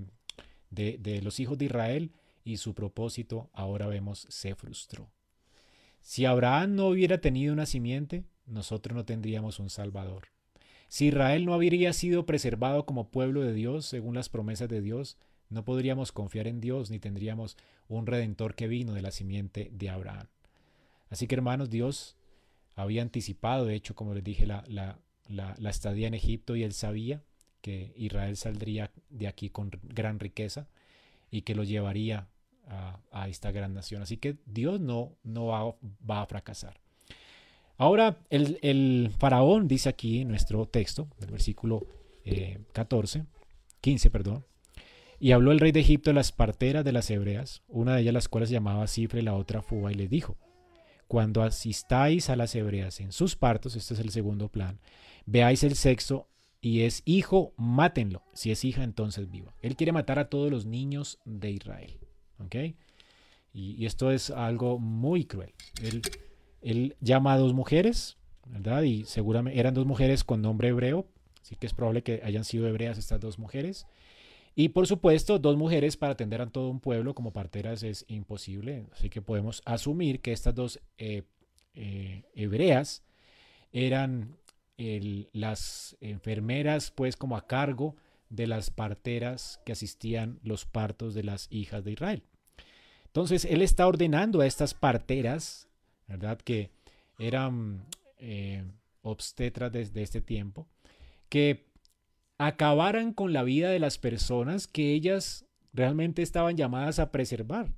de, 0.70 0.96
de 0.96 1.20
los 1.20 1.38
hijos 1.38 1.58
de 1.58 1.66
Israel 1.66 2.12
y 2.44 2.56
su 2.56 2.72
propósito 2.72 3.50
ahora 3.52 3.86
vemos 3.88 4.26
se 4.30 4.54
frustró. 4.54 5.12
Si 6.00 6.24
Abraham 6.24 6.76
no 6.76 6.86
hubiera 6.86 7.20
tenido 7.20 7.52
una 7.52 7.66
simiente, 7.66 8.24
nosotros 8.46 8.96
no 8.96 9.04
tendríamos 9.04 9.58
un 9.58 9.68
Salvador. 9.68 10.28
Si 10.88 11.08
Israel 11.08 11.44
no 11.44 11.52
habría 11.52 11.92
sido 11.92 12.24
preservado 12.24 12.86
como 12.86 13.10
pueblo 13.10 13.42
de 13.42 13.52
Dios 13.52 13.84
según 13.84 14.14
las 14.14 14.30
promesas 14.30 14.70
de 14.70 14.80
Dios, 14.80 15.18
no 15.50 15.66
podríamos 15.66 16.10
confiar 16.10 16.46
en 16.46 16.62
Dios 16.62 16.90
ni 16.90 16.98
tendríamos 16.98 17.58
un 17.86 18.06
redentor 18.06 18.54
que 18.54 18.66
vino 18.66 18.94
de 18.94 19.02
la 19.02 19.10
simiente 19.10 19.70
de 19.74 19.90
Abraham. 19.90 20.28
Así 21.10 21.26
que 21.26 21.34
hermanos, 21.34 21.68
Dios 21.68 22.17
había 22.78 23.02
anticipado, 23.02 23.66
de 23.66 23.74
hecho, 23.74 23.96
como 23.96 24.14
les 24.14 24.22
dije, 24.22 24.46
la, 24.46 24.64
la, 24.68 25.56
estadía 25.68 26.06
en 26.06 26.14
Egipto 26.14 26.54
y 26.54 26.62
él 26.62 26.72
sabía 26.72 27.24
que 27.60 27.92
Israel 27.96 28.36
saldría 28.36 28.92
de 29.10 29.26
aquí 29.26 29.50
con 29.50 29.72
gran 29.82 30.20
riqueza 30.20 30.68
y 31.28 31.42
que 31.42 31.56
lo 31.56 31.64
llevaría 31.64 32.28
a, 33.10 33.28
esta 33.28 33.50
gran 33.50 33.74
nación. 33.74 34.00
Así 34.00 34.16
que 34.16 34.36
Dios 34.46 34.80
no, 34.80 35.16
no 35.24 35.46
va, 35.46 36.22
a 36.22 36.26
fracasar. 36.26 36.80
Ahora, 37.78 38.18
el, 38.30 39.10
faraón 39.18 39.66
dice 39.66 39.88
aquí 39.88 40.20
en 40.20 40.28
nuestro 40.28 40.66
texto, 40.66 41.08
el 41.20 41.32
versículo 41.32 41.84
14, 42.72 43.18
eh, 43.18 43.24
15, 43.80 44.10
perdón, 44.10 44.44
y 45.18 45.32
habló 45.32 45.50
el 45.50 45.58
rey 45.58 45.72
de 45.72 45.80
Egipto 45.80 46.10
de 46.10 46.14
las 46.14 46.30
parteras 46.30 46.84
de 46.84 46.92
las 46.92 47.10
hebreas, 47.10 47.62
una 47.66 47.96
de 47.96 48.02
ellas 48.02 48.14
las 48.14 48.28
cuales 48.28 48.50
llamaba 48.50 48.86
Cifre, 48.86 49.22
la 49.22 49.34
otra 49.34 49.62
Fuba, 49.62 49.90
y 49.90 49.96
le 49.96 50.06
dijo, 50.06 50.36
cuando 51.08 51.42
asistáis 51.42 52.30
a 52.30 52.36
las 52.36 52.54
hebreas 52.54 53.00
en 53.00 53.12
sus 53.12 53.34
partos, 53.34 53.74
este 53.74 53.94
es 53.94 54.00
el 54.00 54.10
segundo 54.10 54.48
plan, 54.48 54.78
veáis 55.26 55.64
el 55.64 55.74
sexo 55.74 56.28
y 56.60 56.82
es 56.82 57.02
hijo, 57.04 57.54
mátenlo. 57.56 58.22
Si 58.34 58.50
es 58.50 58.64
hija, 58.64 58.82
entonces 58.84 59.30
viva. 59.30 59.54
Él 59.62 59.76
quiere 59.76 59.92
matar 59.92 60.18
a 60.18 60.28
todos 60.28 60.50
los 60.50 60.66
niños 60.66 61.18
de 61.24 61.50
Israel. 61.50 61.98
¿Ok? 62.38 62.56
Y, 63.52 63.86
esto 63.86 64.10
es 64.10 64.30
algo 64.30 64.78
muy 64.78 65.24
cruel. 65.24 65.54
Él, 65.82 66.02
él, 66.60 66.96
llama 67.00 67.32
a 67.32 67.38
dos 67.38 67.54
mujeres, 67.54 68.18
¿verdad? 68.46 68.82
Y 68.82 69.04
seguramente 69.04 69.58
eran 69.58 69.74
dos 69.74 69.86
mujeres 69.86 70.24
con 70.24 70.42
nombre 70.42 70.68
hebreo, 70.68 71.08
así 71.42 71.56
que 71.56 71.66
es 71.66 71.74
probable 71.74 72.02
que 72.02 72.20
hayan 72.22 72.44
sido 72.44 72.68
hebreas 72.68 72.98
estas 72.98 73.20
dos 73.20 73.38
mujeres. 73.38 73.86
Y 74.60 74.70
por 74.70 74.88
supuesto, 74.88 75.38
dos 75.38 75.56
mujeres 75.56 75.96
para 75.96 76.14
atender 76.14 76.42
a 76.42 76.50
todo 76.50 76.68
un 76.68 76.80
pueblo 76.80 77.14
como 77.14 77.32
parteras 77.32 77.84
es 77.84 78.04
imposible. 78.08 78.86
Así 78.92 79.08
que 79.08 79.22
podemos 79.22 79.62
asumir 79.64 80.20
que 80.20 80.32
estas 80.32 80.52
dos 80.52 80.80
eh, 80.98 81.22
eh, 81.74 82.24
hebreas 82.34 83.04
eran 83.70 84.36
las 85.32 85.96
enfermeras, 86.00 86.90
pues 86.90 87.16
como 87.16 87.36
a 87.36 87.46
cargo 87.46 87.94
de 88.30 88.48
las 88.48 88.70
parteras 88.70 89.60
que 89.64 89.70
asistían 89.70 90.40
los 90.42 90.64
partos 90.64 91.14
de 91.14 91.22
las 91.22 91.46
hijas 91.52 91.84
de 91.84 91.92
Israel. 91.92 92.24
Entonces, 93.04 93.44
él 93.44 93.62
está 93.62 93.86
ordenando 93.86 94.40
a 94.40 94.46
estas 94.48 94.74
parteras, 94.74 95.68
¿verdad? 96.08 96.36
Que 96.36 96.72
eran 97.20 97.86
eh, 98.18 98.64
obstetras 99.02 99.70
desde 99.70 100.02
este 100.02 100.20
tiempo, 100.20 100.66
que 101.28 101.67
acabaran 102.38 103.12
con 103.12 103.32
la 103.32 103.42
vida 103.42 103.70
de 103.70 103.80
las 103.80 103.98
personas 103.98 104.68
que 104.68 104.92
ellas 104.92 105.44
realmente 105.72 106.22
estaban 106.22 106.56
llamadas 106.56 106.98
a 107.00 107.10
preservar. 107.10 107.72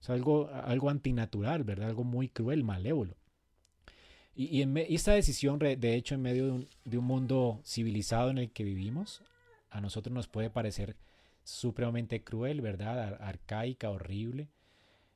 Es 0.00 0.10
algo, 0.10 0.48
algo 0.52 0.90
antinatural, 0.90 1.64
¿verdad? 1.64 1.88
Algo 1.88 2.04
muy 2.04 2.28
cruel, 2.28 2.64
malévolo. 2.64 3.14
Y, 4.34 4.62
esta 4.94 5.12
decisión, 5.12 5.58
de 5.58 5.94
hecho, 5.94 6.14
en 6.14 6.22
medio 6.22 6.46
de 6.46 6.52
un, 6.52 6.68
de 6.84 6.98
un, 6.98 7.04
mundo 7.04 7.60
civilizado 7.64 8.30
en 8.30 8.36
el 8.36 8.50
que 8.50 8.64
vivimos, 8.64 9.22
a 9.70 9.80
nosotros 9.80 10.12
nos 10.12 10.28
puede 10.28 10.50
parecer 10.50 10.96
supremamente 11.42 12.22
cruel, 12.22 12.60
¿verdad? 12.60 13.16
arcaica, 13.22 13.90
horrible. 13.90 14.48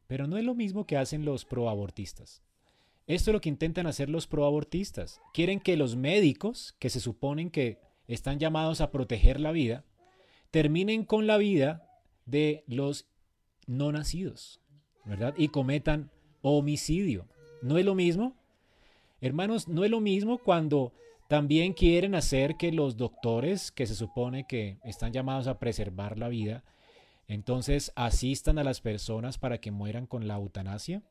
Pero 0.07 0.27
no 0.27 0.39
es 0.39 0.45
lo 0.45 0.55
mismo 0.55 0.87
que 0.87 0.97
hacen 0.97 1.25
los 1.25 1.45
proabortistas. 1.45 2.43
Esto 3.07 3.31
es 3.31 3.35
lo 3.35 3.41
que 3.41 3.49
intentan 3.49 3.87
hacer 3.87 4.09
los 4.09 4.27
proabortistas. 4.27 5.21
Quieren 5.35 5.61
que 5.61 5.77
los 5.77 5.97
médicos, 5.97 6.75
que 6.79 6.91
se 6.91 7.01
suponen 7.01 7.51
que 7.51 7.79
están 8.13 8.39
llamados 8.39 8.81
a 8.81 8.91
proteger 8.91 9.41
la 9.41 9.53
vida, 9.53 9.85
terminen 10.51 11.05
con 11.05 11.27
la 11.27 11.37
vida 11.37 11.89
de 12.27 12.65
los 12.67 13.07
no 13.67 13.93
nacidos, 13.93 14.61
¿verdad? 15.05 15.35
Y 15.37 15.49
cometan 15.49 16.11
homicidio. 16.43 17.27
No 17.63 17.79
es 17.79 17.85
lo 17.85 17.95
mismo 17.95 18.41
Hermanos, 19.21 19.69
no 19.69 19.85
es 19.85 19.91
lo 19.91 20.01
mismo 20.01 20.39
cuando 20.39 20.95
también 21.29 21.75
quieren 21.75 22.15
hacer 22.15 22.57
que 22.57 22.73
los 22.73 22.97
doctores, 22.97 23.71
que 23.71 23.87
se 23.87 23.95
supone 23.95 24.47
que 24.47 24.79
están 24.83 25.13
llamados 25.13 25.47
a 25.47 25.59
preservar 25.59 26.19
la 26.19 26.29
vida, 26.29 26.65
entonces 27.29 27.93
asistan 27.97 28.59
a 28.59 28.65
las 28.65 28.81
personas 28.81 29.39
para 29.39 29.59
que 29.59 29.71
mueran 29.71 30.07
con 30.07 30.27
la 30.27 30.37
eutanasia. 30.37 31.03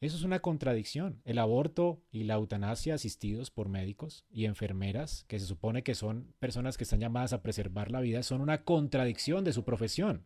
Eso 0.00 0.16
es 0.16 0.22
una 0.22 0.40
contradicción. 0.40 1.20
El 1.26 1.38
aborto 1.38 2.02
y 2.10 2.24
la 2.24 2.34
eutanasia 2.34 2.94
asistidos 2.94 3.50
por 3.50 3.68
médicos 3.68 4.24
y 4.30 4.46
enfermeras, 4.46 5.24
que 5.28 5.38
se 5.38 5.44
supone 5.44 5.82
que 5.82 5.94
son 5.94 6.32
personas 6.38 6.78
que 6.78 6.84
están 6.84 7.00
llamadas 7.00 7.34
a 7.34 7.42
preservar 7.42 7.90
la 7.90 8.00
vida, 8.00 8.22
son 8.22 8.40
una 8.40 8.64
contradicción 8.64 9.44
de 9.44 9.52
su 9.52 9.62
profesión. 9.62 10.24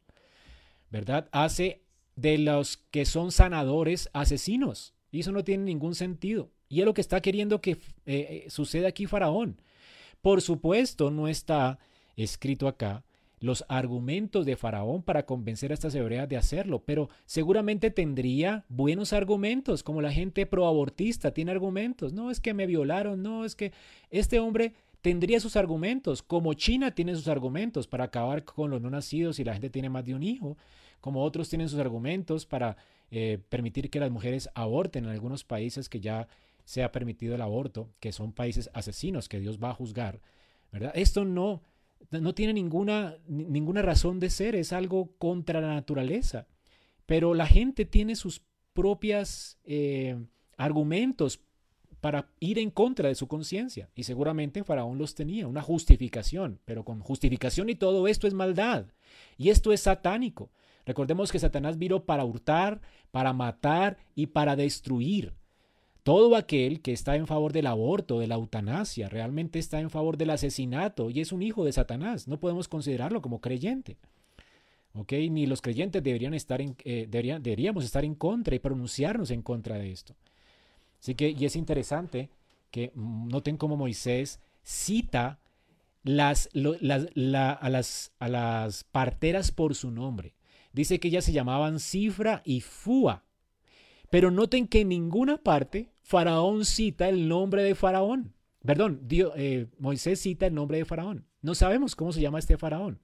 ¿Verdad? 0.91 1.29
Hace 1.33 1.83
de 2.15 2.39
los 2.39 2.77
que 2.77 3.05
son 3.05 3.33
sanadores 3.33 4.11
asesinos. 4.13 4.95
Y 5.11 5.21
eso 5.21 5.33
no 5.33 5.43
tiene 5.43 5.65
ningún 5.65 5.97
sentido. 5.97 6.53
Y 6.69 6.81
es 6.81 6.87
lo 6.87 6.95
que 6.95 7.01
está 7.01 7.21
queriendo 7.21 7.61
que 7.61 7.73
eh, 7.73 7.77
eh, 8.07 8.47
suceda 8.51 8.89
aquí 8.89 9.07
Faraón. 9.07 9.61
Por 10.23 10.41
supuesto, 10.41 11.11
no 11.11 11.27
está 11.27 11.81
escrito 12.17 12.69
acá 12.69 13.05
los 13.45 13.63
argumentos 13.69 14.47
de 14.47 14.57
Faraón 14.57 15.03
para 15.03 15.27
convencer 15.27 15.71
a 15.71 15.75
estas 15.75 15.95
hebreas 15.95 16.27
de 16.31 16.39
hacerlo, 16.39 16.83
pero 16.83 17.11
seguramente 17.27 17.91
tendría 17.91 18.65
buenos 18.71 19.13
argumentos, 19.13 19.83
como 19.83 20.01
la 20.01 20.13
gente 20.13 20.47
proabortista 20.47 21.35
tiene 21.35 21.51
argumentos. 21.51 22.15
No 22.15 22.31
es 22.31 22.41
que 22.41 22.55
me 22.55 22.67
violaron, 22.67 23.23
no 23.23 23.45
es 23.45 23.55
que 23.55 23.73
este 24.09 24.39
hombre 24.41 24.73
tendría 25.03 25.41
sus 25.41 25.57
argumentos, 25.57 26.23
como 26.23 26.55
China 26.55 26.95
tiene 26.95 27.15
sus 27.15 27.29
argumentos 27.29 27.87
para 27.87 28.05
acabar 28.05 28.45
con 28.45 28.71
los 28.71 28.81
no 28.81 28.89
nacidos 28.89 29.39
y 29.39 29.45
la 29.45 29.53
gente 29.53 29.69
tiene 29.69 29.91
más 29.91 30.07
de 30.07 30.15
un 30.15 30.23
hijo, 30.23 30.57
como 31.03 31.23
otros 31.23 31.51
tienen 31.51 31.69
sus 31.69 31.81
argumentos 31.81 32.47
para 32.47 32.79
eh, 33.11 33.39
permitir 33.51 33.91
que 33.91 34.01
las 34.01 34.11
mujeres 34.11 34.49
aborten 34.55 35.05
en 35.05 35.11
algunos 35.11 35.45
países 35.45 35.91
que 35.91 36.01
ya 36.01 36.29
se 36.65 36.83
ha 36.83 36.91
permitido 36.91 37.35
el 37.35 37.43
aborto, 37.43 37.91
que 38.01 38.11
son 38.11 38.33
países 38.33 38.71
asesinos 38.73 39.29
que 39.29 39.39
Dios 39.39 39.59
va 39.63 39.69
a 39.69 39.75
juzgar. 39.75 40.23
¿verdad? 40.73 40.93
Esto 40.97 41.25
no, 41.25 41.63
no 42.11 42.35
tiene 42.35 42.53
ninguna, 42.53 43.17
ninguna 43.27 43.83
razón 43.83 44.21
de 44.21 44.31
ser, 44.31 44.55
es 44.55 44.73
algo 44.73 45.17
contra 45.19 45.61
la 45.61 45.75
naturaleza. 45.75 46.47
Pero 47.07 47.35
la 47.35 47.47
gente 47.47 47.85
tiene 47.85 48.17
sus 48.17 48.43
propios 48.73 49.59
eh, 49.65 50.17
argumentos 50.57 51.41
para 52.01 52.29
ir 52.39 52.59
en 52.59 52.71
contra 52.71 53.09
de 53.09 53.15
su 53.15 53.29
conciencia. 53.29 53.89
Y 53.95 54.03
seguramente 54.03 54.63
Faraón 54.63 54.99
los 54.99 55.15
tenía, 55.15 55.49
una 55.49 55.63
justificación, 55.63 56.61
pero 56.67 56.85
con 56.85 57.01
justificación 57.01 57.71
y 57.71 57.77
todo 57.77 58.09
esto 58.09 58.27
es 58.27 58.35
maldad. 58.35 58.87
Y 59.39 59.49
esto 59.49 59.73
es 59.73 59.81
satánico. 59.81 60.51
Recordemos 60.85 61.33
que 61.33 61.39
Satanás 61.39 61.79
vino 61.79 62.05
para 62.05 62.25
hurtar, 62.25 62.83
para 63.11 63.33
matar 63.33 63.97
y 64.15 64.27
para 64.27 64.55
destruir. 64.55 65.33
Todo 66.05 66.37
aquel 66.37 66.83
que 66.83 66.93
está 66.93 67.17
en 67.17 67.27
favor 67.27 67.55
del 67.55 67.67
aborto, 67.67 68.19
de 68.19 68.27
la 68.27 68.35
eutanasia, 68.35 69.09
realmente 69.09 69.59
está 69.59 69.81
en 69.81 69.89
favor 69.89 70.19
del 70.19 70.31
asesinato 70.31 71.09
y 71.09 71.21
es 71.21 71.33
un 71.33 71.43
hijo 71.43 71.65
de 71.65 71.73
Satanás. 71.73 72.29
No 72.29 72.39
podemos 72.39 72.69
considerarlo 72.69 73.23
como 73.23 73.41
creyente. 73.41 73.97
¿Ok? 74.93 75.13
Ni 75.31 75.47
los 75.47 75.63
creyentes 75.63 76.03
deberían 76.03 76.35
estar 76.35 76.61
en, 76.61 76.77
eh, 76.85 77.09
deberíamos 77.09 77.85
estar 77.85 78.05
en 78.05 78.15
contra 78.15 78.55
y 78.55 78.59
pronunciarnos 78.59 79.31
en 79.31 79.41
contra 79.41 79.77
de 79.79 79.91
esto. 79.91 80.15
Así 81.01 81.15
que, 81.15 81.31
y 81.31 81.47
es 81.47 81.57
interesante 81.57 82.29
que 82.71 82.93
noten 82.95 83.57
cómo 83.57 83.77
Moisés 83.77 84.41
cita 84.63 85.41
las, 86.03 86.51
a 86.55 88.29
las 88.29 88.85
parteras 88.93 89.53
por 89.53 89.75
su 89.75 89.91
nombre. 89.91 90.35
Dice 90.75 91.01
que 91.01 91.09
ellas 91.09 91.25
se 91.25 91.33
llamaban 91.33 91.81
Cifra 91.81 92.43
y 92.45 92.61
Fua. 92.61 93.25
Pero 94.15 94.31
noten 94.31 94.69
que 94.69 94.83
en 94.83 94.91
ninguna 94.91 95.39
parte 95.39 95.91
Faraón 96.03 96.65
cita 96.65 97.09
el 97.09 97.27
nombre 97.27 97.65
de 97.65 97.75
Faraón. 97.75 98.33
Perdón, 98.65 99.09
eh, 99.11 99.67
Moisés 99.77 100.21
cita 100.21 100.47
el 100.47 100.55
nombre 100.55 100.79
de 100.79 100.85
Faraón. 100.85 101.27
No 101.43 101.57
sabemos 101.57 101.97
cómo 101.97 102.13
se 102.13 102.21
llama 102.21 102.39
este 102.39 102.57
Faraón. 102.57 103.01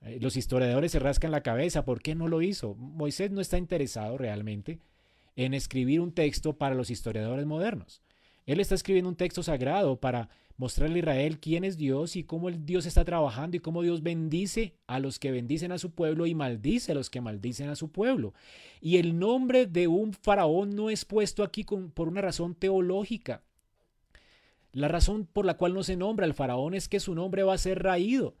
Eh, 0.00 0.16
los 0.18 0.38
historiadores 0.38 0.92
se 0.92 0.98
rascan 0.98 1.30
la 1.30 1.42
cabeza. 1.42 1.84
¿Por 1.84 2.00
qué 2.00 2.14
no 2.14 2.26
lo 2.26 2.40
hizo? 2.40 2.74
Moisés 2.74 3.30
no 3.32 3.42
está 3.42 3.58
interesado 3.58 4.16
realmente 4.16 4.80
en 5.36 5.52
escribir 5.52 6.00
un 6.00 6.12
texto 6.12 6.56
para 6.56 6.74
los 6.74 6.88
historiadores 6.88 7.44
modernos. 7.44 8.00
Él 8.48 8.60
está 8.60 8.74
escribiendo 8.74 9.10
un 9.10 9.14
texto 9.14 9.42
sagrado 9.42 10.00
para 10.00 10.30
mostrarle 10.56 10.96
a 10.96 10.98
Israel 11.00 11.38
quién 11.38 11.64
es 11.64 11.76
Dios 11.76 12.16
y 12.16 12.24
cómo 12.24 12.48
el 12.48 12.64
Dios 12.64 12.86
está 12.86 13.04
trabajando 13.04 13.58
y 13.58 13.60
cómo 13.60 13.82
Dios 13.82 14.02
bendice 14.02 14.72
a 14.86 15.00
los 15.00 15.18
que 15.18 15.30
bendicen 15.30 15.70
a 15.70 15.76
su 15.76 15.90
pueblo 15.90 16.24
y 16.24 16.34
maldice 16.34 16.92
a 16.92 16.94
los 16.94 17.10
que 17.10 17.20
maldicen 17.20 17.68
a 17.68 17.76
su 17.76 17.92
pueblo. 17.92 18.32
Y 18.80 18.96
el 18.96 19.18
nombre 19.18 19.66
de 19.66 19.86
un 19.86 20.14
faraón 20.14 20.74
no 20.74 20.88
es 20.88 21.04
puesto 21.04 21.42
aquí 21.42 21.66
por 21.92 22.08
una 22.08 22.22
razón 22.22 22.54
teológica. 22.54 23.42
La 24.72 24.88
razón 24.88 25.28
por 25.30 25.44
la 25.44 25.58
cual 25.58 25.74
no 25.74 25.82
se 25.82 25.96
nombra 25.96 26.24
al 26.24 26.32
faraón 26.32 26.72
es 26.72 26.88
que 26.88 27.00
su 27.00 27.14
nombre 27.14 27.42
va 27.42 27.52
a 27.52 27.58
ser 27.58 27.82
raído 27.82 28.34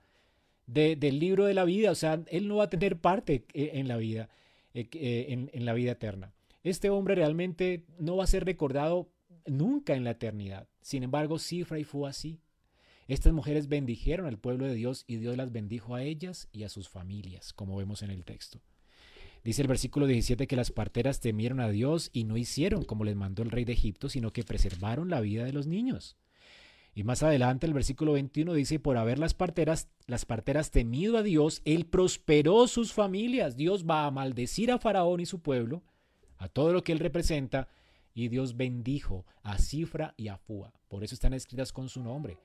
del 0.66 1.18
libro 1.18 1.44
de 1.44 1.52
la 1.52 1.64
vida, 1.64 1.90
o 1.90 1.94
sea, 1.94 2.22
él 2.28 2.48
no 2.48 2.56
va 2.56 2.64
a 2.64 2.70
tener 2.70 2.98
parte 2.98 3.44
eh, 3.52 3.72
en 3.74 3.88
la 3.88 3.98
vida, 3.98 4.30
eh, 4.72 4.88
eh, 4.94 5.48
en 5.52 5.64
la 5.66 5.74
vida 5.74 5.92
eterna. 5.92 6.32
Este 6.62 6.88
hombre 6.88 7.14
realmente 7.14 7.84
no 7.98 8.16
va 8.16 8.24
a 8.24 8.26
ser 8.26 8.46
recordado 8.46 9.10
nunca 9.48 9.94
en 9.94 10.04
la 10.04 10.12
eternidad. 10.12 10.68
Sin 10.80 11.02
embargo, 11.02 11.38
Cifra 11.38 11.78
y 11.78 11.84
fue 11.84 12.08
así. 12.08 12.40
Estas 13.08 13.32
mujeres 13.32 13.68
bendijeron 13.68 14.26
al 14.26 14.38
pueblo 14.38 14.66
de 14.66 14.74
Dios 14.74 15.04
y 15.06 15.16
Dios 15.16 15.36
las 15.36 15.50
bendijo 15.50 15.94
a 15.94 16.02
ellas 16.02 16.48
y 16.52 16.64
a 16.64 16.68
sus 16.68 16.88
familias, 16.88 17.52
como 17.54 17.76
vemos 17.76 18.02
en 18.02 18.10
el 18.10 18.24
texto. 18.24 18.60
Dice 19.44 19.62
el 19.62 19.68
versículo 19.68 20.06
17 20.06 20.46
que 20.46 20.56
las 20.56 20.70
parteras 20.70 21.20
temieron 21.20 21.60
a 21.60 21.70
Dios 21.70 22.10
y 22.12 22.24
no 22.24 22.36
hicieron 22.36 22.84
como 22.84 23.04
les 23.04 23.16
mandó 23.16 23.42
el 23.42 23.50
rey 23.50 23.64
de 23.64 23.72
Egipto, 23.72 24.08
sino 24.08 24.32
que 24.32 24.44
preservaron 24.44 25.08
la 25.08 25.20
vida 25.20 25.44
de 25.44 25.52
los 25.52 25.66
niños. 25.66 26.16
Y 26.94 27.04
más 27.04 27.22
adelante 27.22 27.64
el 27.64 27.74
versículo 27.74 28.14
21 28.14 28.52
dice, 28.54 28.80
por 28.80 28.96
haber 28.96 29.18
las 29.18 29.32
parteras, 29.32 29.88
las 30.06 30.24
parteras 30.24 30.70
temido 30.70 31.16
a 31.16 31.22
Dios, 31.22 31.62
Él 31.64 31.86
prosperó 31.86 32.66
sus 32.66 32.92
familias. 32.92 33.56
Dios 33.56 33.86
va 33.88 34.04
a 34.04 34.10
maldecir 34.10 34.72
a 34.72 34.78
Faraón 34.78 35.20
y 35.20 35.26
su 35.26 35.40
pueblo, 35.40 35.82
a 36.38 36.48
todo 36.48 36.72
lo 36.72 36.82
que 36.82 36.92
Él 36.92 36.98
representa, 36.98 37.68
y 38.18 38.26
Dios 38.26 38.56
bendijo 38.56 39.24
a 39.44 39.58
Cifra 39.58 40.14
y 40.16 40.26
a 40.26 40.36
Fua. 40.36 40.72
Por 40.88 41.04
eso 41.04 41.14
están 41.14 41.34
escritas 41.34 41.72
con 41.72 41.88
su 41.88 42.02
nombre. 42.02 42.36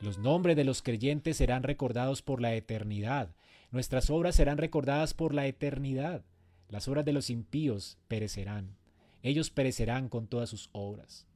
Los 0.00 0.18
nombres 0.18 0.56
de 0.56 0.64
los 0.64 0.82
creyentes 0.82 1.36
serán 1.36 1.62
recordados 1.62 2.22
por 2.22 2.40
la 2.40 2.52
eternidad. 2.56 3.36
Nuestras 3.70 4.10
obras 4.10 4.34
serán 4.34 4.58
recordadas 4.58 5.14
por 5.14 5.32
la 5.32 5.46
eternidad. 5.46 6.24
Las 6.68 6.88
obras 6.88 7.04
de 7.04 7.12
los 7.12 7.30
impíos 7.30 7.98
perecerán. 8.08 8.76
Ellos 9.22 9.50
perecerán 9.50 10.08
con 10.08 10.26
todas 10.26 10.48
sus 10.48 10.70
obras. 10.72 11.28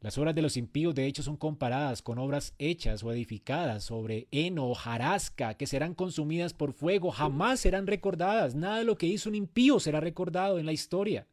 Las 0.00 0.18
obras 0.18 0.34
de 0.34 0.42
los 0.42 0.56
impíos 0.56 0.92
de 0.96 1.06
hecho 1.06 1.22
son 1.22 1.36
comparadas 1.36 2.02
con 2.02 2.18
obras 2.18 2.52
hechas 2.58 3.04
o 3.04 3.12
edificadas 3.12 3.84
sobre 3.84 4.26
heno 4.32 4.66
o 4.66 4.74
jarasca 4.74 5.54
que 5.54 5.68
serán 5.68 5.94
consumidas 5.94 6.52
por 6.52 6.72
fuego. 6.72 7.12
Jamás 7.12 7.60
serán 7.60 7.86
recordadas. 7.86 8.56
Nada 8.56 8.78
de 8.78 8.84
lo 8.84 8.98
que 8.98 9.06
hizo 9.06 9.28
un 9.28 9.36
impío 9.36 9.78
será 9.78 10.00
recordado 10.00 10.58
en 10.58 10.66
la 10.66 10.72
historia. 10.72 11.28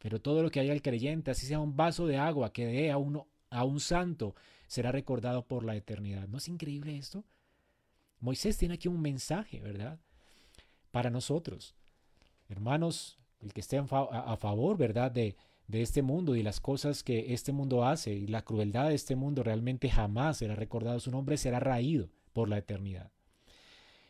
Pero 0.00 0.20
todo 0.20 0.42
lo 0.42 0.50
que 0.50 0.60
haya 0.60 0.72
el 0.72 0.82
creyente, 0.82 1.30
así 1.30 1.46
sea 1.46 1.60
un 1.60 1.76
vaso 1.76 2.06
de 2.06 2.16
agua 2.16 2.52
que 2.52 2.66
dé 2.66 2.90
a, 2.90 2.96
uno, 2.96 3.26
a 3.50 3.64
un 3.64 3.80
santo, 3.80 4.34
será 4.66 4.92
recordado 4.92 5.46
por 5.46 5.64
la 5.64 5.76
eternidad. 5.76 6.26
¿No 6.26 6.38
es 6.38 6.48
increíble 6.48 6.96
esto? 6.96 7.24
Moisés 8.18 8.56
tiene 8.56 8.74
aquí 8.74 8.88
un 8.88 9.00
mensaje, 9.00 9.60
¿verdad? 9.60 9.98
Para 10.90 11.10
nosotros. 11.10 11.74
Hermanos, 12.48 13.18
el 13.40 13.52
que 13.52 13.60
esté 13.60 13.78
a, 13.78 14.36
favor, 14.36 14.76
¿verdad? 14.78 15.10
De, 15.10 15.36
de 15.68 15.82
este 15.82 16.02
mundo 16.02 16.34
y 16.34 16.42
las 16.42 16.60
cosas 16.60 17.02
que 17.02 17.34
este 17.34 17.52
mundo 17.52 17.84
hace 17.84 18.12
y 18.12 18.26
la 18.26 18.42
crueldad 18.42 18.88
de 18.88 18.94
este 18.94 19.16
mundo 19.16 19.42
realmente 19.42 19.90
jamás 19.90 20.38
será 20.38 20.54
recordado. 20.54 20.98
Su 20.98 21.10
nombre 21.10 21.36
será 21.36 21.60
raído 21.60 22.08
por 22.32 22.48
la 22.48 22.58
eternidad. 22.58 23.12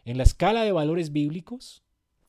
En 0.05 0.16
la 0.16 0.22
escala 0.22 0.62
de 0.62 0.72
valores 0.72 1.12
bíblicos, 1.12 1.82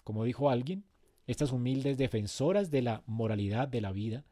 como 0.04 0.24
dijo 0.24 0.50
alguien, 0.50 0.84
estas 1.32 1.52
humildes 1.52 1.98
defensoras 1.98 2.72
de 2.72 2.82
la 2.82 3.04
moralidad 3.06 3.68
de 3.68 3.82
la 3.82 3.92
vida 3.92 4.26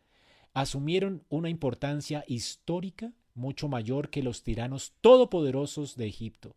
asumieron 0.53 1.23
una 1.29 1.49
importancia 1.49 2.23
histórica 2.27 3.13
mucho 3.33 3.67
mayor 3.67 4.09
que 4.09 4.23
los 4.23 4.43
tiranos 4.43 4.93
todopoderosos 5.01 5.95
de 5.95 6.07
Egipto. 6.07 6.55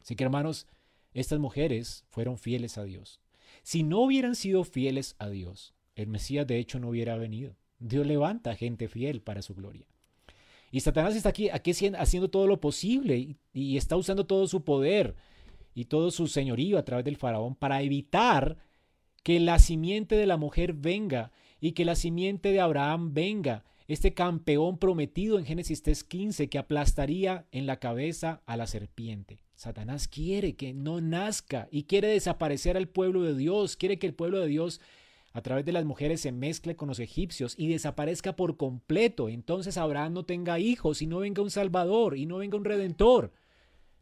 Así 0.00 0.16
que 0.16 0.24
hermanos, 0.24 0.66
estas 1.14 1.38
mujeres 1.38 2.04
fueron 2.10 2.38
fieles 2.38 2.78
a 2.78 2.84
Dios. 2.84 3.20
Si 3.62 3.82
no 3.82 4.00
hubieran 4.00 4.34
sido 4.34 4.64
fieles 4.64 5.14
a 5.18 5.28
Dios, 5.28 5.74
el 5.94 6.08
Mesías 6.08 6.46
de 6.46 6.58
hecho 6.58 6.78
no 6.80 6.88
hubiera 6.88 7.16
venido. 7.16 7.56
Dios 7.78 8.06
levanta 8.06 8.56
gente 8.56 8.88
fiel 8.88 9.20
para 9.20 9.42
su 9.42 9.54
gloria. 9.54 9.86
Y 10.70 10.80
Satanás 10.80 11.14
está 11.14 11.28
aquí, 11.28 11.48
haciendo 11.50 12.30
todo 12.30 12.46
lo 12.46 12.60
posible 12.60 13.18
y, 13.18 13.36
y 13.52 13.76
está 13.76 13.96
usando 13.96 14.26
todo 14.26 14.48
su 14.48 14.64
poder 14.64 15.14
y 15.74 15.84
todo 15.84 16.10
su 16.10 16.28
señorío 16.28 16.78
a 16.78 16.84
través 16.84 17.04
del 17.04 17.18
faraón 17.18 17.54
para 17.54 17.82
evitar 17.82 18.56
que 19.22 19.40
la 19.40 19.58
simiente 19.58 20.16
de 20.16 20.26
la 20.26 20.36
mujer 20.36 20.72
venga 20.72 21.32
y 21.60 21.72
que 21.72 21.84
la 21.84 21.94
simiente 21.94 22.50
de 22.50 22.60
Abraham 22.60 23.14
venga, 23.14 23.64
este 23.88 24.14
campeón 24.14 24.78
prometido 24.78 25.38
en 25.38 25.44
Génesis 25.44 25.84
3.15 25.84 26.48
que 26.48 26.58
aplastaría 26.58 27.46
en 27.52 27.66
la 27.66 27.78
cabeza 27.78 28.42
a 28.46 28.56
la 28.56 28.66
serpiente. 28.66 29.40
Satanás 29.54 30.08
quiere 30.08 30.56
que 30.56 30.72
no 30.72 31.00
nazca 31.00 31.68
y 31.70 31.84
quiere 31.84 32.08
desaparecer 32.08 32.76
al 32.76 32.88
pueblo 32.88 33.22
de 33.22 33.36
Dios, 33.36 33.76
quiere 33.76 33.98
que 33.98 34.06
el 34.06 34.14
pueblo 34.14 34.40
de 34.40 34.48
Dios 34.48 34.80
a 35.32 35.40
través 35.40 35.64
de 35.64 35.72
las 35.72 35.84
mujeres 35.84 36.20
se 36.20 36.32
mezcle 36.32 36.76
con 36.76 36.88
los 36.88 36.98
egipcios 36.98 37.54
y 37.56 37.68
desaparezca 37.68 38.36
por 38.36 38.56
completo. 38.56 39.28
Entonces 39.28 39.76
Abraham 39.76 40.14
no 40.14 40.24
tenga 40.24 40.58
hijos 40.58 41.00
y 41.00 41.06
no 41.06 41.18
venga 41.18 41.42
un 41.42 41.50
Salvador 41.50 42.16
y 42.16 42.26
no 42.26 42.38
venga 42.38 42.58
un 42.58 42.64
Redentor. 42.64 43.32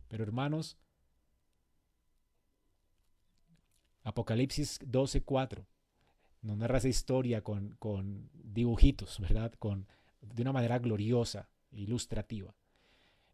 Pero 0.09 0.25
hermanos, 0.25 0.77
Apocalipsis 4.11 4.81
12:4 4.81 5.67
nos 6.43 6.57
narra 6.57 6.79
esa 6.79 6.89
historia 6.89 7.43
con, 7.43 7.77
con 7.79 8.31
dibujitos, 8.33 9.19
¿verdad? 9.21 9.53
Con, 9.59 9.87
de 10.21 10.43
una 10.43 10.53
manera 10.53 10.79
gloriosa, 10.79 11.51
ilustrativa. 11.71 12.55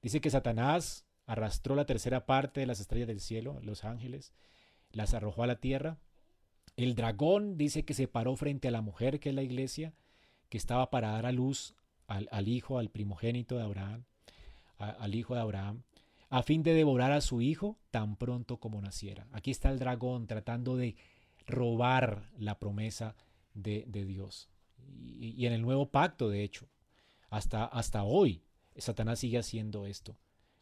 Dice 0.03 0.21
que 0.21 0.31
Satanás 0.31 1.05
arrastró 1.27 1.75
la 1.75 1.87
tercera 1.87 2.27
parte 2.27 2.61
de 2.61 2.67
las 2.67 2.81
estrellas 2.81 3.09
del 3.09 3.21
cielo, 3.21 3.61
los 3.63 3.85
ángeles, 3.85 4.33
las 4.91 5.15
arrojó 5.15 5.45
a 5.45 5.47
la 5.47 5.61
tierra 5.61 5.99
el 6.77 6.95
dragón 6.95 7.57
dice 7.57 7.85
que 7.85 7.95
se 7.95 8.07
paró 8.07 8.37
frente 8.37 8.69
a 8.69 8.71
la 8.71 8.83
mujer, 8.83 9.19
que 9.19 9.31
es 9.31 9.35
la 9.35 9.43
iglesia, 9.43 9.95
que 10.51 10.59
estaba 10.59 10.91
para 10.91 11.13
dar 11.13 11.27
a 11.27 11.33
luz 11.33 11.75
al, 12.07 12.49
hijo, 12.49 12.79
al 12.79 12.91
primogénito 12.91 13.57
de 13.57 13.65
Abraham, 13.65 14.05
al 14.79 15.15
hijo 15.15 15.35
de 15.35 15.41
Abraham, 15.41 15.83
a 16.37 16.43
fin 16.43 16.63
de 16.63 16.75
devorar 16.75 17.13
a 17.13 17.23
su 17.23 17.41
hijo 17.41 17.79
tan 17.91 18.17
pronto 18.17 18.59
como 18.59 18.83
naciera. 18.83 19.27
Aquí 19.33 19.51
está 19.51 19.71
el 19.71 19.79
dragón 19.79 20.27
tratando 20.27 20.77
de 20.77 20.95
robar 21.47 22.29
la 22.37 22.59
promesa 22.59 23.17
de, 23.55 23.87
Dios. 23.87 24.51
Y, 25.03 25.47
en 25.47 25.55
el 25.55 25.63
nuevo 25.63 25.89
pacto, 25.89 26.29
de 26.29 26.45
hecho, 26.45 26.69
hasta, 27.31 27.65
hasta 27.65 28.03
hoy, 28.03 28.43
Satanás 28.77 29.21
sigue 29.21 29.39
haciendo 29.39 29.87
esto. 29.87 30.19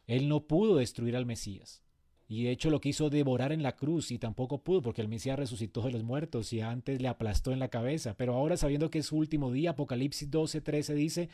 Él 0.07 0.29
no 0.29 0.47
pudo 0.47 0.77
destruir 0.77 1.17
al 1.17 1.25
Mesías. 1.25 1.83
Y 2.29 2.45
de 2.45 2.51
hecho 2.51 2.69
lo 2.69 2.79
quiso 2.79 3.09
devorar 3.09 3.51
en 3.51 3.61
la 3.61 3.75
cruz 3.75 4.11
y 4.11 4.17
tampoco 4.17 4.63
pudo 4.63 4.81
porque 4.81 5.01
el 5.01 5.09
Mesías 5.09 5.37
resucitó 5.37 5.81
de 5.81 5.91
los 5.91 6.03
muertos 6.03 6.53
y 6.53 6.61
antes 6.61 7.01
le 7.01 7.09
aplastó 7.09 7.51
en 7.51 7.59
la 7.59 7.67
cabeza. 7.67 8.15
Pero 8.15 8.35
ahora 8.35 8.55
sabiendo 8.55 8.89
que 8.89 8.99
es 8.99 9.07
su 9.07 9.17
último 9.17 9.51
día, 9.51 9.71
Apocalipsis 9.71 10.31
12, 10.31 10.61
13 10.61 10.95
dice, 10.95 11.29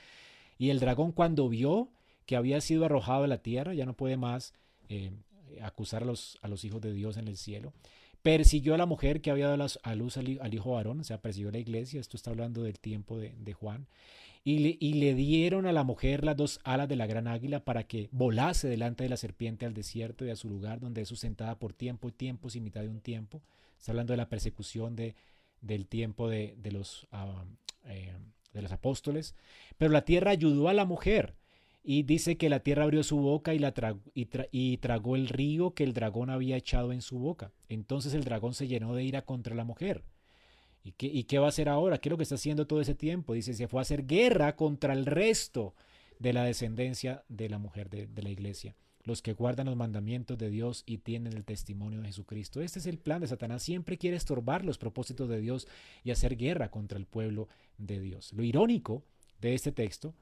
y 0.58 0.72
el 0.72 0.80
dragón 0.80 1.12
cuando 1.12 1.48
vio 1.48 1.92
que 2.32 2.38
había 2.38 2.61
sido 2.61 2.86
arrojado 2.86 3.25
a 3.25 3.27
la 3.27 3.39
tierra, 3.39 3.73
ya 3.73 3.86
no 3.86 3.93
puede 3.93 4.15
más 4.15 4.53
eh, 4.88 5.11
acusar 5.61 6.03
a 6.03 6.05
los, 6.05 6.39
a 6.41 6.47
los 6.47 6.63
hijos 6.63 6.79
de 6.79 6.93
Dios 6.93 7.17
en 7.17 7.27
el 7.27 7.36
cielo, 7.36 7.73
persiguió 8.21 8.73
a 8.73 8.77
la 8.77 8.86
mujer 8.86 9.19
que 9.19 9.32
había 9.32 9.49
dado 9.49 9.67
a 9.84 9.95
luz 9.95 10.15
al, 10.15 10.53
hijo 10.53 10.71
varón, 10.71 11.01
o 11.01 11.03
sea, 11.03 11.21
persiguió 11.21 11.51
la 11.51 11.57
iglesia, 11.57 11.99
esto 11.99 12.15
está 12.15 12.29
hablando 12.29 12.63
del 12.63 12.79
tiempo 12.79 13.19
de, 13.19 13.51
Juan, 13.51 13.86
y 14.45 14.59
le, 14.59 14.77
y 14.79 14.93
le, 14.93 15.13
dieron 15.13 15.65
a 15.65 15.73
la 15.73 15.84
mujer 15.84 16.23
las 16.23 16.38
dos 16.38 16.61
alas 16.63 16.88
de 16.88 16.95
la 16.95 17.05
gran 17.05 17.27
águila 17.27 17.65
para 17.65 17.84
que 17.84 18.07
volase 18.13 18.69
delante 18.69 19.03
de 19.03 19.09
la 19.09 19.17
serpiente 19.17 19.65
al 19.65 19.73
desierto 19.73 20.25
y 20.25 20.29
a 20.29 20.38
su 20.38 20.47
lugar 20.47 20.79
donde 20.79 21.01
es 21.01 21.09
sustentada 21.09 21.59
por 21.59 21.73
tiempo 21.73 22.07
y 22.07 22.13
tiempo 22.13 22.47
y 22.53 22.61
mitad 22.61 22.79
de 22.79 22.88
un 22.88 23.01
tiempo. 23.01 23.41
Está 23.77 23.91
hablando 23.91 24.13
de 24.13 24.17
la 24.17 24.29
persecución 24.29 24.95
de, 24.95 25.15
del 25.59 25.86
tiempo 25.86 26.29
de, 26.29 26.55
de 26.55 26.71
los, 26.71 27.09
ah, 27.11 27.43
eh, 27.88 28.13
de 28.53 28.61
los 28.61 28.71
apóstoles. 28.71 29.36
Pero 29.77 29.91
la 29.91 30.05
tierra 30.05 30.32
ayudó 30.32 30.69
a 30.69 30.73
la 30.73 30.86
mujer 30.86 31.36
y 31.84 32.03
dice 32.03 32.38
que 32.38 32.49
la 32.49 32.59
tierra 32.59 32.84
abrió 32.84 33.03
su 33.03 33.17
boca 33.17 33.53
y, 33.53 33.59
la 33.59 33.73
y, 34.13 34.27
y, 34.51 34.77
tragó 34.77 35.15
el 35.15 35.27
río 35.27 35.73
que 35.73 35.84
el 35.84 35.93
dragón 35.93 36.29
había 36.29 36.57
echado 36.57 36.93
en 36.93 37.01
su 37.01 37.19
boca. 37.19 37.51
Entonces 37.69 38.13
el 38.13 38.23
dragón 38.23 38.53
se 38.53 38.67
llenó 38.67 38.93
de 38.93 39.03
ira 39.03 39.23
contra 39.23 39.55
la 39.55 39.63
mujer 39.63 40.03
¿Y 40.84 41.23
qué, 41.23 41.39
va 41.39 41.45
a 41.45 41.49
hacer 41.49 41.69
ahora? 41.69 41.99
¿Qué 41.99 42.09
es 42.09 42.11
lo 42.11 42.17
que 42.17 42.23
está 42.23 42.36
haciendo 42.36 42.65
todo 42.65 42.82
ese 42.82 42.95
tiempo? 42.95 43.34
Dice, 43.34 43.53
se 43.53 43.67
fue 43.67 43.79
a 43.79 43.84
hacer 43.84 44.07
guerra 44.07 44.55
contra 44.55 44.93
el 44.93 45.05
resto 45.05 45.75
de 46.19 46.34
la 46.34 46.43
descendencia 46.43 47.23
de 47.29 47.49
la 47.49 47.59
mujer 47.59 47.89
de, 47.89 48.21
la 48.21 48.29
iglesia, 48.29 48.75
los 49.03 49.21
que 49.21 49.34
guardan 49.34 49.67
los 49.67 49.75
mandamientos 49.75 50.38
de 50.39 50.49
Dios 50.49 50.84
y 50.88 50.99
tienen 50.99 51.34
el 51.34 51.45
testimonio 51.45 52.01
de 52.01 52.07
Jesucristo. 52.07 52.61
Este 52.61 52.79
es 52.79 52.88
el 52.88 52.97
plan 52.97 53.21
de 53.21 53.27
Satanás. 53.27 53.61
Siempre 53.61 53.97
quiere 53.97 54.17
estorbar 54.17 54.65
los 54.65 54.79
propósitos 54.79 55.29
de 55.29 55.39
Dios 55.39 55.67
y 56.03 56.11
hacer 56.11 56.36
guerra 56.36 56.71
contra 56.71 56.97
el 56.97 57.05
pueblo 57.05 57.47
de 57.77 57.99
Dios. 57.99 58.34
Lo 58.34 58.43
irónico 58.43 59.03
de 59.39 59.53
este 59.53 59.71
texto 59.71 60.15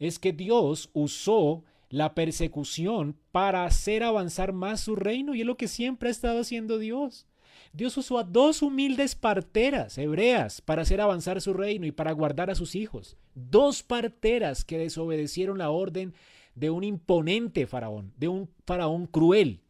es 0.00 0.18
que 0.18 0.32
Dios 0.32 0.90
usó 0.92 1.62
la 1.90 2.14
persecución 2.14 3.16
para 3.30 3.64
hacer 3.64 4.02
avanzar 4.02 4.52
más 4.52 4.80
su 4.80 4.96
reino 4.96 5.34
y 5.34 5.42
es 5.42 5.46
lo 5.46 5.56
que 5.56 5.68
siempre 5.68 6.08
ha 6.08 6.12
estado 6.12 6.40
haciendo 6.40 6.78
Dios. 6.78 7.26
Dios 7.72 7.96
usó 7.96 8.18
a 8.18 8.24
dos 8.24 8.62
humildes 8.62 9.14
parteras 9.14 9.96
hebreas 9.98 10.60
para 10.60 10.82
hacer 10.82 11.00
avanzar 11.00 11.40
su 11.40 11.52
reino 11.52 11.86
y 11.86 11.92
para 11.92 12.12
guardar 12.12 12.50
a 12.50 12.54
sus 12.54 12.74
hijos. 12.74 13.16
Dos 13.34 13.82
parteras 13.82 14.64
que 14.64 14.78
desobedecieron 14.78 15.58
la 15.58 15.70
orden 15.70 16.14
de 16.54 16.70
un 16.70 16.82
imponente 16.82 17.66
faraón, 17.66 18.12
de 18.16 18.28
un 18.28 18.50
faraón 18.66 19.06
cruel. 19.06 19.60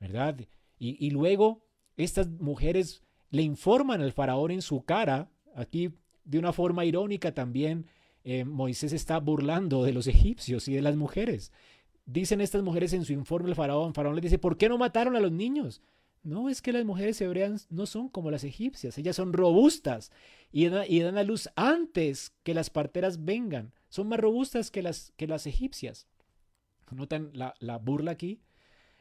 ¿Verdad? 0.00 0.38
Y, 0.78 1.10
luego 1.10 1.64
estas 1.96 2.28
mujeres 2.28 3.02
le 3.30 3.42
informan 3.42 4.02
al 4.02 4.12
faraón 4.12 4.50
en 4.50 4.62
su 4.62 4.84
cara, 4.84 5.30
aquí 5.54 5.94
de 6.24 6.38
una 6.38 6.52
forma 6.52 6.84
irónica 6.84 7.32
también, 7.32 7.86
eh, 8.24 8.44
Moisés 8.44 8.92
está 8.92 9.18
burlando 9.20 9.84
de 9.84 9.92
los 9.92 10.06
egipcios 10.06 10.66
y 10.68 10.74
de 10.74 10.82
las 10.82 10.96
mujeres. 10.96 11.52
Dicen 12.06 12.40
estas 12.40 12.62
mujeres 12.62 12.92
en 12.92 13.04
su 13.04 13.12
informe 13.12 13.50
al 13.50 13.54
faraón, 13.54 13.94
faraón 13.94 14.14
les 14.16 14.22
dice, 14.22 14.38
¿por 14.38 14.56
qué 14.56 14.68
no 14.68 14.78
mataron 14.78 15.14
a 15.14 15.20
los 15.20 15.30
niños? 15.30 15.82
No, 16.22 16.48
es 16.48 16.62
que 16.62 16.72
las 16.72 16.86
mujeres 16.86 17.20
hebreas 17.20 17.66
no 17.70 17.84
son 17.84 18.08
como 18.08 18.30
las 18.30 18.44
egipcias, 18.44 18.96
ellas 18.96 19.16
son 19.16 19.34
robustas 19.34 20.10
y, 20.50 20.68
dan 20.68 21.18
a 21.18 21.22
luz 21.22 21.50
antes 21.54 22.32
que 22.42 22.54
las 22.54 22.70
parteras 22.70 23.26
vengan, 23.26 23.74
son 23.90 24.08
más 24.08 24.18
robustas 24.18 24.70
que 24.70 24.82
las, 24.82 25.12
que 25.16 25.26
las 25.26 25.46
egipcias. 25.46 26.06
¿Notan 26.90 27.30
la, 27.34 27.54
la 27.58 27.76
burla 27.76 28.12
aquí? 28.12 28.40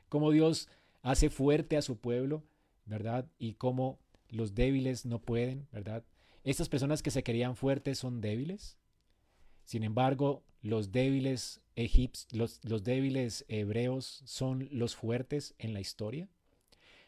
Cómo 0.09 0.32
Dios 0.32 0.67
hace 1.01 1.30
fuerte 1.30 1.78
a 1.78 1.82
su 1.82 1.97
pueblo, 1.97 2.43
¿verdad? 2.86 3.30
Y 3.38 3.53
cómo 3.53 3.99
los 4.28 4.53
débiles 4.53 5.05
no 5.05 5.19
pueden, 5.19 5.67
¿verdad? 5.71 6.03
Estas 6.43 6.67
personas 6.67 7.01
que 7.01 7.11
se 7.11 7.24
querían 7.24 7.55
fuertes 7.55 7.99
son 7.99 8.19
débiles. 8.19 8.78
Sin 9.64 9.84
embargo, 9.84 10.43
los 10.61 10.91
débiles 10.91 11.61
los 12.32 12.84
débiles 12.84 13.45
hebreos 13.47 14.22
son 14.26 14.68
los 14.72 14.95
fuertes 14.95 15.55
en 15.57 15.74
la 15.74 15.80
historia. 15.80 16.30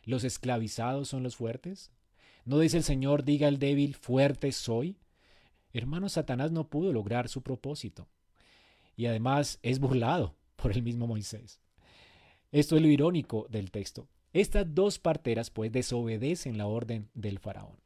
¿Los 0.03 0.23
esclavizados 0.23 1.07
son 1.09 1.23
los 1.23 1.35
fuertes? 1.35 1.91
¿No 2.45 2.59
dice 2.59 2.77
el 2.77 2.83
Señor, 2.83 3.23
diga 3.23 3.47
el 3.47 3.59
débil, 3.59 3.95
fuerte 3.95 4.51
soy? 4.51 4.97
Hermano, 5.73 6.09
Satanás 6.09 6.51
no 6.51 6.67
pudo 6.67 6.93
lograr 6.93 7.27
su 7.27 7.41
propósito. 7.41 8.07
Y 8.95 9.07
además 9.07 9.59
es 9.61 9.79
burlado 9.79 10.35
por 10.55 10.71
el 10.71 10.83
mismo 10.83 11.07
Moisés. 11.07 11.59
Esto 12.51 12.75
es 12.75 12.81
lo 12.81 12.87
irónico 12.87 13.47
del 13.49 13.71
texto. 13.71 14.07
Estas 14.31 14.73
dos 14.73 14.99
parteras 14.99 15.49
pues 15.49 15.71
desobedecen 15.71 16.57
la 16.57 16.67
orden 16.67 17.09
del 17.13 17.39
faraón. 17.39 17.77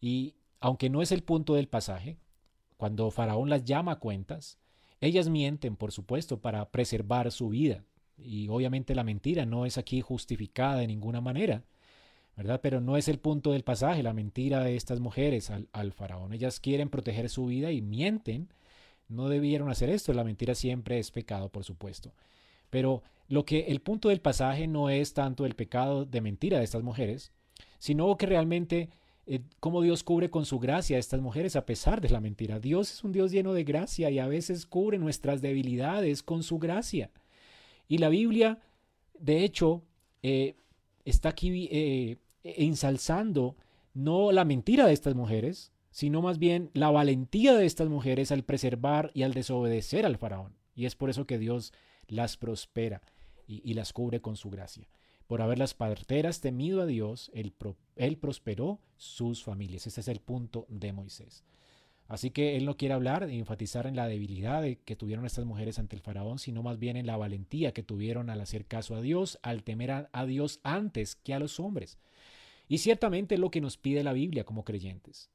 Y 0.00 0.34
aunque 0.60 0.90
no 0.90 1.02
es 1.02 1.12
el 1.12 1.22
punto 1.22 1.54
del 1.54 1.68
pasaje, 1.68 2.18
cuando 2.76 3.10
faraón 3.10 3.48
las 3.48 3.64
llama 3.64 3.92
a 3.92 3.98
cuentas, 3.98 4.58
ellas 5.00 5.28
mienten, 5.28 5.76
por 5.76 5.92
supuesto, 5.92 6.40
para 6.40 6.70
preservar 6.70 7.30
su 7.32 7.50
vida. 7.50 7.84
Y 8.18 8.48
obviamente 8.48 8.94
la 8.94 9.04
mentira 9.04 9.44
no 9.44 9.66
es 9.66 9.78
aquí 9.78 10.00
justificada 10.00 10.76
de 10.76 10.86
ninguna 10.86 11.20
manera, 11.20 11.64
¿verdad? 12.36 12.60
Pero 12.62 12.80
no 12.80 12.96
es 12.96 13.08
el 13.08 13.18
punto 13.18 13.52
del 13.52 13.62
pasaje, 13.62 14.02
la 14.02 14.14
mentira 14.14 14.60
de 14.60 14.76
estas 14.76 15.00
mujeres 15.00 15.50
al, 15.50 15.92
faraón. 15.92 16.32
Ellas 16.32 16.60
quieren 16.60 16.88
proteger 16.88 17.28
su 17.28 17.46
vida 17.46 17.72
y 17.72 17.82
mienten. 17.82 18.48
No 19.08 19.28
debieron 19.28 19.70
hacer 19.70 19.90
esto. 19.90 20.12
La 20.12 20.24
mentira 20.24 20.54
siempre 20.54 20.98
es 20.98 21.10
pecado, 21.10 21.50
por 21.50 21.64
supuesto. 21.64 22.12
Pero 22.70 23.02
lo 23.28 23.44
que 23.44 23.66
el 23.68 23.80
punto 23.80 24.08
del 24.08 24.20
pasaje 24.20 24.66
no 24.66 24.90
es 24.90 25.14
tanto 25.14 25.46
el 25.46 25.54
pecado 25.54 26.04
de 26.04 26.20
mentira 26.20 26.58
de 26.58 26.64
estas 26.64 26.82
mujeres, 26.82 27.32
sino 27.78 28.16
que 28.16 28.26
realmente 28.26 28.90
eh, 29.26 29.40
cómo 29.60 29.82
Dios 29.82 30.02
cubre 30.02 30.30
con 30.30 30.44
su 30.46 30.58
gracia 30.58 30.96
a 30.96 31.00
estas 31.00 31.20
mujeres 31.20 31.56
a 31.56 31.66
pesar 31.66 32.00
de 32.00 32.10
la 32.10 32.20
mentira. 32.20 32.60
Dios 32.60 32.92
es 32.92 33.04
un 33.04 33.12
Dios 33.12 33.32
lleno 33.32 33.52
de 33.52 33.64
gracia 33.64 34.10
y 34.10 34.18
a 34.18 34.28
veces 34.28 34.66
cubre 34.66 34.98
nuestras 34.98 35.42
debilidades 35.42 36.22
con 36.22 36.42
su 36.42 36.58
gracia. 36.58 37.10
Y 37.88 37.98
la 37.98 38.08
Biblia, 38.08 38.60
de 39.18 39.44
hecho, 39.44 39.82
eh, 40.22 40.56
está 41.04 41.30
aquí 41.30 41.68
eh, 41.70 42.18
ensalzando 42.42 43.56
no 43.94 44.30
la 44.30 44.44
mentira 44.44 44.86
de 44.86 44.92
estas 44.92 45.14
mujeres, 45.14 45.72
sino 45.90 46.20
más 46.20 46.38
bien 46.38 46.70
la 46.74 46.90
valentía 46.90 47.54
de 47.54 47.64
estas 47.64 47.88
mujeres 47.88 48.30
al 48.30 48.44
preservar 48.44 49.10
y 49.14 49.22
al 49.22 49.32
desobedecer 49.32 50.04
al 50.04 50.18
faraón. 50.18 50.54
Y 50.74 50.84
es 50.84 50.94
por 50.94 51.08
eso 51.08 51.26
que 51.26 51.38
Dios 51.38 51.72
las 52.06 52.36
prospera 52.36 53.02
y, 53.46 53.74
las 53.74 53.92
cubre 53.92 54.20
con 54.20 54.36
su 54.36 54.50
gracia. 54.50 54.86
Por 55.26 55.42
haber 55.42 55.58
las 55.58 55.74
parteras 55.74 56.40
temido 56.40 56.82
a 56.82 56.86
Dios, 56.86 57.30
él, 57.34 58.16
prosperó 58.16 58.80
sus 58.96 59.42
familias. 59.42 59.86
Ese 59.86 60.00
es 60.00 60.08
el 60.08 60.20
punto 60.20 60.66
de 60.68 60.92
Moisés. 60.92 61.44
Así 62.08 62.30
que 62.30 62.56
él 62.56 62.64
no 62.64 62.76
quiere 62.76 62.94
hablar 62.94 63.28
y 63.28 63.38
enfatizar 63.38 63.88
en 63.88 63.96
la 63.96 64.06
debilidad 64.06 64.62
que 64.84 64.94
tuvieron 64.94 65.26
estas 65.26 65.44
mujeres 65.44 65.80
ante 65.80 65.96
el 65.96 66.02
faraón, 66.02 66.38
sino 66.38 66.62
más 66.62 66.78
bien 66.78 66.96
en 66.96 67.06
la 67.06 67.16
valentía 67.16 67.72
que 67.72 67.82
tuvieron 67.82 68.30
al 68.30 68.40
hacer 68.40 68.66
caso 68.66 68.94
a 68.94 69.00
Dios, 69.00 69.40
al 69.42 69.64
temer 69.64 70.08
a, 70.12 70.26
Dios 70.26 70.60
antes 70.62 71.16
que 71.16 71.34
a 71.34 71.40
los 71.40 71.58
hombres. 71.58 71.98
Y 72.68 72.78
ciertamente 72.78 73.34
es 73.34 73.40
lo 73.40 73.50
que 73.50 73.60
nos 73.60 73.76
pide 73.76 74.04
la 74.04 74.12
Biblia 74.12 74.44
como 74.44 74.64
creyentes. 74.64 75.30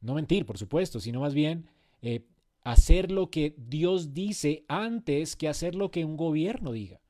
No 0.00 0.14
mentir, 0.14 0.46
por 0.46 0.58
supuesto, 0.58 0.98
sino 0.98 1.20
más 1.20 1.34
bien 1.34 1.68
eh, 2.02 2.24
hacer 2.64 3.12
lo 3.12 3.30
que 3.30 3.54
Dios 3.56 4.12
dice 4.12 4.64
antes 4.66 5.36
que 5.36 5.46
hacer 5.46 5.76
lo 5.76 5.92
que 5.92 6.04
un 6.04 6.16
gobierno 6.16 6.72
diga. 6.72 7.00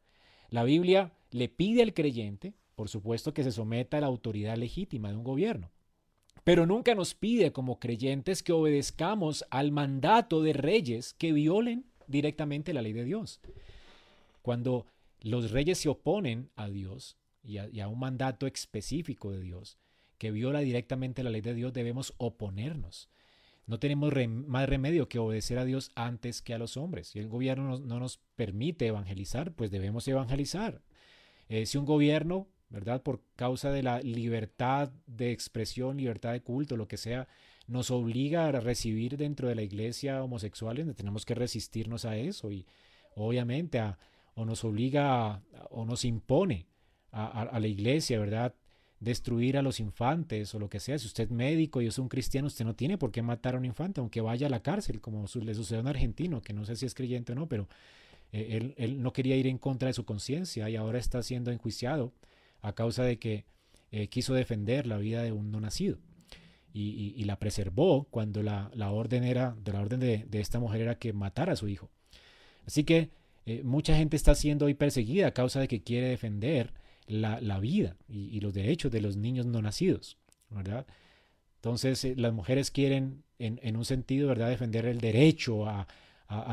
La 0.51 0.65
Biblia 0.65 1.15
le 1.31 1.49
pide 1.49 1.83
al 1.83 1.95
creyente, 1.95 2.55
por 2.75 2.89
supuesto, 2.89 3.35
que 3.35 3.45
se 3.45 3.53
someta 3.53 3.99
a 3.99 4.01
la 4.01 4.07
autoridad 4.07 4.57
legítima 4.57 5.11
de 5.11 5.17
un 5.17 5.25
gobierno. 5.25 5.71
pero 6.43 6.65
nunca 6.65 6.95
nos 6.95 7.15
pide 7.15 7.53
como 7.53 7.79
creyentes 7.79 8.43
que 8.43 8.53
obedezcamos 8.53 9.45
al 9.51 9.73
mandato 9.73 10.43
de 10.43 10.55
reyes 10.55 11.13
que 11.13 11.33
violen 11.33 11.85
directamente 12.07 12.73
la 12.73 12.81
ley 12.83 12.95
de 12.95 13.05
Dios. 13.05 13.41
Cuando 14.43 14.87
los 15.21 15.51
reyes 15.51 15.79
se 15.79 15.89
oponen 15.89 16.51
a 16.57 16.69
Dios 16.69 17.17
y 17.43 17.59
a, 17.59 17.89
un 17.89 17.99
mandato 17.99 18.47
específico 18.47 19.31
de 19.33 19.41
Dios 19.41 19.79
que 20.19 20.31
viola 20.31 20.61
directamente 20.61 21.23
la 21.23 21.31
ley 21.31 21.41
de 21.41 21.55
Dios, 21.55 21.73
debemos 21.73 22.15
oponernos. 22.19 23.09
No 23.67 23.79
tenemos 23.79 24.13
más 24.47 24.69
remedio 24.69 25.09
que 25.09 25.19
obedecer 25.19 25.59
a 25.59 25.65
Dios 25.65 25.93
antes 25.95 26.43
que 26.43 26.53
a 26.53 26.59
los 26.59 26.77
hombres. 26.77 27.09
Si 27.09 27.19
el 27.19 27.29
gobierno 27.29 27.79
no, 27.79 28.01
nos 28.01 28.19
permite 28.37 28.87
evangelizar, 28.87 29.53
pues 29.53 29.71
debemos 29.71 30.07
evangelizar. 30.09 30.83
Eh, 31.51 31.67
si 31.67 31.79
un 31.79 31.85
gobierno, 31.85 32.47
¿verdad? 32.69 33.03
Por 33.03 33.25
causa 33.35 33.73
de 33.73 33.83
la 33.83 34.01
libertad 34.01 34.93
de 35.07 35.33
expresión, 35.33 35.97
libertad 35.97 36.31
de 36.31 36.43
culto, 36.43 36.77
lo 36.77 36.87
que 36.87 36.97
sea, 36.97 37.27
nos 37.67 37.91
obliga 37.91 38.47
a 38.47 38.53
recibir 38.53 39.17
dentro 39.17 39.49
de 39.49 39.57
la 39.57 39.63
iglesia 39.63 40.23
homosexuales, 40.23 40.87
tenemos 40.95 41.25
que 41.25 41.35
resistirnos 41.35 42.05
a 42.05 42.17
eso 42.17 42.53
y 42.53 42.67
obviamente 43.17 43.83
o 44.35 44.45
nos 44.45 44.65
obliga 44.65 45.43
o 45.71 45.85
nos 45.85 46.05
impone 46.05 46.69
a, 47.11 47.59
la 47.59 47.67
iglesia, 47.67 48.21
¿verdad? 48.21 48.55
Destruir 49.01 49.59
a 49.59 49.63
los 49.63 49.81
infantes 49.81 50.55
o 50.55 50.61
lo 50.61 50.69
que 50.69 50.79
sea. 50.79 51.01
Si 51.01 51.07
usted 51.07 51.25
es 51.25 51.31
médico 51.33 51.83
y 51.83 51.89
es 51.89 51.99
un 51.99 52.09
cristiano, 52.09 52.47
usted 52.47 52.65
no 52.65 52.77
tiene 52.77 52.97
por 52.97 53.11
qué 53.11 53.23
matar 53.23 53.57
a 53.57 53.59
un 53.59 53.65
infante, 53.65 54.01
aunque 54.01 54.21
vaya 54.21 54.47
a 54.47 54.51
la 54.51 54.63
cárcel, 54.63 55.01
como 55.01 55.27
le 55.43 55.55
sucedió 55.55 55.79
a 55.79 55.83
un 55.83 55.89
argentino, 55.89 56.43
que 56.43 56.53
no 56.53 56.65
sé 56.65 56.77
si 56.77 56.87
es 56.87 56.95
creyente 56.95 57.33
o 57.33 57.35
no, 57.35 57.49
pero 57.49 57.67
eh, 58.33 58.75
él, 58.77 59.03
no 59.03 59.13
quería 59.13 59.37
ir 59.37 59.47
en 59.47 59.59
contra 59.59 59.89
de 59.89 59.93
su 59.93 60.05
conciencia 60.05 60.71
y 60.71 60.77
ahora 60.77 60.99
está 60.99 61.23
siendo 61.23 61.51
enjuiciado 61.51 62.13
a 62.63 62.75
causa 62.75 63.03
de 63.03 63.19
que 63.19 63.45
eh, 63.91 64.09
quiso 64.09 64.35
defender 64.35 64.87
la 64.87 64.99
vida 64.99 65.23
de 65.23 65.33
un 65.33 65.51
no 65.51 65.61
nacido. 65.61 65.99
Y, 66.73 67.25
la 67.25 67.37
preservó 67.41 68.05
cuando 68.05 68.45
la, 68.45 68.71
orden 68.93 69.25
era, 69.25 69.57
de 69.61 69.73
la 69.73 69.81
orden 69.81 69.99
de, 69.99 70.29
esta 70.33 70.61
mujer 70.61 70.83
era 70.83 70.99
que 70.99 71.13
matara 71.13 71.55
a 71.55 71.57
su 71.57 71.67
hijo. 71.67 71.91
Así 72.65 72.85
que 72.85 73.11
eh, 73.45 73.63
mucha 73.65 73.97
gente 73.97 74.17
está 74.17 74.37
siendo 74.37 74.67
hoy 74.67 74.75
perseguida 74.75 75.27
a 75.27 75.35
causa 75.35 75.59
de 75.59 75.67
que 75.67 75.83
quiere 75.83 76.07
defender 76.07 76.73
la, 77.09 77.59
vida 77.59 77.97
y, 78.09 78.39
los 78.39 78.55
derechos 78.55 78.93
de 78.93 79.01
los 79.01 79.17
niños 79.17 79.47
no 79.47 79.61
nacidos, 79.61 80.17
¿verdad? 80.49 80.87
Entonces 81.57 82.17
las 82.17 82.33
mujeres 82.33 82.71
quieren, 82.71 83.25
en, 83.41 83.77
un 83.77 83.85
sentido, 83.85 84.29
¿verdad?, 84.29 84.49
defender 84.49 84.87
el 84.87 85.01
derecho 85.01 85.67
a, 85.67 85.89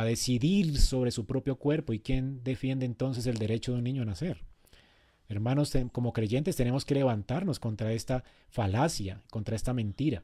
decidir 0.06 0.80
sobre 0.80 1.12
su 1.12 1.26
propio 1.26 1.58
cuerpo. 1.58 1.94
¿Y 1.94 2.00
quién 2.00 2.44
defiende 2.44 2.86
entonces 2.86 3.28
el 3.28 3.38
derecho 3.38 3.72
de 3.72 3.80
un 3.80 3.84
niño 3.84 4.02
a 4.04 4.06
nacer? 4.06 4.44
Hermanos, 5.30 5.74
como 5.92 6.14
creyentes 6.14 6.56
tenemos 6.56 6.86
que 6.86 6.96
levantarnos 6.96 7.60
contra 7.60 7.92
esta 7.92 8.24
falacia, 8.50 9.22
contra 9.30 9.56
esta 9.56 9.74
mentira. 9.74 10.24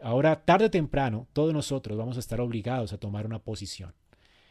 Ahora, 0.00 0.44
tarde 0.44 0.66
o 0.66 0.70
temprano, 0.70 1.26
todos 1.32 1.52
nosotros 1.52 1.98
vamos 1.98 2.16
a 2.16 2.20
estar 2.20 2.40
obligados 2.40 2.92
a 2.92 2.98
tomar 2.98 3.26
una 3.26 3.40
posición 3.40 3.94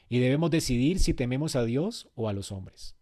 y 0.09 0.19
debemos 0.19 0.51
decidir 0.51 0.99
si 0.99 1.13
tememos 1.13 1.55
a 1.55 1.63
Dios 1.63 2.09
o 2.15 2.29
a 2.29 2.33
los 2.33 2.51
hombres. 2.51 2.95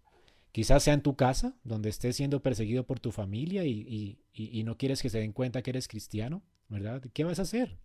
Quizás 0.52 0.84
sea 0.84 0.94
en 0.94 1.02
tu 1.02 1.16
casa, 1.16 1.56
donde 1.64 1.90
estés 1.90 2.16
siendo 2.16 2.42
perseguido 2.42 2.86
por 2.86 3.00
tu 3.00 3.12
familia 3.12 3.66
y, 3.66 4.18
no 4.64 4.78
quieres 4.78 5.02
que 5.02 5.10
se 5.10 5.20
den 5.20 5.34
cuenta 5.34 5.62
que 5.62 5.72
eres 5.72 5.88
cristiano, 5.88 6.44
¿verdad? 6.70 7.04
¿Qué 7.14 7.24
vas 7.24 7.40
a 7.40 7.44
hacer? 7.44 7.78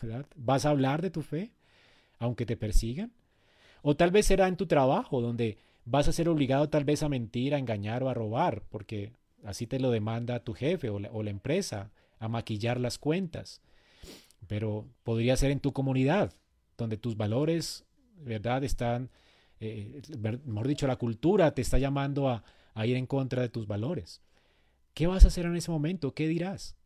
¿Verdad? 0.00 0.26
¿Vas 0.36 0.64
a 0.64 0.70
hablar 0.70 1.02
de 1.02 1.10
tu 1.10 1.22
fe, 1.22 1.52
aunque 2.18 2.46
te 2.46 2.56
persigan? 2.56 3.12
O 3.82 3.96
tal 3.96 4.10
vez 4.10 4.26
será 4.26 4.48
en 4.48 4.56
tu 4.56 4.66
trabajo, 4.66 5.20
donde 5.20 5.58
vas 5.84 6.08
a 6.08 6.12
ser 6.12 6.28
obligado 6.28 6.68
tal 6.68 6.84
vez 6.84 7.02
a 7.02 7.08
mentir, 7.08 7.54
a 7.54 7.58
engañar 7.58 8.02
o 8.02 8.08
a 8.08 8.14
robar, 8.14 8.62
porque 8.70 9.12
así 9.44 9.66
te 9.66 9.78
lo 9.78 9.90
demanda 9.90 10.40
tu 10.40 10.54
jefe 10.54 10.90
o 10.90 11.22
la 11.22 11.30
empresa, 11.30 11.90
a 12.18 12.28
maquillar 12.28 12.80
las 12.80 12.98
cuentas. 12.98 13.60
Pero 14.46 14.86
podría 15.02 15.36
ser 15.36 15.50
en 15.50 15.60
tu 15.60 15.72
comunidad, 15.72 16.32
donde 16.76 16.96
tus 16.96 17.16
valores 17.16 17.86
¿verdad? 18.18 18.64
Están, 18.64 19.10
eh, 19.60 20.02
mejor 20.44 20.68
dicho, 20.68 20.86
la 20.86 20.96
cultura 20.96 21.52
te 21.52 21.62
está 21.62 21.78
llamando 21.78 22.28
a, 22.28 22.44
ir 22.84 22.96
en 22.96 23.06
contra 23.06 23.40
de 23.40 23.48
tus 23.48 23.66
valores. 23.66 24.20
¿Qué 24.92 25.06
vas 25.06 25.24
a 25.24 25.28
hacer 25.28 25.46
en 25.46 25.56
ese 25.56 25.70
momento? 25.70 26.12
¿Qué 26.12 26.28
dirás? 26.28 26.76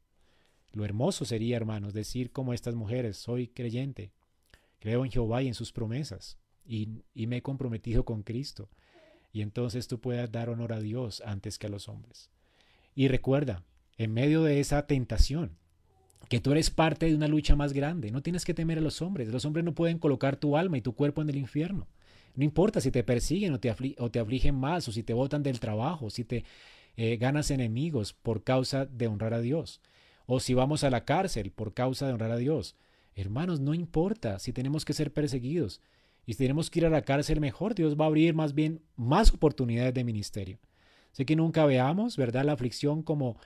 Lo 0.72 0.84
hermoso 0.84 1.24
sería, 1.24 1.56
hermanos, 1.56 1.94
decir 1.94 2.30
como 2.30 2.54
estas 2.54 2.76
mujeres, 2.76 3.16
soy 3.16 3.48
creyente, 3.48 4.12
creo 4.80 5.04
en 5.04 5.10
Jehová 5.12 5.42
y 5.42 5.48
en 5.48 5.54
sus 5.54 5.72
promesas, 5.72 6.38
y, 6.66 6.88
me 7.14 7.38
he 7.38 7.42
comprometido 7.42 8.04
con 8.04 8.22
Cristo. 8.22 8.68
Y 9.32 9.42
entonces 9.42 9.86
tú 9.86 10.00
puedas 10.00 10.30
dar 10.32 10.50
honor 10.50 10.72
a 10.72 10.80
Dios 10.80 11.22
antes 11.24 11.58
que 11.58 11.68
a 11.68 11.70
los 11.70 11.88
hombres. 11.88 12.30
Y 12.94 13.08
recuerda, 13.08 13.64
en 13.96 14.12
medio 14.12 14.42
de 14.42 14.58
esa 14.58 14.86
tentación, 14.86 15.56
que 16.28 16.40
tú 16.40 16.52
eres 16.52 16.70
parte 16.70 17.06
de 17.06 17.14
una 17.14 17.28
lucha 17.28 17.56
más 17.56 17.72
grande. 17.72 18.10
No 18.10 18.22
tienes 18.22 18.44
que 18.44 18.54
temer 18.54 18.78
a 18.78 18.82
los 18.82 19.02
hombres. 19.02 19.28
Los 19.28 19.44
hombres 19.44 19.64
no 19.64 19.74
pueden 19.74 19.98
colocar 19.98 20.36
tu 20.36 20.56
alma 20.56 20.78
y 20.78 20.82
tu 20.82 20.94
cuerpo 20.94 21.22
en 21.22 21.30
el 21.30 21.36
infierno. 21.36 21.88
No 22.34 22.44
importa 22.44 22.80
si 22.80 22.90
te 22.90 23.02
persiguen 23.02 23.52
o 23.54 23.60
te, 23.60 23.74
o 23.98 24.10
te 24.10 24.20
afligen 24.20 24.54
más, 24.54 24.86
o 24.88 24.92
si 24.92 25.02
te 25.02 25.12
botan 25.12 25.42
del 25.42 25.60
trabajo, 25.60 26.10
si 26.10 26.24
te 26.24 26.44
eh, 26.96 27.16
ganas 27.16 27.50
enemigos 27.50 28.12
por 28.12 28.44
causa 28.44 28.86
de 28.86 29.06
honrar 29.06 29.34
a 29.34 29.40
Dios, 29.40 29.80
o 30.26 30.38
si 30.38 30.54
vamos 30.54 30.84
a 30.84 30.90
la 30.90 31.04
cárcel 31.04 31.50
por 31.50 31.74
causa 31.74 32.06
de 32.06 32.12
honrar 32.12 32.30
a 32.30 32.36
Dios. 32.36 32.76
Hermanos, 33.14 33.60
no 33.60 33.74
importa 33.74 34.38
si 34.38 34.52
tenemos 34.52 34.84
que 34.84 34.92
ser 34.92 35.12
perseguidos 35.12 35.80
y 36.26 36.34
si 36.34 36.38
tenemos 36.38 36.70
que 36.70 36.80
ir 36.80 36.86
a 36.86 36.90
la 36.90 37.02
cárcel 37.02 37.40
mejor, 37.40 37.74
Dios 37.74 37.96
va 37.98 38.04
a 38.04 38.08
abrir 38.08 38.34
más 38.34 38.54
bien 38.54 38.82
más 38.96 39.32
oportunidades 39.32 39.94
de 39.94 40.04
ministerio. 40.04 40.58
Así 41.12 41.24
que 41.24 41.36
nunca 41.36 41.66
veamos, 41.66 42.16
¿verdad?, 42.16 42.44
la 42.44 42.52
aflicción 42.52 43.02
como 43.02 43.36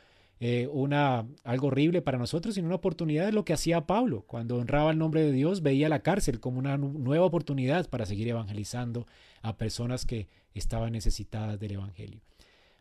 eh, 0.41 0.69
una, 0.71 1.27
algo 1.45 1.69
horrible 1.69 2.03
para 2.03 2.19
nosotros, 2.19 2.55
sino 2.55 2.67
una 2.67 2.77
oportunidad 2.77 3.27
de 3.27 3.33
lo 3.33 3.45
que 3.45 3.53
hacía 3.53 3.87
Pablo. 3.87 4.25
Cuando 4.27 4.57
honraba 4.59 4.91
el 4.91 4.99
nombre 4.99 5.23
de 5.23 5.33
Dios, 5.33 5.63
veía 5.63 5.89
la 5.89 6.03
cárcel 6.03 6.41
como 6.41 6.59
una 6.59 6.77
nueva 6.77 7.25
oportunidad 7.25 7.89
para 7.89 8.05
seguir 8.05 8.29
evangelizando 8.29 9.07
a 9.43 9.57
personas 9.57 10.05
que 10.05 10.29
estaban 10.53 10.93
necesitadas 10.93 11.59
del 11.61 11.73
Evangelio. 11.73 12.21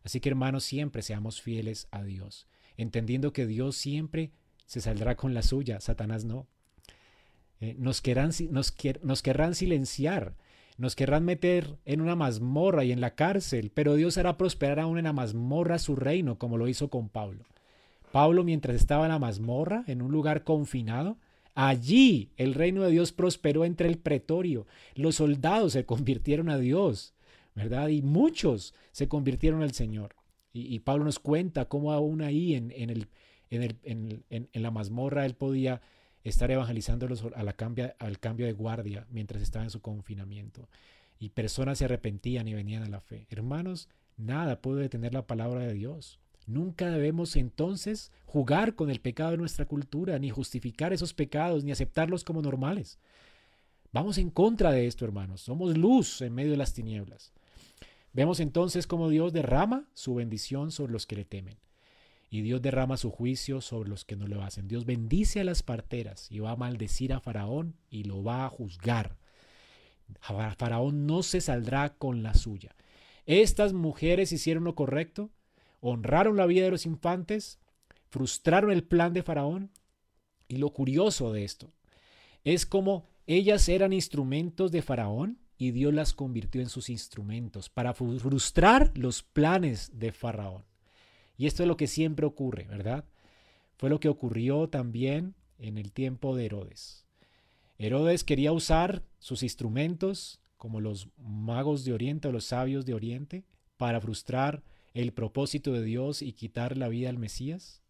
Así 0.04 0.20
que 0.20 0.30
hermanos, 0.30 0.64
siempre 0.64 1.02
seamos 1.02 1.42
fieles 1.42 1.88
a 1.92 2.04
Dios, 2.04 2.48
entendiendo 2.76 3.32
que 3.32 3.46
Dios 3.46 3.78
siempre 3.78 4.32
se 4.66 4.82
saldrá 4.82 5.16
con 5.16 5.34
la 5.34 5.44
suya, 5.44 5.80
Satanás 5.80 6.26
no. 6.26 6.48
Eh, 7.64 7.76
nos, 7.80 8.02
querrán, 8.02 8.32
nos, 8.50 9.22
querrán 9.22 9.56
silenciar, 9.56 10.36
nos 10.78 10.98
querrán 10.98 11.24
meter 11.24 11.78
en 11.86 12.02
una 12.02 12.14
mazmorra 12.14 12.84
y 12.84 12.92
en 12.92 13.00
la 13.00 13.16
cárcel, 13.16 13.72
pero 13.74 13.96
Dios 13.96 14.18
hará 14.18 14.36
prosperar 14.36 14.82
aún 14.82 14.98
en 14.98 15.06
la 15.06 15.14
mazmorra 15.14 15.80
su 15.80 15.96
reino, 15.96 16.38
como 16.38 16.58
lo 16.58 16.68
hizo 16.68 16.90
con 16.90 17.08
Pablo. 17.08 17.46
Pablo, 18.12 18.44
mientras 18.44 18.76
estaba 18.76 19.06
en 19.06 19.14
la 19.14 19.20
mazmorra, 19.20 19.86
en 19.88 20.02
un 20.02 20.12
lugar 20.12 20.44
confinado, 20.44 21.16
allí 21.56 22.32
el 22.36 22.54
reino 22.54 22.84
de 22.84 22.92
Dios 22.92 23.14
prosperó 23.14 23.64
entre 23.64 23.88
el 23.88 23.98
pretorio. 23.98 24.68
Los 24.96 25.16
soldados 25.16 25.72
se 25.72 25.86
convirtieron 25.86 26.50
a 26.50 26.58
Dios, 26.58 27.14
¿verdad? 27.56 27.88
Y 27.88 28.02
muchos 28.02 28.74
se 28.92 29.08
convirtieron 29.08 29.64
al 29.64 29.72
Señor. 29.72 30.16
Y, 30.52 30.80
Pablo 30.80 31.06
nos 31.06 31.18
cuenta 31.18 31.66
cómo 31.66 31.94
aún 31.94 32.22
ahí 32.22 32.56
en, 32.56 32.72
en, 32.72 32.90
el, 32.90 33.08
en, 33.50 33.64
el, 33.64 34.24
en 34.30 34.62
la 34.62 34.70
mazmorra 34.70 35.26
él 35.26 35.34
podía 35.34 35.82
estar 36.24 36.50
evangelizando 36.52 37.06
a 37.36 37.44
la 37.44 37.56
al 38.00 38.20
cambio 38.20 38.46
de 38.46 38.54
guardia 38.54 39.06
mientras 39.10 39.42
estaba 39.42 39.66
en 39.66 39.72
su 39.72 39.82
confinamiento. 39.82 40.70
Y 41.20 41.30
personas 41.30 41.78
se 41.78 41.86
arrepentían 41.86 42.48
y 42.48 42.54
venían 42.54 42.84
a 42.84 42.90
la 42.90 43.02
fe. 43.02 43.28
Hermanos, 43.30 43.90
nada 44.18 44.62
puede 44.62 44.82
detener 44.82 45.14
la 45.14 45.28
palabra 45.28 45.62
de 45.62 45.74
Dios. 45.74 46.20
Nunca 46.46 46.90
debemos 46.90 47.36
entonces 47.36 48.12
jugar 48.26 48.76
con 48.76 48.90
el 48.90 49.00
pecado 49.00 49.32
de 49.32 49.38
nuestra 49.38 49.66
cultura, 49.66 50.20
ni 50.20 50.30
justificar 50.30 50.92
esos 50.92 51.14
pecados, 51.14 51.64
ni 51.64 51.72
aceptarlos 51.72 52.24
como 52.24 52.42
normales. 52.42 53.00
Vamos 53.94 54.18
en 54.18 54.30
contra 54.30 54.72
de 54.72 54.88
esto, 54.88 55.06
hermanos. 55.06 55.42
Somos 55.42 55.78
luz 55.78 56.22
en 56.22 56.34
medio 56.34 56.52
de 56.52 56.58
las 56.58 56.74
tinieblas. 56.74 57.32
Vemos 58.12 58.40
entonces 58.40 58.88
cómo 58.88 59.10
Dios 59.10 59.32
derrama 59.34 59.88
su 59.94 60.16
bendición 60.16 60.72
sobre 60.72 60.92
los 60.92 61.06
que 61.06 61.16
le 61.16 61.26
temen 61.26 61.63
y 62.34 62.42
Dios 62.42 62.64
derrama 62.64 62.98
su 62.98 63.12
juicio 63.12 63.62
sobre 63.62 63.92
los 63.92 64.06
que 64.06 64.16
no 64.16 64.26
lo 64.26 64.42
hacen. 64.42 64.68
Dios 64.68 64.86
bendice 64.86 65.42
a 65.42 65.44
las 65.44 65.62
parteras 65.62 66.26
y 66.32 66.40
va 66.40 66.50
a 66.50 66.56
maldecir 66.56 67.14
a 67.14 67.20
Faraón 67.20 67.76
y 67.92 68.06
lo 68.06 68.24
va 68.24 68.44
a 68.44 68.50
juzgar. 68.50 69.20
Faraón 70.20 71.06
no 71.06 71.22
se 71.22 71.42
saldrá 71.42 71.94
con 71.94 72.24
la 72.24 72.34
suya. 72.34 72.76
Estas 73.28 73.74
mujeres 73.74 74.32
hicieron 74.32 74.64
lo 74.64 74.74
correcto, 74.74 75.30
honraron 75.80 76.36
la 76.36 76.48
vida 76.48 76.66
de 76.66 76.72
los 76.72 76.88
infantes, 76.88 77.60
frustraron 78.10 78.72
el 78.72 78.84
plan 78.84 79.14
de 79.14 79.22
Faraón. 79.22 79.70
Y 80.48 80.56
lo 80.56 80.74
curioso 80.74 81.32
de 81.34 81.44
esto 81.44 81.72
es 82.44 82.66
como 82.66 83.06
ellas 83.28 83.70
eran 83.70 83.94
instrumentos 83.94 84.72
de 84.72 84.82
Faraón 84.82 85.38
y 85.56 85.70
Dios 85.70 85.94
las 85.94 86.16
convirtió 86.16 86.62
en 86.62 86.70
sus 86.70 86.90
instrumentos 86.90 87.70
para 87.70 87.94
frustrar 87.94 88.92
los 88.96 89.22
planes 89.22 89.92
de 90.00 90.12
Faraón. 90.12 90.73
Y 91.38 91.48
esto 91.48 91.64
es 91.64 91.68
lo 91.68 91.78
que 91.78 91.88
siempre 91.88 92.26
ocurre, 92.26 92.66
¿verdad? 92.66 93.06
Fue 93.78 93.90
lo 93.90 94.00
que 94.00 94.10
ocurrió 94.10 94.70
también 94.70 95.36
en 95.58 95.78
el 95.78 95.92
tiempo 95.92 96.36
de 96.36 96.46
Herodes. 96.46 97.06
Herodes 97.78 98.24
quería 98.24 98.52
usar 98.52 99.04
sus 99.20 99.44
instrumentos, 99.44 100.40
como 100.58 100.80
los 100.80 101.10
magos 101.18 101.84
de 101.84 101.94
Oriente 101.94 102.28
o 102.28 102.32
los 102.32 102.46
sabios 102.46 102.86
de 102.86 102.94
Oriente, 102.94 103.44
para 103.78 104.00
frustrar 104.00 104.64
el 104.94 105.12
propósito 105.12 105.74
de 105.74 105.84
Dios 105.84 106.22
y 106.22 106.34
quitar 106.34 106.78
la 106.78 106.88
vida 106.88 107.10
al 107.10 107.18
Mesías. 107.18 107.82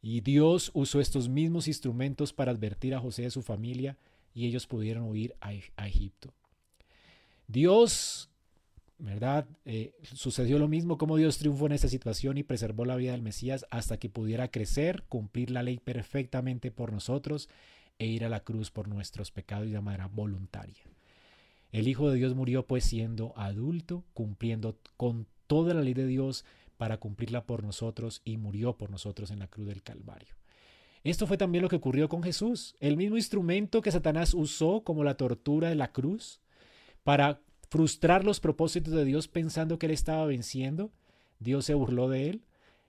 Y 0.00 0.20
Dios 0.20 0.70
usó 0.74 1.00
estos 1.00 1.28
mismos 1.28 1.68
instrumentos 1.68 2.32
para 2.32 2.52
advertir 2.52 2.94
a 2.94 3.00
José 3.00 3.22
de 3.22 3.30
su 3.30 3.42
familia 3.42 3.96
y 4.34 4.46
ellos 4.46 4.66
pudieron 4.66 5.04
huir 5.04 5.34
a, 5.40 5.52
Egipto. 5.86 6.32
Dios, 7.46 8.30
¿verdad? 8.98 9.46
Eh, 9.64 9.94
sucedió 10.02 10.58
lo 10.58 10.68
mismo 10.68 10.98
como 10.98 11.16
Dios 11.16 11.38
triunfó 11.38 11.66
en 11.66 11.72
esta 11.72 11.88
situación 11.88 12.36
y 12.36 12.42
preservó 12.42 12.84
la 12.84 12.96
vida 12.96 13.12
del 13.12 13.22
Mesías 13.22 13.66
hasta 13.70 13.98
que 13.98 14.08
pudiera 14.08 14.50
crecer, 14.50 15.04
cumplir 15.08 15.50
la 15.50 15.62
ley 15.62 15.78
perfectamente 15.78 16.70
por 16.70 16.92
nosotros 16.92 17.48
e 17.98 18.06
ir 18.06 18.24
a 18.24 18.28
la 18.28 18.40
cruz 18.40 18.70
por 18.70 18.88
nuestros 18.88 19.30
pecados 19.30 19.70
de 19.70 19.80
manera 19.80 20.08
voluntaria. 20.08 20.82
El 21.70 21.86
Hijo 21.86 22.10
de 22.10 22.16
Dios 22.16 22.34
murió 22.34 22.66
pues 22.66 22.84
siendo 22.84 23.36
adulto, 23.36 24.04
cumpliendo 24.14 24.78
con 24.96 25.26
toda 25.46 25.74
la 25.74 25.82
ley 25.82 25.94
de 25.94 26.06
Dios 26.06 26.44
para 26.76 26.98
cumplirla 26.98 27.44
por 27.44 27.62
nosotros 27.62 28.22
y 28.24 28.36
murió 28.36 28.76
por 28.76 28.90
nosotros 28.90 29.30
en 29.30 29.40
la 29.40 29.48
cruz 29.48 29.66
del 29.66 29.82
Calvario. 29.82 30.34
Esto 31.04 31.26
fue 31.26 31.36
también 31.36 31.62
lo 31.62 31.68
que 31.68 31.76
ocurrió 31.76 32.08
con 32.08 32.22
Jesús, 32.22 32.74
el 32.80 32.96
mismo 32.96 33.16
instrumento 33.16 33.82
que 33.82 33.92
Satanás 33.92 34.34
usó 34.34 34.82
como 34.82 35.04
la 35.04 35.16
tortura 35.16 35.68
de 35.68 35.74
la 35.74 35.92
cruz 35.92 36.40
para 37.04 37.40
frustrar 37.68 38.24
los 38.24 38.40
propósitos 38.40 38.92
de 38.92 39.04
Dios 39.04 39.28
pensando 39.28 39.78
que 39.78 39.86
él 39.86 39.92
estaba 39.92 40.26
venciendo. 40.26 40.90
Dios 41.38 41.64
se 41.64 41.74
burló 41.74 42.08
de 42.08 42.30
él 42.30 42.42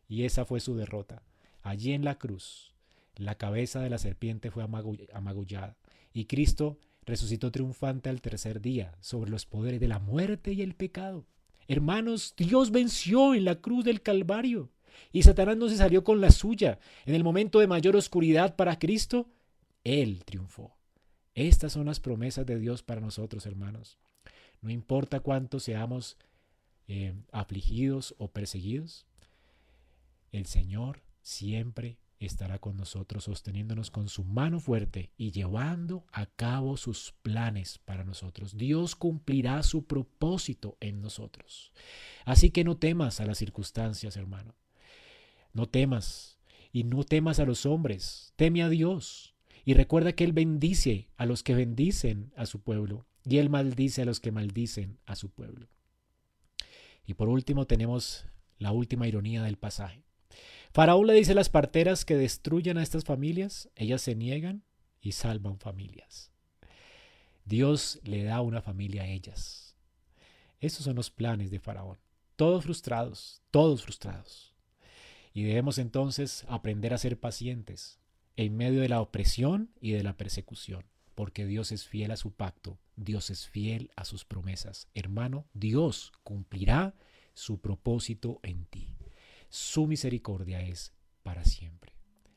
y 0.08 0.24
esa 0.24 0.46
fue 0.46 0.60
su 0.60 0.76
derrota. 0.76 1.22
Allí 1.62 1.94
en 1.94 2.04
la 2.04 2.18
cruz, 2.18 2.74
la 3.16 3.36
cabeza 3.36 3.82
de 3.82 3.90
la 3.90 3.98
serpiente 3.98 4.52
fue 4.52 4.66
amagullada 5.14 5.78
y 6.14 6.26
Cristo 6.26 6.78
resucitó 7.06 7.52
triunfante 7.52 8.10
al 8.10 8.22
tercer 8.22 8.62
día 8.62 8.96
sobre 9.02 9.32
los 9.32 9.46
poderes 9.46 9.80
de 9.80 9.88
la 9.88 10.00
muerte 10.00 10.54
y 10.54 10.62
el 10.62 10.76
pecado. 10.76 11.26
Hermanos, 11.68 12.34
Dios 12.38 12.72
venció 12.72 13.36
en 13.36 13.46
la 13.46 13.62
cruz 13.62 13.86
del 13.86 14.02
Calvario. 14.02 14.72
Y 15.12 15.24
Satanás 15.24 15.56
no 15.56 15.70
se 15.70 15.78
salió 15.78 16.04
con 16.04 16.20
la 16.20 16.32
suya. 16.32 16.80
En 17.06 17.16
el 17.16 17.24
momento 17.24 17.60
de 17.60 17.68
mayor 17.68 17.96
oscuridad 17.96 18.56
para 18.56 18.80
Cristo, 18.80 19.30
Él 19.84 20.24
triunfó. 20.26 20.76
Estas 21.36 21.74
son 21.74 21.86
las 21.86 22.00
promesas 22.00 22.46
de 22.46 22.60
Dios 22.60 22.84
para 22.84 23.02
nosotros, 23.02 23.46
hermanos. 23.46 23.98
No 24.62 24.70
importa 24.72 25.20
cuánto 25.20 25.60
seamos 25.60 26.18
eh, 26.88 27.14
afligidos 27.32 28.16
o 28.18 28.30
perseguidos, 28.30 29.06
el 30.32 30.46
Señor 30.46 31.02
siempre 31.22 31.98
estará 32.20 32.60
con 32.60 32.76
nosotros, 32.76 33.24
sosteniéndonos 33.24 33.92
con 33.92 34.10
su 34.10 34.26
mano 34.26 34.60
fuerte 34.60 35.12
y 35.18 35.32
llevando 35.32 36.06
a 36.12 36.26
cabo 36.26 36.76
sus 36.76 37.14
planes 37.22 37.80
para 37.80 38.04
nosotros. 38.04 38.58
Dios 38.58 38.96
cumplirá 38.96 39.64
su 39.64 39.86
propósito 39.86 40.78
en 40.82 41.02
nosotros. 41.02 41.72
Así 42.26 42.52
que 42.52 42.64
no 42.64 42.78
temas 42.78 43.22
a 43.22 43.26
las 43.26 43.38
circunstancias, 43.38 44.18
hermano. 44.18 44.56
No 45.54 45.68
temas 45.68 46.40
y 46.72 46.84
no 46.84 47.04
temas 47.04 47.40
a 47.40 47.46
los 47.46 47.66
hombres. 47.66 48.34
Teme 48.36 48.64
a 48.64 48.70
Dios. 48.70 49.34
Y 49.64 49.74
recuerda 49.74 50.14
que 50.14 50.26
Él 50.26 50.34
bendice 50.34 51.10
a 51.16 51.26
los 51.26 51.44
que 51.44 51.56
bendicen 51.56 52.34
a 52.36 52.46
su 52.46 52.62
pueblo 52.62 53.06
y 53.26 53.38
Él 53.38 53.50
maldice 53.50 54.02
a 54.02 54.06
los 54.06 54.20
que 54.20 54.32
maldicen 54.32 55.00
a 55.06 55.16
su 55.16 55.30
pueblo. 55.30 55.68
Y 57.06 57.16
por 57.16 57.30
último 57.30 57.66
tenemos 57.66 58.26
la 58.58 58.72
última 58.72 59.08
ironía 59.08 59.44
del 59.44 59.58
pasaje. 59.58 60.04
Faraón 60.72 61.08
le 61.08 61.14
dice 61.14 61.32
a 61.32 61.36
las 61.36 61.50
parteras 61.50 62.06
que 62.06 62.16
destruyan 62.16 62.78
a 62.78 62.84
estas 62.84 63.04
familias, 63.04 63.70
ellas 63.76 64.02
se 64.02 64.16
niegan 64.16 64.64
y 65.02 65.14
salvan 65.14 65.60
familias. 65.60 66.32
Dios 67.46 68.00
le 68.04 68.24
da 68.24 68.42
una 68.42 68.62
familia 68.62 69.04
a 69.04 69.08
ellas. 69.08 69.76
Esos 70.60 70.86
son 70.86 70.96
los 70.96 71.10
planes 71.10 71.50
de 71.50 71.60
Faraón. 71.60 71.98
Todos 72.36 72.64
frustrados, 72.64 73.42
todos 73.50 73.84
frustrados. 73.84 74.54
Y 75.34 75.44
debemos 75.44 75.78
entonces 75.78 76.46
aprender 76.48 76.94
a 76.94 76.98
ser 76.98 77.20
pacientes 77.20 78.00
en 78.36 78.56
medio 78.56 78.82
de 78.82 78.90
la 78.90 79.02
opresión 79.02 79.72
y 79.82 79.92
de 79.92 80.04
la 80.04 80.16
persecución, 80.16 80.86
porque 81.20 81.46
Dios 81.46 81.74
es 81.74 81.86
fiel 81.86 82.12
a 82.12 82.16
su 82.16 82.32
pacto, 82.32 82.80
Dios 82.96 83.30
es 83.30 83.46
fiel 83.46 83.92
a 83.98 84.06
sus 84.06 84.24
promesas. 84.24 84.88
Hermano, 84.94 85.48
Dios 85.54 86.14
cumplirá 86.24 86.96
su 87.34 87.60
propósito 87.60 88.40
en 88.42 88.64
ti. 88.64 88.96
Su 89.50 89.86
misericordia 89.86 90.62
es 90.62 90.94
para 91.22 91.44
siempre. 91.44 91.92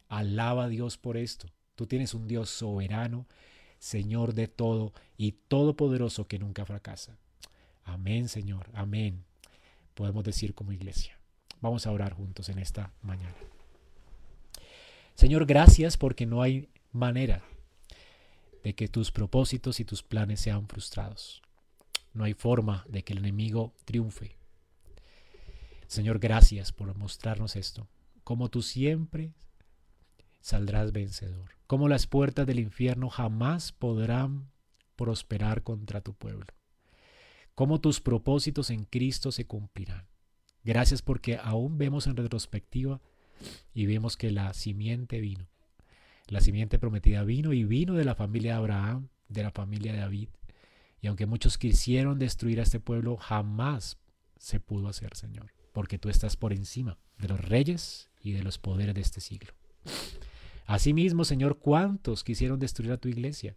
Alaba 0.09 0.65
a 0.65 0.69
Dios 0.69 0.99
por 0.99 1.17
esto. 1.17 1.47
Tú 1.77 1.87
tienes 1.87 2.13
un 2.13 2.27
Dios 2.27 2.51
soberano, 2.51 3.29
Señor 3.79 4.35
de 4.35 4.49
todo 4.49 4.93
y 5.17 5.31
todopoderoso 5.31 6.27
que 6.27 6.41
nunca 6.41 6.67
fracasa. 6.67 7.17
Amén, 7.85 8.29
Señor. 8.29 8.69
Amén. 8.75 9.25
Podemos 9.95 10.25
decir 10.25 10.55
como 10.55 10.73
iglesia. 10.73 11.21
Vamos 11.61 11.87
a 11.87 11.93
orar 11.93 12.15
juntos 12.15 12.49
en 12.49 12.59
esta 12.59 12.93
mañana. 13.01 13.37
Señor, 15.15 15.47
gracias 15.47 15.97
porque 15.97 16.27
no 16.27 16.43
hay 16.43 16.69
manera 16.91 17.45
de 18.63 18.75
que 18.75 18.89
tus 18.89 19.11
propósitos 19.11 19.81
y 19.81 19.85
tus 19.85 20.03
planes 20.03 20.41
sean 20.41 20.69
frustrados. 20.69 21.43
No 22.13 22.25
hay 22.25 22.35
forma 22.35 22.85
de 22.89 23.03
que 23.03 23.13
el 23.13 23.21
enemigo 23.21 23.75
triunfe. 23.85 24.37
Señor, 25.87 26.19
gracias 26.19 26.73
por 26.73 26.97
mostrarnos 26.97 27.57
esto, 27.57 27.89
como 28.25 28.49
tú 28.49 28.63
siempre 28.63 29.35
saldrás 30.41 30.93
vencedor, 30.93 31.51
como 31.67 31.89
las 31.89 32.07
puertas 32.07 32.47
del 32.47 32.61
infierno 32.61 33.11
jamás 33.11 33.73
podrán 33.73 34.51
prosperar 34.97 35.63
contra 35.63 36.01
tu 36.01 36.15
pueblo, 36.15 36.47
como 37.55 37.81
tus 37.81 38.01
propósitos 38.01 38.71
en 38.71 38.85
Cristo 38.85 39.33
se 39.33 39.47
cumplirán. 39.47 40.07
Gracias 40.65 41.03
porque 41.03 41.39
aún 41.43 41.77
vemos 41.77 42.07
en 42.07 42.17
retrospectiva 42.17 43.01
y 43.75 43.87
vemos 43.87 44.17
que 44.17 44.31
la 44.31 44.55
simiente 44.55 45.21
vino, 45.21 45.49
la 46.29 46.41
simiente 46.41 46.79
prometida 46.79 47.25
vino 47.25 47.53
y 47.53 47.65
vino 47.65 47.95
de 47.95 48.05
la 48.05 48.15
familia 48.15 48.53
de 48.53 48.59
Abraham, 48.59 49.09
de 49.29 49.43
la 49.43 49.51
familia 49.51 49.93
de 49.93 49.99
David. 50.01 50.29
Y 51.01 51.09
aunque 51.09 51.27
muchos 51.27 51.59
quisieron 51.59 52.19
destruir 52.19 52.61
a 52.61 52.63
este 52.63 52.81
pueblo, 52.81 53.17
jamás 53.17 53.99
se 54.39 54.61
pudo 54.61 54.89
hacer, 54.89 55.17
Señor 55.17 55.53
porque 55.73 55.99
tú 55.99 56.09
estás 56.09 56.37
por 56.37 56.53
encima 56.53 56.99
de 57.19 57.29
los 57.29 57.41
reyes 57.41 58.11
y 58.21 58.33
de 58.33 58.43
los 58.43 58.59
poderes 58.59 58.95
de 58.95 59.01
este 59.01 59.21
siglo. 59.21 59.53
Asimismo, 60.67 61.25
Señor, 61.25 61.59
¿cuántos 61.59 62.23
quisieron 62.23 62.61
destruir 62.61 62.93
a 62.93 62.99
tu 62.99 63.09
iglesia? 63.09 63.57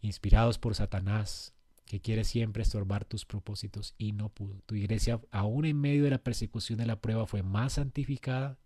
Inspirados 0.00 0.58
por 0.58 0.74
Satanás, 0.74 1.52
que 1.84 2.00
quiere 2.00 2.24
siempre 2.24 2.62
estorbar 2.62 3.04
tus 3.04 3.24
propósitos 3.24 3.94
y 3.98 4.12
no 4.12 4.28
pudo. 4.28 4.60
Tu 4.66 4.76
iglesia, 4.76 5.20
aún 5.30 5.64
en 5.64 5.80
medio 5.80 6.04
de 6.04 6.10
la 6.10 6.22
persecución 6.22 6.78
de 6.78 6.86
la 6.86 7.00
prueba, 7.00 7.26
fue 7.26 7.42
más 7.42 7.74
santificada 7.74 8.58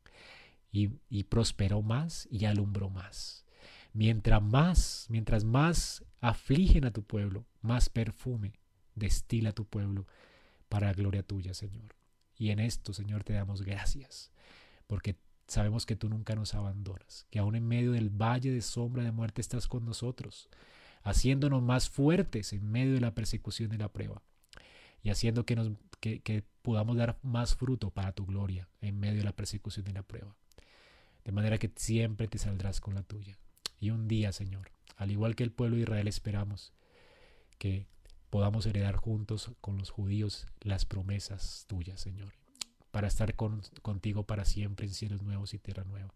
y, 0.73 1.25
prosperó 1.25 1.83
más 1.83 2.27
y 2.31 2.47
alumbró 2.47 2.89
más. 2.89 3.45
Mientras 3.93 4.43
más, 4.43 5.07
mientras 5.11 5.45
más 5.45 6.03
afligen 6.21 6.87
a 6.87 6.93
tu 6.93 7.03
pueblo, 7.03 7.45
más 7.61 7.91
perfume 7.91 8.55
destila 8.95 9.53
tu 9.53 9.67
pueblo 9.67 10.07
para 10.69 10.89
la 10.89 10.95
gloria 10.95 11.23
tuya, 11.23 11.53
Señor. 11.53 11.95
Y 12.37 12.51
en 12.51 12.59
esto, 12.59 12.95
Señor, 12.95 13.23
te 13.23 13.35
damos 13.35 13.63
gracias, 13.63 14.33
porque 14.87 15.17
sabemos 15.47 15.85
que 15.85 15.97
tú 15.97 16.09
nunca 16.09 16.35
nos 16.35 16.55
abandonas, 16.55 17.27
que 17.31 17.39
aún 17.39 17.55
en 17.55 17.69
medio 17.69 17.93
del 17.93 18.09
valle 18.09 18.51
de 18.51 18.63
sombra 18.63 19.05
de 19.05 19.13
muerte 19.13 19.43
estás 19.43 19.69
con 19.69 19.85
nosotros, 19.85 20.49
haciéndonos 21.03 21.63
más 21.63 21.91
fuertes 21.91 22.55
en 22.55 22.71
medio 22.71 22.95
de 22.95 23.01
la 23.01 23.15
persecución 23.15 23.75
y 23.75 23.77
la 23.77 23.93
prueba, 23.93 24.23
y 25.03 25.11
haciendo 25.11 25.45
que, 25.45 25.57
nos, 25.57 25.73
que, 26.01 26.45
podamos 26.63 26.97
dar 26.97 27.19
más 27.23 27.57
fruto 27.57 27.91
para 27.91 28.13
tu 28.13 28.25
gloria 28.25 28.69
en 28.81 28.99
medio 28.99 29.19
de 29.19 29.25
la 29.25 29.37
persecución 29.37 29.87
y 29.89 29.93
la 29.93 30.03
prueba. 30.03 30.37
De 31.25 31.33
manera 31.33 31.59
que 31.59 31.71
siempre 31.77 32.29
te 32.29 32.39
saldrás 32.39 32.81
con 32.81 32.95
la 32.95 33.03
tuya. 33.03 33.39
Y 33.79 33.91
un 33.91 34.09
día, 34.09 34.33
Señor, 34.33 34.71
al 34.97 35.11
igual 35.11 35.35
que 35.35 35.45
el 35.45 35.53
pueblo 35.53 35.77
de 35.77 35.83
Israel, 35.83 36.09
esperamos 36.09 36.73
que 37.59 37.87
podamos 38.31 38.67
heredar 38.67 38.97
juntos 38.97 39.53
con 39.61 39.77
los 39.79 39.91
judíos 39.91 40.47
las 40.61 40.85
promesas 40.85 41.65
tuyas, 41.69 42.01
Señor, 42.01 42.33
para 42.91 43.09
estar 43.09 43.35
contigo 43.35 44.25
para 44.25 44.45
siempre 44.45 44.87
en 44.87 44.95
cielos 44.95 45.23
nuevos 45.23 45.55
y 45.55 45.59
tierra 45.59 45.85
nueva. 45.85 46.15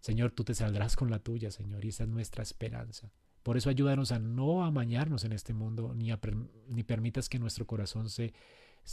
Señor, 0.00 0.32
tú 0.32 0.44
te 0.44 0.54
saldrás 0.54 0.96
con 0.96 1.10
la 1.10 1.18
tuya, 1.18 1.50
Señor, 1.50 1.84
y 1.84 1.88
esa 1.88 2.04
es 2.04 2.08
nuestra 2.08 2.42
esperanza. 2.42 3.10
Por 3.42 3.56
eso 3.56 3.68
ayúdanos 3.68 4.10
a 4.10 4.18
no 4.18 4.64
amañarnos 4.64 5.24
en 5.24 5.32
este 5.32 5.52
mundo, 5.52 5.92
ni, 5.94 6.10
ni 6.68 6.82
permitas 6.82 7.28
que 7.28 7.38
nuestro 7.38 7.66
corazón 7.66 8.08
se 8.08 8.32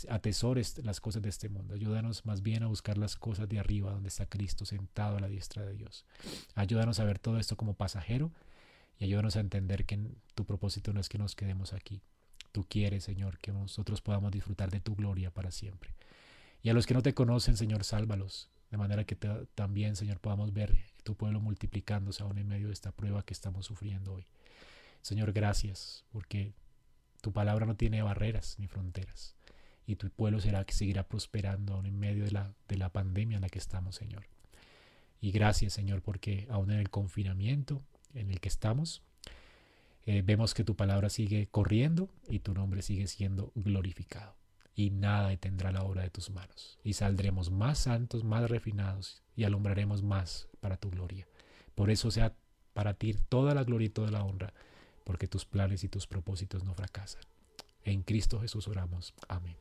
atesore 0.09 0.61
las 0.83 1.01
cosas 1.01 1.21
de 1.21 1.29
este 1.29 1.49
mundo. 1.49 1.73
Ayúdanos 1.73 2.25
más 2.25 2.41
bien 2.41 2.63
a 2.63 2.67
buscar 2.67 2.97
las 2.97 3.15
cosas 3.15 3.49
de 3.49 3.59
arriba, 3.59 3.91
donde 3.91 4.09
está 4.09 4.25
Cristo 4.25 4.65
sentado 4.65 5.17
a 5.17 5.19
la 5.19 5.27
diestra 5.27 5.65
de 5.65 5.73
Dios. 5.73 6.05
Ayúdanos 6.55 6.99
a 6.99 7.03
ver 7.03 7.19
todo 7.19 7.37
esto 7.39 7.57
como 7.57 7.73
pasajero 7.73 8.31
y 8.97 9.05
ayúdanos 9.05 9.35
a 9.35 9.39
entender 9.41 9.85
que 9.85 9.99
tu 10.35 10.45
propósito 10.45 10.93
no 10.93 10.99
es 10.99 11.09
que 11.09 11.17
nos 11.17 11.35
quedemos 11.35 11.73
aquí, 11.73 12.01
tú 12.51 12.65
quieres, 12.67 13.03
Señor, 13.03 13.39
que 13.39 13.51
nosotros 13.51 14.01
podamos 14.01 14.31
disfrutar 14.31 14.69
de 14.69 14.79
tu 14.79 14.95
gloria 14.95 15.31
para 15.31 15.51
siempre. 15.51 15.95
Y 16.61 16.69
a 16.69 16.73
los 16.73 16.85
que 16.85 16.93
no 16.93 17.01
te 17.01 17.13
conocen, 17.13 17.57
Señor, 17.57 17.83
sálvalos, 17.83 18.49
de 18.69 18.77
manera 18.77 19.03
que 19.03 19.15
también, 19.15 19.95
Señor, 19.95 20.19
podamos 20.19 20.53
ver 20.53 20.77
tu 21.03 21.15
pueblo 21.15 21.41
multiplicándose 21.41 22.23
aún 22.23 22.37
en 22.37 22.47
medio 22.47 22.67
de 22.67 22.73
esta 22.73 22.91
prueba 22.91 23.23
que 23.23 23.33
estamos 23.33 23.65
sufriendo 23.65 24.13
hoy. 24.13 24.27
Señor, 25.01 25.33
gracias, 25.33 26.05
porque 26.11 26.53
tu 27.21 27.33
palabra 27.33 27.65
no 27.65 27.75
tiene 27.75 28.03
barreras 28.03 28.57
ni 28.59 28.67
fronteras. 28.67 29.35
Y 29.85 29.95
tu 29.95 30.09
pueblo 30.09 30.39
será 30.39 30.63
que 30.65 30.73
seguirá 30.73 31.03
prosperando 31.07 31.73
aún 31.73 31.85
en 31.85 31.99
medio 31.99 32.23
de 32.25 32.31
la, 32.31 32.53
de 32.67 32.77
la 32.77 32.89
pandemia 32.89 33.35
en 33.35 33.41
la 33.41 33.49
que 33.49 33.59
estamos, 33.59 33.95
Señor. 33.95 34.25
Y 35.19 35.31
gracias, 35.31 35.73
Señor, 35.73 36.01
porque 36.01 36.47
aún 36.49 36.71
en 36.71 36.79
el 36.79 36.89
confinamiento 36.89 37.81
en 38.13 38.31
el 38.31 38.39
que 38.39 38.49
estamos, 38.49 39.03
eh, 40.05 40.23
vemos 40.25 40.53
que 40.53 40.63
tu 40.63 40.75
palabra 40.75 41.09
sigue 41.09 41.47
corriendo 41.51 42.09
y 42.27 42.39
tu 42.39 42.53
nombre 42.53 42.81
sigue 42.81 43.07
siendo 43.07 43.51
glorificado. 43.55 44.35
Y 44.75 44.89
nada 44.89 45.29
detendrá 45.29 45.71
la 45.71 45.83
obra 45.83 46.01
de 46.01 46.09
tus 46.09 46.31
manos. 46.31 46.79
Y 46.83 46.93
saldremos 46.93 47.51
más 47.51 47.77
santos, 47.77 48.23
más 48.23 48.49
refinados 48.49 49.21
y 49.35 49.43
alumbraremos 49.43 50.01
más 50.01 50.47
para 50.59 50.77
tu 50.77 50.89
gloria. 50.89 51.27
Por 51.75 51.91
eso 51.91 52.09
sea 52.09 52.33
para 52.73 52.93
ti 52.95 53.13
toda 53.29 53.53
la 53.53 53.63
gloria 53.63 53.87
y 53.87 53.89
toda 53.89 54.11
la 54.11 54.23
honra, 54.23 54.53
porque 55.03 55.27
tus 55.27 55.45
planes 55.45 55.83
y 55.83 55.89
tus 55.89 56.07
propósitos 56.07 56.63
no 56.63 56.73
fracasan. 56.73 57.21
En 57.83 58.01
Cristo 58.01 58.39
Jesús 58.39 58.67
oramos. 58.67 59.13
Amén. 59.27 59.55